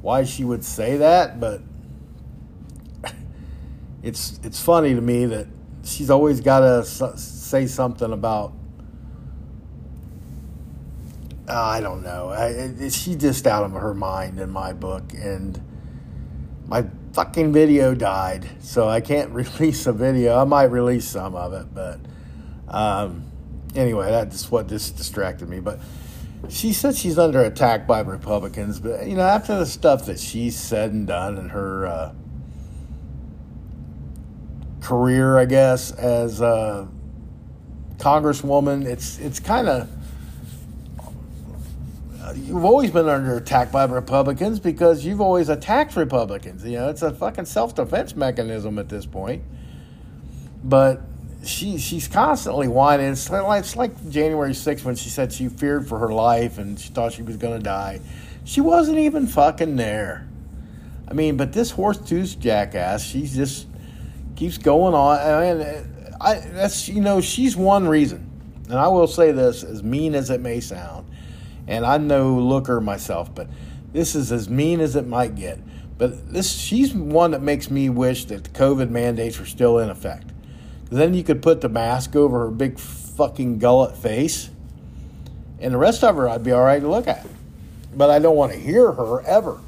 why 0.02 0.24
she 0.24 0.44
would 0.44 0.64
say 0.64 0.96
that, 0.96 1.38
but 1.38 1.62
it's 4.02 4.40
it's 4.42 4.60
funny 4.60 4.94
to 4.94 5.00
me 5.00 5.26
that 5.26 5.46
she's 5.84 6.10
always 6.10 6.40
got 6.40 6.60
to 6.60 6.84
say 7.16 7.66
something 7.66 8.12
about 8.12 8.52
uh, 11.48 11.54
I 11.54 11.80
don't 11.80 12.02
know. 12.02 12.30
I, 12.30 12.88
she's 12.90 13.16
just 13.16 13.46
out 13.46 13.64
of 13.64 13.72
her 13.72 13.94
mind 13.94 14.40
in 14.40 14.50
my 14.50 14.72
book, 14.72 15.12
and 15.14 15.60
my 16.66 16.84
fucking 17.12 17.52
video 17.52 17.94
died, 17.94 18.48
so 18.60 18.88
I 18.88 19.00
can't 19.00 19.30
release 19.34 19.86
a 19.86 19.92
video. 19.92 20.36
I 20.36 20.44
might 20.44 20.64
release 20.64 21.06
some 21.06 21.36
of 21.36 21.52
it, 21.52 21.72
but 21.72 22.00
um, 22.68 23.29
anyway, 23.74 24.10
that's 24.10 24.50
what 24.50 24.68
just 24.68 24.96
distracted 24.96 25.48
me. 25.48 25.60
But 25.60 25.80
she 26.48 26.72
said 26.72 26.96
she's 26.96 27.18
under 27.18 27.42
attack 27.42 27.86
by 27.86 28.00
Republicans, 28.00 28.80
but 28.80 29.06
you 29.06 29.16
know, 29.16 29.22
after 29.22 29.58
the 29.58 29.66
stuff 29.66 30.06
that 30.06 30.18
she's 30.18 30.58
said 30.58 30.92
and 30.92 31.06
done, 31.06 31.38
and 31.38 31.50
her 31.50 31.86
uh, 31.86 32.12
career, 34.80 35.38
I 35.38 35.44
guess, 35.44 35.92
as 35.92 36.40
a 36.40 36.88
congresswoman, 37.98 38.86
it's 38.86 39.18
it's 39.18 39.38
kind 39.38 39.68
of 39.68 39.88
you've 42.36 42.64
always 42.64 42.90
been 42.90 43.08
under 43.08 43.36
attack 43.36 43.70
by 43.70 43.84
Republicans 43.84 44.60
because 44.60 45.04
you've 45.04 45.20
always 45.20 45.48
attacked 45.48 45.96
Republicans. 45.96 46.64
You 46.64 46.78
know, 46.78 46.88
it's 46.88 47.02
a 47.02 47.12
fucking 47.12 47.44
self 47.44 47.74
defense 47.74 48.16
mechanism 48.16 48.78
at 48.78 48.88
this 48.88 49.06
point. 49.06 49.42
But 50.62 51.02
she 51.44 51.78
she's 51.78 52.08
constantly 52.08 52.68
whining. 52.68 53.12
It's 53.12 53.30
like, 53.30 53.60
it's 53.60 53.76
like 53.76 54.10
January 54.10 54.52
6th 54.52 54.84
when 54.84 54.96
she 54.96 55.08
said 55.08 55.32
she 55.32 55.48
feared 55.48 55.88
for 55.88 55.98
her 55.98 56.12
life 56.12 56.58
and 56.58 56.78
she 56.78 56.90
thought 56.90 57.12
she 57.12 57.22
was 57.22 57.36
going 57.36 57.58
to 57.58 57.62
die. 57.62 58.00
She 58.44 58.60
wasn't 58.60 58.98
even 58.98 59.26
fucking 59.26 59.76
there. 59.76 60.28
I 61.08 61.12
mean, 61.14 61.36
but 61.36 61.52
this 61.52 61.70
horse 61.70 61.98
tooth 61.98 62.38
jackass, 62.38 63.04
she 63.04 63.26
just 63.26 63.66
keeps 64.36 64.58
going 64.58 64.94
on. 64.94 65.18
And 65.18 66.16
I, 66.20 66.34
that's 66.38 66.88
you 66.88 67.00
know, 67.00 67.20
she's 67.20 67.56
one 67.56 67.88
reason. 67.88 68.30
And 68.68 68.78
I 68.78 68.88
will 68.88 69.08
say 69.08 69.32
this, 69.32 69.64
as 69.64 69.82
mean 69.82 70.14
as 70.14 70.30
it 70.30 70.40
may 70.40 70.60
sound, 70.60 71.10
and 71.66 71.84
I'm 71.84 72.06
no 72.06 72.34
looker 72.34 72.80
myself, 72.80 73.34
but 73.34 73.48
this 73.92 74.14
is 74.14 74.30
as 74.30 74.48
mean 74.48 74.80
as 74.80 74.94
it 74.94 75.06
might 75.06 75.34
get. 75.34 75.58
But 75.98 76.32
this, 76.32 76.52
she's 76.52 76.94
one 76.94 77.32
that 77.32 77.42
makes 77.42 77.70
me 77.70 77.90
wish 77.90 78.26
that 78.26 78.44
the 78.44 78.50
COVID 78.50 78.88
mandates 78.90 79.38
were 79.38 79.46
still 79.46 79.80
in 79.80 79.90
effect. 79.90 80.29
Then 80.90 81.14
you 81.14 81.22
could 81.22 81.40
put 81.40 81.60
the 81.60 81.68
mask 81.68 82.16
over 82.16 82.40
her 82.40 82.50
big 82.50 82.78
fucking 82.78 83.58
gullet 83.58 83.96
face, 83.96 84.50
and 85.60 85.72
the 85.72 85.78
rest 85.78 86.02
of 86.02 86.16
her 86.16 86.28
I'd 86.28 86.42
be 86.42 86.52
all 86.52 86.62
right 86.62 86.80
to 86.80 86.88
look 86.88 87.06
at. 87.06 87.26
But 87.94 88.10
I 88.10 88.18
don't 88.18 88.36
want 88.36 88.52
to 88.52 88.58
hear 88.58 88.92
her 88.92 89.22
ever. 89.22 89.60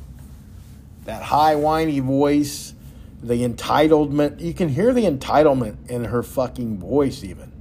That 1.04 1.22
high, 1.22 1.54
whiny 1.54 2.00
voice, 2.00 2.74
the 3.22 3.46
entitlement. 3.46 4.40
You 4.40 4.52
can 4.52 4.68
hear 4.68 4.92
the 4.92 5.04
entitlement 5.04 5.88
in 5.88 6.04
her 6.04 6.22
fucking 6.22 6.78
voice, 6.78 7.22
even. 7.22 7.52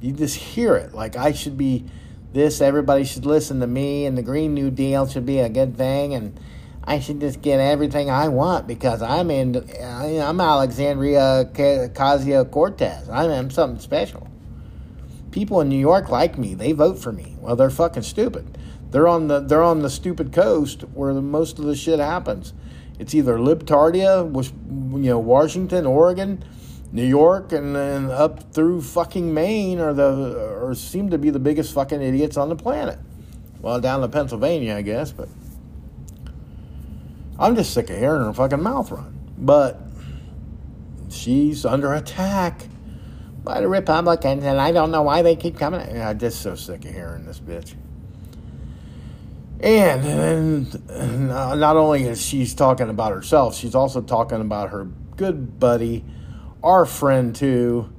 You 0.00 0.12
just 0.12 0.36
hear 0.36 0.76
it. 0.76 0.94
Like 0.94 1.16
I 1.16 1.32
should 1.32 1.58
be 1.58 1.84
this, 2.32 2.60
everybody 2.60 3.04
should 3.04 3.26
listen 3.26 3.60
to 3.60 3.66
me, 3.66 4.06
and 4.06 4.16
the 4.16 4.22
Green 4.22 4.54
New 4.54 4.70
Deal 4.70 5.06
should 5.06 5.26
be 5.26 5.40
a 5.40 5.48
good 5.48 5.76
thing, 5.76 6.14
and 6.14 6.38
I 6.82 6.98
should 6.98 7.20
just 7.20 7.42
get 7.42 7.60
everything 7.60 8.10
I 8.10 8.28
want 8.28 8.66
because 8.66 9.02
I'm 9.02 9.30
in, 9.30 9.56
uh, 9.56 10.24
I'm 10.26 10.40
Alexandria 10.40 11.48
Ocasio 11.52 12.50
Cortez. 12.50 13.08
I'm 13.08 13.50
something 13.50 13.80
special. 13.80 14.26
People 15.30 15.60
in 15.60 15.68
New 15.68 15.78
York 15.78 16.08
like 16.08 16.38
me. 16.38 16.54
They 16.54 16.72
vote 16.72 16.98
for 16.98 17.12
me. 17.12 17.36
Well, 17.40 17.54
they're 17.54 17.70
fucking 17.70 18.02
stupid. 18.02 18.58
They're 18.90 19.06
on 19.06 19.28
the 19.28 19.38
they're 19.38 19.62
on 19.62 19.82
the 19.82 19.90
stupid 19.90 20.32
coast 20.32 20.82
where 20.94 21.14
the, 21.14 21.22
most 21.22 21.58
of 21.60 21.64
the 21.64 21.76
shit 21.76 22.00
happens. 22.00 22.52
It's 22.98 23.14
either 23.14 23.38
Libtardia, 23.38 24.28
which 24.28 24.48
you 24.48 25.10
know, 25.10 25.18
Washington, 25.18 25.86
Oregon, 25.86 26.42
New 26.92 27.06
York 27.06 27.52
and 27.52 27.76
then 27.76 28.10
up 28.10 28.52
through 28.52 28.82
fucking 28.82 29.32
Maine 29.32 29.78
are 29.78 29.94
the 29.94 30.58
or 30.60 30.74
seem 30.74 31.10
to 31.10 31.18
be 31.18 31.30
the 31.30 31.38
biggest 31.38 31.72
fucking 31.72 32.02
idiots 32.02 32.36
on 32.36 32.48
the 32.48 32.56
planet. 32.56 32.98
Well, 33.60 33.80
down 33.80 34.00
to 34.00 34.08
Pennsylvania, 34.08 34.74
I 34.74 34.82
guess, 34.82 35.12
but 35.12 35.28
I'm 37.40 37.56
just 37.56 37.72
sick 37.72 37.90
of 37.90 37.98
hearing 37.98 38.22
her 38.22 38.32
fucking 38.32 38.62
mouth 38.62 38.90
run. 38.90 39.18
But 39.38 39.80
she's 41.08 41.64
under 41.64 41.94
attack 41.94 42.66
by 43.42 43.60
the 43.60 43.68
Republicans, 43.68 44.44
and 44.44 44.60
I 44.60 44.70
don't 44.70 44.90
know 44.90 45.02
why 45.02 45.22
they 45.22 45.34
keep 45.34 45.58
coming. 45.58 45.80
I'm 46.00 46.18
just 46.18 46.42
so 46.42 46.54
sick 46.54 46.84
of 46.84 46.92
hearing 46.92 47.24
this 47.24 47.40
bitch. 47.40 47.74
And, 49.60 50.74
and 50.90 51.30
uh, 51.30 51.54
not 51.54 51.76
only 51.76 52.04
is 52.04 52.24
she 52.24 52.46
talking 52.46 52.88
about 52.88 53.12
herself, 53.12 53.56
she's 53.56 53.74
also 53.74 54.00
talking 54.00 54.40
about 54.40 54.70
her 54.70 54.84
good 55.16 55.58
buddy 55.58 56.04
our 56.62 56.84
friend 56.84 57.34
too, 57.34 57.90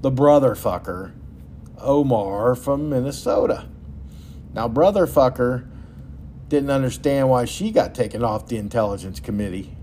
the 0.00 0.10
brother 0.10 0.54
fucker, 0.54 1.12
Omar 1.78 2.54
from 2.54 2.90
Minnesota. 2.90 3.66
Now, 4.52 4.68
brother 4.68 5.06
fucker 5.06 5.69
didn't 6.50 6.70
understand 6.70 7.30
why 7.30 7.46
she 7.46 7.70
got 7.70 7.94
taken 7.94 8.22
off 8.22 8.48
the 8.48 8.58
intelligence 8.58 9.20
committee 9.20 9.74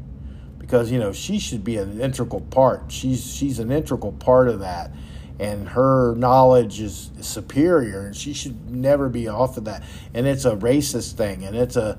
because 0.60 0.92
you 0.92 1.00
know 1.00 1.14
she 1.14 1.40
should 1.40 1.64
be 1.64 1.78
an 1.78 2.00
integral 2.00 2.42
part. 2.42 2.92
She's 2.92 3.34
she's 3.34 3.58
an 3.58 3.72
integral 3.72 4.12
part 4.12 4.50
of 4.50 4.60
that, 4.60 4.92
and 5.40 5.70
her 5.70 6.14
knowledge 6.16 6.82
is 6.82 7.10
superior, 7.22 8.08
and 8.08 8.16
she 8.16 8.34
should 8.34 8.70
never 8.70 9.08
be 9.08 9.30
off 9.30 9.56
of 9.56 9.64
that. 9.64 9.82
And 10.14 10.28
it's 10.28 10.44
a 10.44 10.58
racist 10.58 11.14
thing, 11.14 11.46
and 11.46 11.56
it's 11.56 11.78
a 11.78 11.98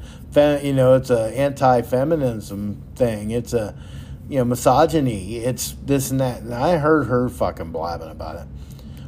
you 0.63 0.75
know 0.75 0.95
it's 0.95 1.11
a 1.11 1.37
anti-feminism 1.37 2.83
thing. 2.95 3.31
It's 3.31 3.55
a 3.55 3.75
you 4.29 4.37
know, 4.37 4.45
misogyny. 4.45 5.37
It's 5.37 5.75
this 5.83 6.11
and 6.11 6.21
that. 6.21 6.43
And 6.43 6.53
I 6.53 6.77
heard 6.77 7.07
her 7.07 7.31
fucking 7.31 7.73
blabbing 7.73 8.11
about 8.11 8.37
it. 8.37 8.47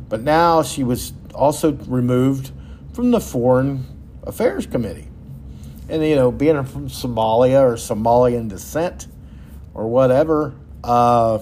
But 0.08 0.22
now 0.22 0.62
she 0.62 0.82
was 0.82 1.12
also 1.34 1.72
removed 1.72 2.50
from 2.94 3.11
the 3.11 3.20
Foreign 3.20 3.84
Affairs 4.22 4.64
Committee. 4.66 5.09
And, 5.91 6.05
you 6.05 6.14
know, 6.14 6.30
being 6.30 6.62
from 6.64 6.88
Somalia 6.88 7.62
or 7.62 7.74
Somalian 7.74 8.49
descent 8.49 9.09
or 9.74 9.88
whatever, 9.88 10.55
uh, 10.84 11.41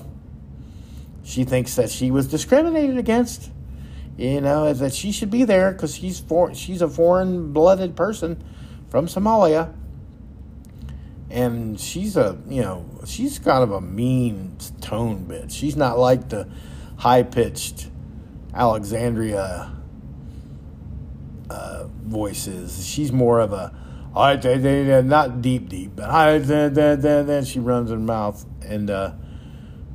she 1.22 1.44
thinks 1.44 1.76
that 1.76 1.90
she 1.90 2.10
was 2.10 2.26
discriminated 2.26 2.96
against. 2.98 3.50
You 4.16 4.40
know, 4.40 4.72
that 4.72 4.94
she 4.94 5.12
should 5.12 5.30
be 5.30 5.44
there 5.44 5.70
because 5.70 5.96
she's 5.96 6.18
for, 6.18 6.52
she's 6.54 6.82
a 6.82 6.88
foreign 6.88 7.52
blooded 7.52 7.94
person 7.94 8.42
from 8.88 9.06
Somalia 9.06 9.72
and 11.30 11.78
she's 11.78 12.16
a 12.16 12.38
you 12.48 12.62
know 12.62 12.86
she's 13.04 13.38
kind 13.38 13.62
of 13.62 13.70
a 13.70 13.80
mean 13.80 14.56
tone 14.80 15.26
bitch. 15.26 15.52
She's 15.52 15.76
not 15.76 15.98
like 15.98 16.30
the 16.30 16.48
high 16.96 17.22
pitched 17.22 17.90
Alexandria 18.54 19.72
uh, 21.50 21.84
voice 22.04 22.46
is. 22.46 22.86
She's 22.86 23.12
more 23.12 23.40
of 23.40 23.52
a, 23.52 23.74
I 24.16 24.36
not 25.02 25.42
deep, 25.42 25.68
deep, 25.68 25.92
but 25.96 26.10
I 26.10 26.38
then 26.38 27.44
she 27.44 27.60
runs 27.60 27.90
her 27.90 27.98
mouth. 27.98 28.44
And 28.62 28.90
uh, 28.90 29.12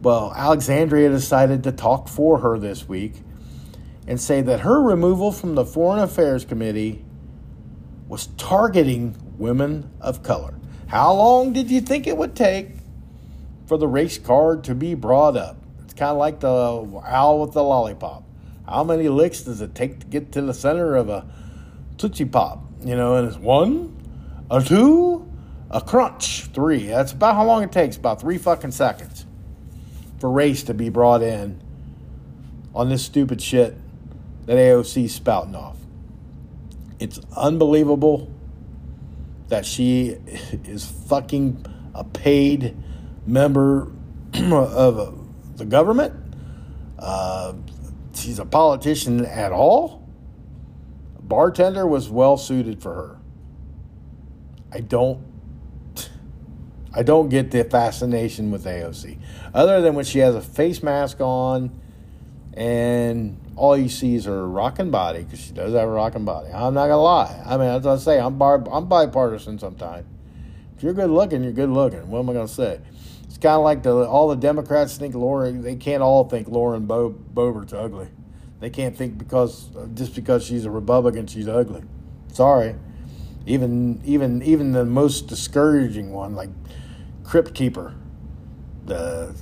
well, 0.02 0.34
Alexandria 0.36 1.10
decided 1.10 1.64
to 1.64 1.72
talk 1.72 2.08
for 2.08 2.40
her 2.40 2.58
this 2.58 2.88
week 2.88 3.22
and 4.08 4.20
say 4.20 4.42
that 4.42 4.62
her 4.62 4.82
removal 4.82 5.32
from 5.32 5.56
the 5.56 5.66
Foreign 5.66 6.00
Affairs 6.00 6.46
Committee 6.46 7.04
was 8.08 8.28
targeting 8.38 9.16
women 9.38 9.90
of 10.02 10.24
color. 10.24 10.60
How 10.88 11.14
long 11.14 11.54
did 11.54 11.72
you 11.72 11.82
think 11.82 12.06
it 12.06 12.18
would 12.18 12.36
take 12.36 12.72
for 13.66 13.78
the 13.78 13.88
race 13.88 14.18
card 14.18 14.64
to 14.66 14.76
be 14.76 14.94
brought 14.94 15.38
up? 15.38 15.58
It's 15.84 15.94
kind 15.94 16.12
of 16.12 16.18
like 16.18 16.40
the 16.40 16.48
owl 16.48 17.42
with 17.42 17.54
the 17.54 17.64
lollipop. 17.64 18.24
How 18.68 18.84
many 18.84 19.10
licks 19.10 19.42
does 19.42 19.62
it 19.62 19.74
take 19.74 20.00
to 20.02 20.06
get 20.06 20.32
to 20.34 20.42
the 20.42 20.54
center 20.54 20.96
of 20.96 21.10
a 21.10 21.26
Tootsie 21.98 22.26
Pop? 22.26 22.64
You 22.84 22.96
know, 22.96 23.16
and 23.16 23.28
it's 23.28 23.38
one, 23.38 23.96
a 24.50 24.62
two, 24.62 25.30
a 25.70 25.82
crunch, 25.82 26.46
three. 26.54 26.88
That's 26.88 27.12
about 27.12 27.36
how 27.36 27.46
long 27.46 27.64
it 27.64 27.72
takes, 27.72 27.98
about 27.98 28.22
three 28.22 28.38
fucking 28.38 28.72
seconds 28.72 29.26
for 30.20 30.32
race 30.32 30.64
to 30.64 30.74
be 30.74 30.90
brought 30.90 31.22
in 31.22 31.62
on 32.74 32.90
this 32.90 33.04
stupid 33.04 33.42
shit 33.42 33.76
that 34.46 34.58
AOC's 34.58 35.14
spouting 35.14 35.56
off. 35.56 35.78
It's 37.00 37.20
unbelievable 37.36 38.32
that 39.50 39.66
she 39.66 40.10
is 40.66 40.86
fucking 40.86 41.66
a 41.94 42.04
paid 42.04 42.76
member 43.26 43.92
of 44.34 45.58
the 45.58 45.66
government. 45.66 46.14
Uh, 46.98 47.54
she's 48.14 48.40
a 48.40 48.46
politician 48.46 49.26
at 49.26 49.52
all. 49.52 50.08
Bartender 51.20 51.86
was 51.88 52.10
well 52.10 52.38
suited 52.38 52.82
for 52.82 52.94
her. 52.94 53.20
I 54.74 54.80
don't 54.80 55.24
I 56.96 57.04
don't 57.04 57.30
get 57.30 57.52
the 57.52 57.64
fascination 57.64 58.52
with 58.52 58.66
AOC. 58.66 59.18
Other 59.54 59.82
than 59.82 59.96
when 59.96 60.06
she 60.06 60.20
has 60.20 60.36
a 60.36 60.42
face 60.42 60.84
mask 60.84 61.20
on 61.22 61.80
and 62.54 63.40
all 63.56 63.76
you 63.78 63.90
see 63.90 64.16
is 64.16 64.26
her 64.26 64.48
rocking 64.48 64.92
body 64.92 65.24
because 65.24 65.40
she 65.40 65.54
does 65.54 65.74
have 65.74 65.88
a 65.88 65.92
rocking 65.92 66.26
body. 66.26 66.50
I'm 66.52 66.74
not 66.74 66.88
gonna 66.88 67.02
lie. 67.02 67.42
I 67.46 67.58
mean, 67.58 67.68
as 67.68 67.86
I 67.86 67.98
say, 67.98 68.20
I'm 68.20 68.38
bar- 68.38 68.64
I'm 68.72 68.88
bipartisan 68.88 69.60
sometimes. 69.60 70.06
If 70.78 70.84
you're 70.84 70.94
good 70.94 71.10
looking, 71.10 71.44
you're 71.44 71.54
good 71.54 71.70
looking. 71.70 72.10
What 72.10 72.20
am 72.20 72.30
I 72.30 72.34
gonna 72.34 72.48
say? 72.48 72.80
It's 73.24 73.38
kind 73.38 73.56
of 73.56 73.64
like 73.64 73.84
the 73.84 74.08
all 74.08 74.28
the 74.28 74.36
Democrats 74.36 74.98
think 74.98 75.16
Lauren. 75.16 75.62
They 75.62 75.76
can't 75.76 76.04
all 76.04 76.26
think 76.26 76.48
Lauren 76.48 76.86
Bo- 76.86 77.16
Boebert's 77.34 77.74
ugly. 77.74 78.08
They 78.60 78.70
can't 78.70 78.96
think 78.96 79.18
because 79.18 79.70
just 79.94 80.16
because 80.16 80.44
she's 80.46 80.66
a 80.66 80.72
Republican, 80.72 81.28
she's 81.28 81.48
ugly. 81.48 81.84
Sorry. 82.32 82.76
Even 83.46 84.02
even 84.06 84.42
even 84.42 84.72
the 84.72 84.86
most 84.86 85.28
discouraging 85.28 86.12
one, 86.14 86.36
like 86.36 86.50
Crypt 87.24 87.54
Keeper, 87.54 87.94
the 88.86 89.36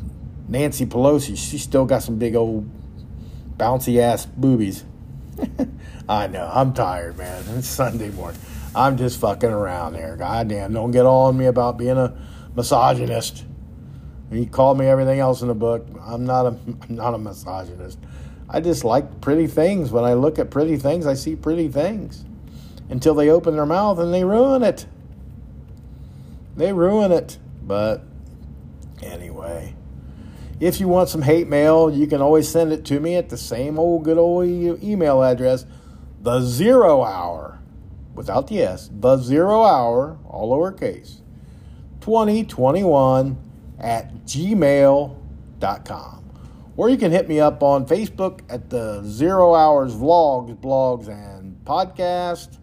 Nancy 0.48 0.86
Pelosi, 0.86 1.38
she 1.38 1.58
still 1.58 1.86
got 1.86 2.04
some 2.04 2.18
big 2.18 2.36
old 2.36 2.70
bouncy 3.58 4.00
ass 4.00 4.26
boobies. 4.26 4.84
I 6.10 6.28
know. 6.28 6.50
I'm 6.52 6.74
tired, 6.74 7.18
man. 7.18 7.44
It's 7.58 7.68
Sunday 7.68 8.10
morning. 8.10 8.42
I'm 8.76 8.98
just 8.98 9.20
fucking 9.20 9.50
around 9.50 9.94
there. 9.94 10.16
Goddamn. 10.16 10.74
Don't 10.74 10.92
get 10.92 11.06
all 11.06 11.28
on 11.28 11.38
me 11.38 11.46
about 11.46 11.78
being 11.78 11.98
a 11.98 12.16
misogynist. 12.56 13.46
He 14.32 14.46
called 14.46 14.78
me 14.78 14.88
everything 14.88 15.20
else 15.20 15.42
in 15.42 15.50
the 15.50 15.54
book. 15.54 15.86
I'm 16.02 16.26
not 16.26 16.46
a 16.46 16.50
I'm 16.90 16.96
not 16.96 17.14
a 17.14 17.18
misogynist. 17.18 18.00
I 18.50 18.60
just 18.60 18.84
like 18.84 19.22
pretty 19.22 19.48
things. 19.48 19.92
When 19.92 20.04
I 20.04 20.14
look 20.14 20.40
at 20.40 20.50
pretty 20.50 20.78
things, 20.78 21.06
I 21.06 21.14
see 21.14 21.36
pretty 21.36 21.68
things. 21.70 22.26
Until 22.92 23.16
they 23.16 23.30
open 23.30 23.56
their 23.56 23.66
mouth 23.66 23.98
and 23.98 24.14
they 24.14 24.24
ruin 24.24 24.62
it. 24.62 24.86
They 26.56 26.74
ruin 26.74 27.12
it. 27.12 27.40
But 27.64 28.04
anyway. 29.02 29.76
If 30.60 30.80
you 30.80 30.88
want 30.88 31.10
some 31.10 31.24
hate 31.24 31.48
mail, 31.48 31.90
you 31.90 32.06
can 32.06 32.22
always 32.22 32.48
send 32.48 32.72
it 32.72 32.86
to 32.86 33.00
me 33.00 33.16
at 33.16 33.30
the 33.30 33.38
same 33.38 33.80
old 33.80 34.04
good 34.04 34.20
old 34.20 34.46
email 34.84 35.24
address, 35.24 35.66
the 36.22 36.42
zero 36.42 37.04
hour, 37.04 37.58
without 38.14 38.46
the 38.46 38.62
S, 38.62 38.88
the 38.94 39.18
zero 39.18 39.64
hour, 39.64 40.20
all 40.24 40.56
lowercase, 40.56 41.22
2021 42.02 43.38
at 43.80 44.14
gmail.com. 44.26 45.16
Or 46.78 46.90
you 46.90 46.98
can 46.98 47.12
hit 47.12 47.28
me 47.28 47.40
up 47.40 47.64
on 47.64 47.86
Facebook 47.88 48.42
at 48.50 48.70
the 48.70 49.04
Zero 49.04 49.56
Hours 49.56 49.94
Vlogs, 49.94 50.56
Blogs, 50.56 51.08
and 51.10 51.58
Podcast. 51.66 52.58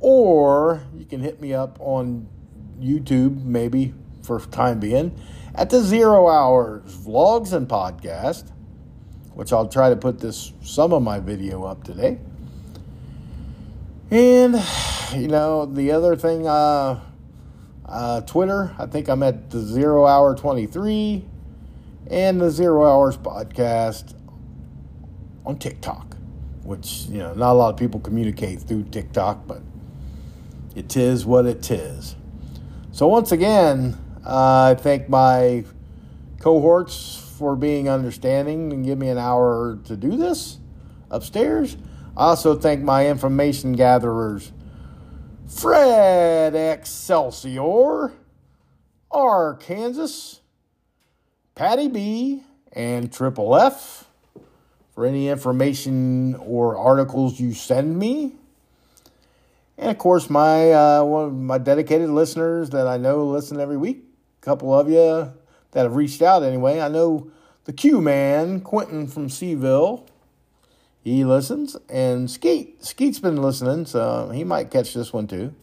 Or 0.00 0.82
you 0.96 1.04
can 1.04 1.20
hit 1.20 1.40
me 1.40 1.52
up 1.52 1.78
on 1.80 2.26
YouTube, 2.80 3.44
maybe 3.44 3.94
for 4.22 4.40
time 4.40 4.80
being 4.80 5.18
at 5.54 5.70
the 5.70 5.80
Zero 5.80 6.28
Hours 6.28 6.82
Vlogs 6.96 7.52
and 7.52 7.68
Podcast, 7.68 8.50
which 9.34 9.52
I'll 9.52 9.68
try 9.68 9.90
to 9.90 9.96
put 9.96 10.18
this 10.18 10.52
some 10.62 10.92
of 10.92 11.02
my 11.02 11.20
video 11.20 11.64
up 11.64 11.84
today. 11.84 12.18
And 14.10 14.54
you 15.14 15.28
know 15.28 15.66
the 15.66 15.92
other 15.92 16.16
thing, 16.16 16.46
uh, 16.46 17.00
uh, 17.86 18.20
Twitter. 18.22 18.74
I 18.78 18.86
think 18.86 19.08
I'm 19.08 19.22
at 19.22 19.50
the 19.50 19.60
Zero 19.60 20.06
Hour 20.06 20.34
Twenty 20.34 20.66
Three, 20.66 21.24
and 22.08 22.40
the 22.40 22.50
Zero 22.50 22.84
Hours 22.84 23.16
Podcast 23.16 24.14
on 25.46 25.58
TikTok, 25.58 26.16
which 26.62 27.06
you 27.08 27.18
know 27.18 27.34
not 27.34 27.52
a 27.52 27.54
lot 27.54 27.70
of 27.70 27.76
people 27.76 28.00
communicate 28.00 28.60
through 28.60 28.84
TikTok, 28.84 29.46
but 29.46 29.62
it 30.80 30.96
is 30.96 31.24
what 31.24 31.46
it 31.46 31.70
is. 31.70 32.16
So 32.92 33.06
once 33.06 33.32
again. 33.32 33.96
Uh, 34.24 34.74
I 34.76 34.80
thank 34.80 35.08
my 35.08 35.64
cohorts 36.40 37.34
for 37.38 37.56
being 37.56 37.88
understanding 37.88 38.70
and 38.72 38.84
give 38.84 38.98
me 38.98 39.08
an 39.08 39.16
hour 39.16 39.78
to 39.86 39.96
do 39.96 40.16
this 40.16 40.58
upstairs. 41.10 41.76
I 42.16 42.26
also 42.26 42.54
thank 42.54 42.82
my 42.82 43.08
information 43.08 43.72
gatherers, 43.72 44.52
Fred 45.48 46.54
Excelsior, 46.54 48.12
R. 49.10 49.54
Kansas, 49.54 50.40
Patty 51.54 51.88
B, 51.88 52.42
and 52.72 53.10
Triple 53.10 53.56
F 53.56 54.06
for 54.94 55.06
any 55.06 55.28
information 55.28 56.34
or 56.34 56.76
articles 56.76 57.40
you 57.40 57.54
send 57.54 57.98
me. 57.98 58.34
And 59.80 59.90
of 59.90 59.96
course, 59.96 60.28
my 60.28 60.72
uh, 60.72 61.02
one 61.04 61.24
of 61.24 61.32
my 61.32 61.56
dedicated 61.56 62.10
listeners 62.10 62.68
that 62.68 62.86
I 62.86 62.98
know 62.98 63.24
listen 63.24 63.58
every 63.58 63.78
week, 63.78 64.04
a 64.42 64.44
couple 64.44 64.78
of 64.78 64.90
you 64.90 65.32
that 65.70 65.82
have 65.82 65.96
reached 65.96 66.20
out 66.20 66.42
anyway. 66.42 66.80
I 66.80 66.88
know 66.88 67.30
the 67.64 67.72
Q 67.72 68.02
man, 68.02 68.60
Quentin 68.60 69.06
from 69.08 69.30
Seville, 69.30 70.06
he 71.02 71.24
listens, 71.24 71.78
and 71.88 72.30
Skeet. 72.30 72.84
Skeet's 72.84 73.20
been 73.20 73.40
listening, 73.40 73.86
so 73.86 74.28
he 74.28 74.44
might 74.44 74.70
catch 74.70 74.92
this 74.92 75.14
one 75.14 75.26
too. 75.26 75.54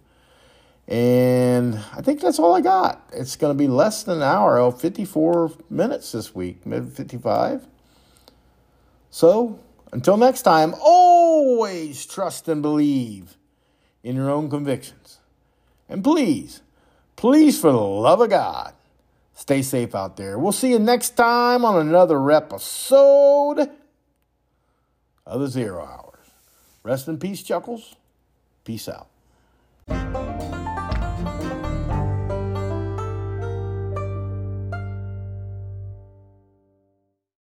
And 0.88 1.76
I 1.94 2.02
think 2.02 2.20
that's 2.20 2.40
all 2.40 2.56
I 2.56 2.62
got. 2.62 3.08
It's 3.14 3.36
going 3.36 3.56
to 3.56 3.58
be 3.58 3.68
less 3.68 4.02
than 4.02 4.18
an 4.18 4.24
hour, 4.24 4.58
oh, 4.58 4.72
54 4.72 5.52
minutes 5.70 6.14
this 6.14 6.34
week, 6.34 6.66
maybe 6.66 6.90
55. 6.90 7.68
So 9.12 9.60
until 9.92 10.18
next 10.18 10.42
time, 10.42 10.74
always 10.82 12.04
trust 12.08 12.48
and 12.48 12.64
believe 12.64 13.38
in 14.08 14.16
your 14.16 14.30
own 14.30 14.50
convictions. 14.50 15.20
And 15.90 16.04
please, 16.04 16.62
Please, 17.18 17.60
for 17.60 17.72
the 17.72 17.78
love 17.78 18.22
of 18.22 18.30
God, 18.30 18.74
stay 19.34 19.64
safe 19.64 19.96
out 19.96 20.18
there. 20.18 20.38
We'll 20.38 20.52
see 20.52 20.70
you 20.70 20.80
next 20.80 21.18
time 21.18 21.66
on 21.66 21.86
another 21.86 22.32
episode 22.32 23.68
of 25.26 25.42
the 25.42 25.48
Zero 25.48 25.84
Hours. 25.84 26.30
Rest 26.84 27.08
in 27.08 27.18
peace, 27.18 27.42
Chuckles. 27.42 27.96
Peace 28.64 28.88
out. 28.88 30.27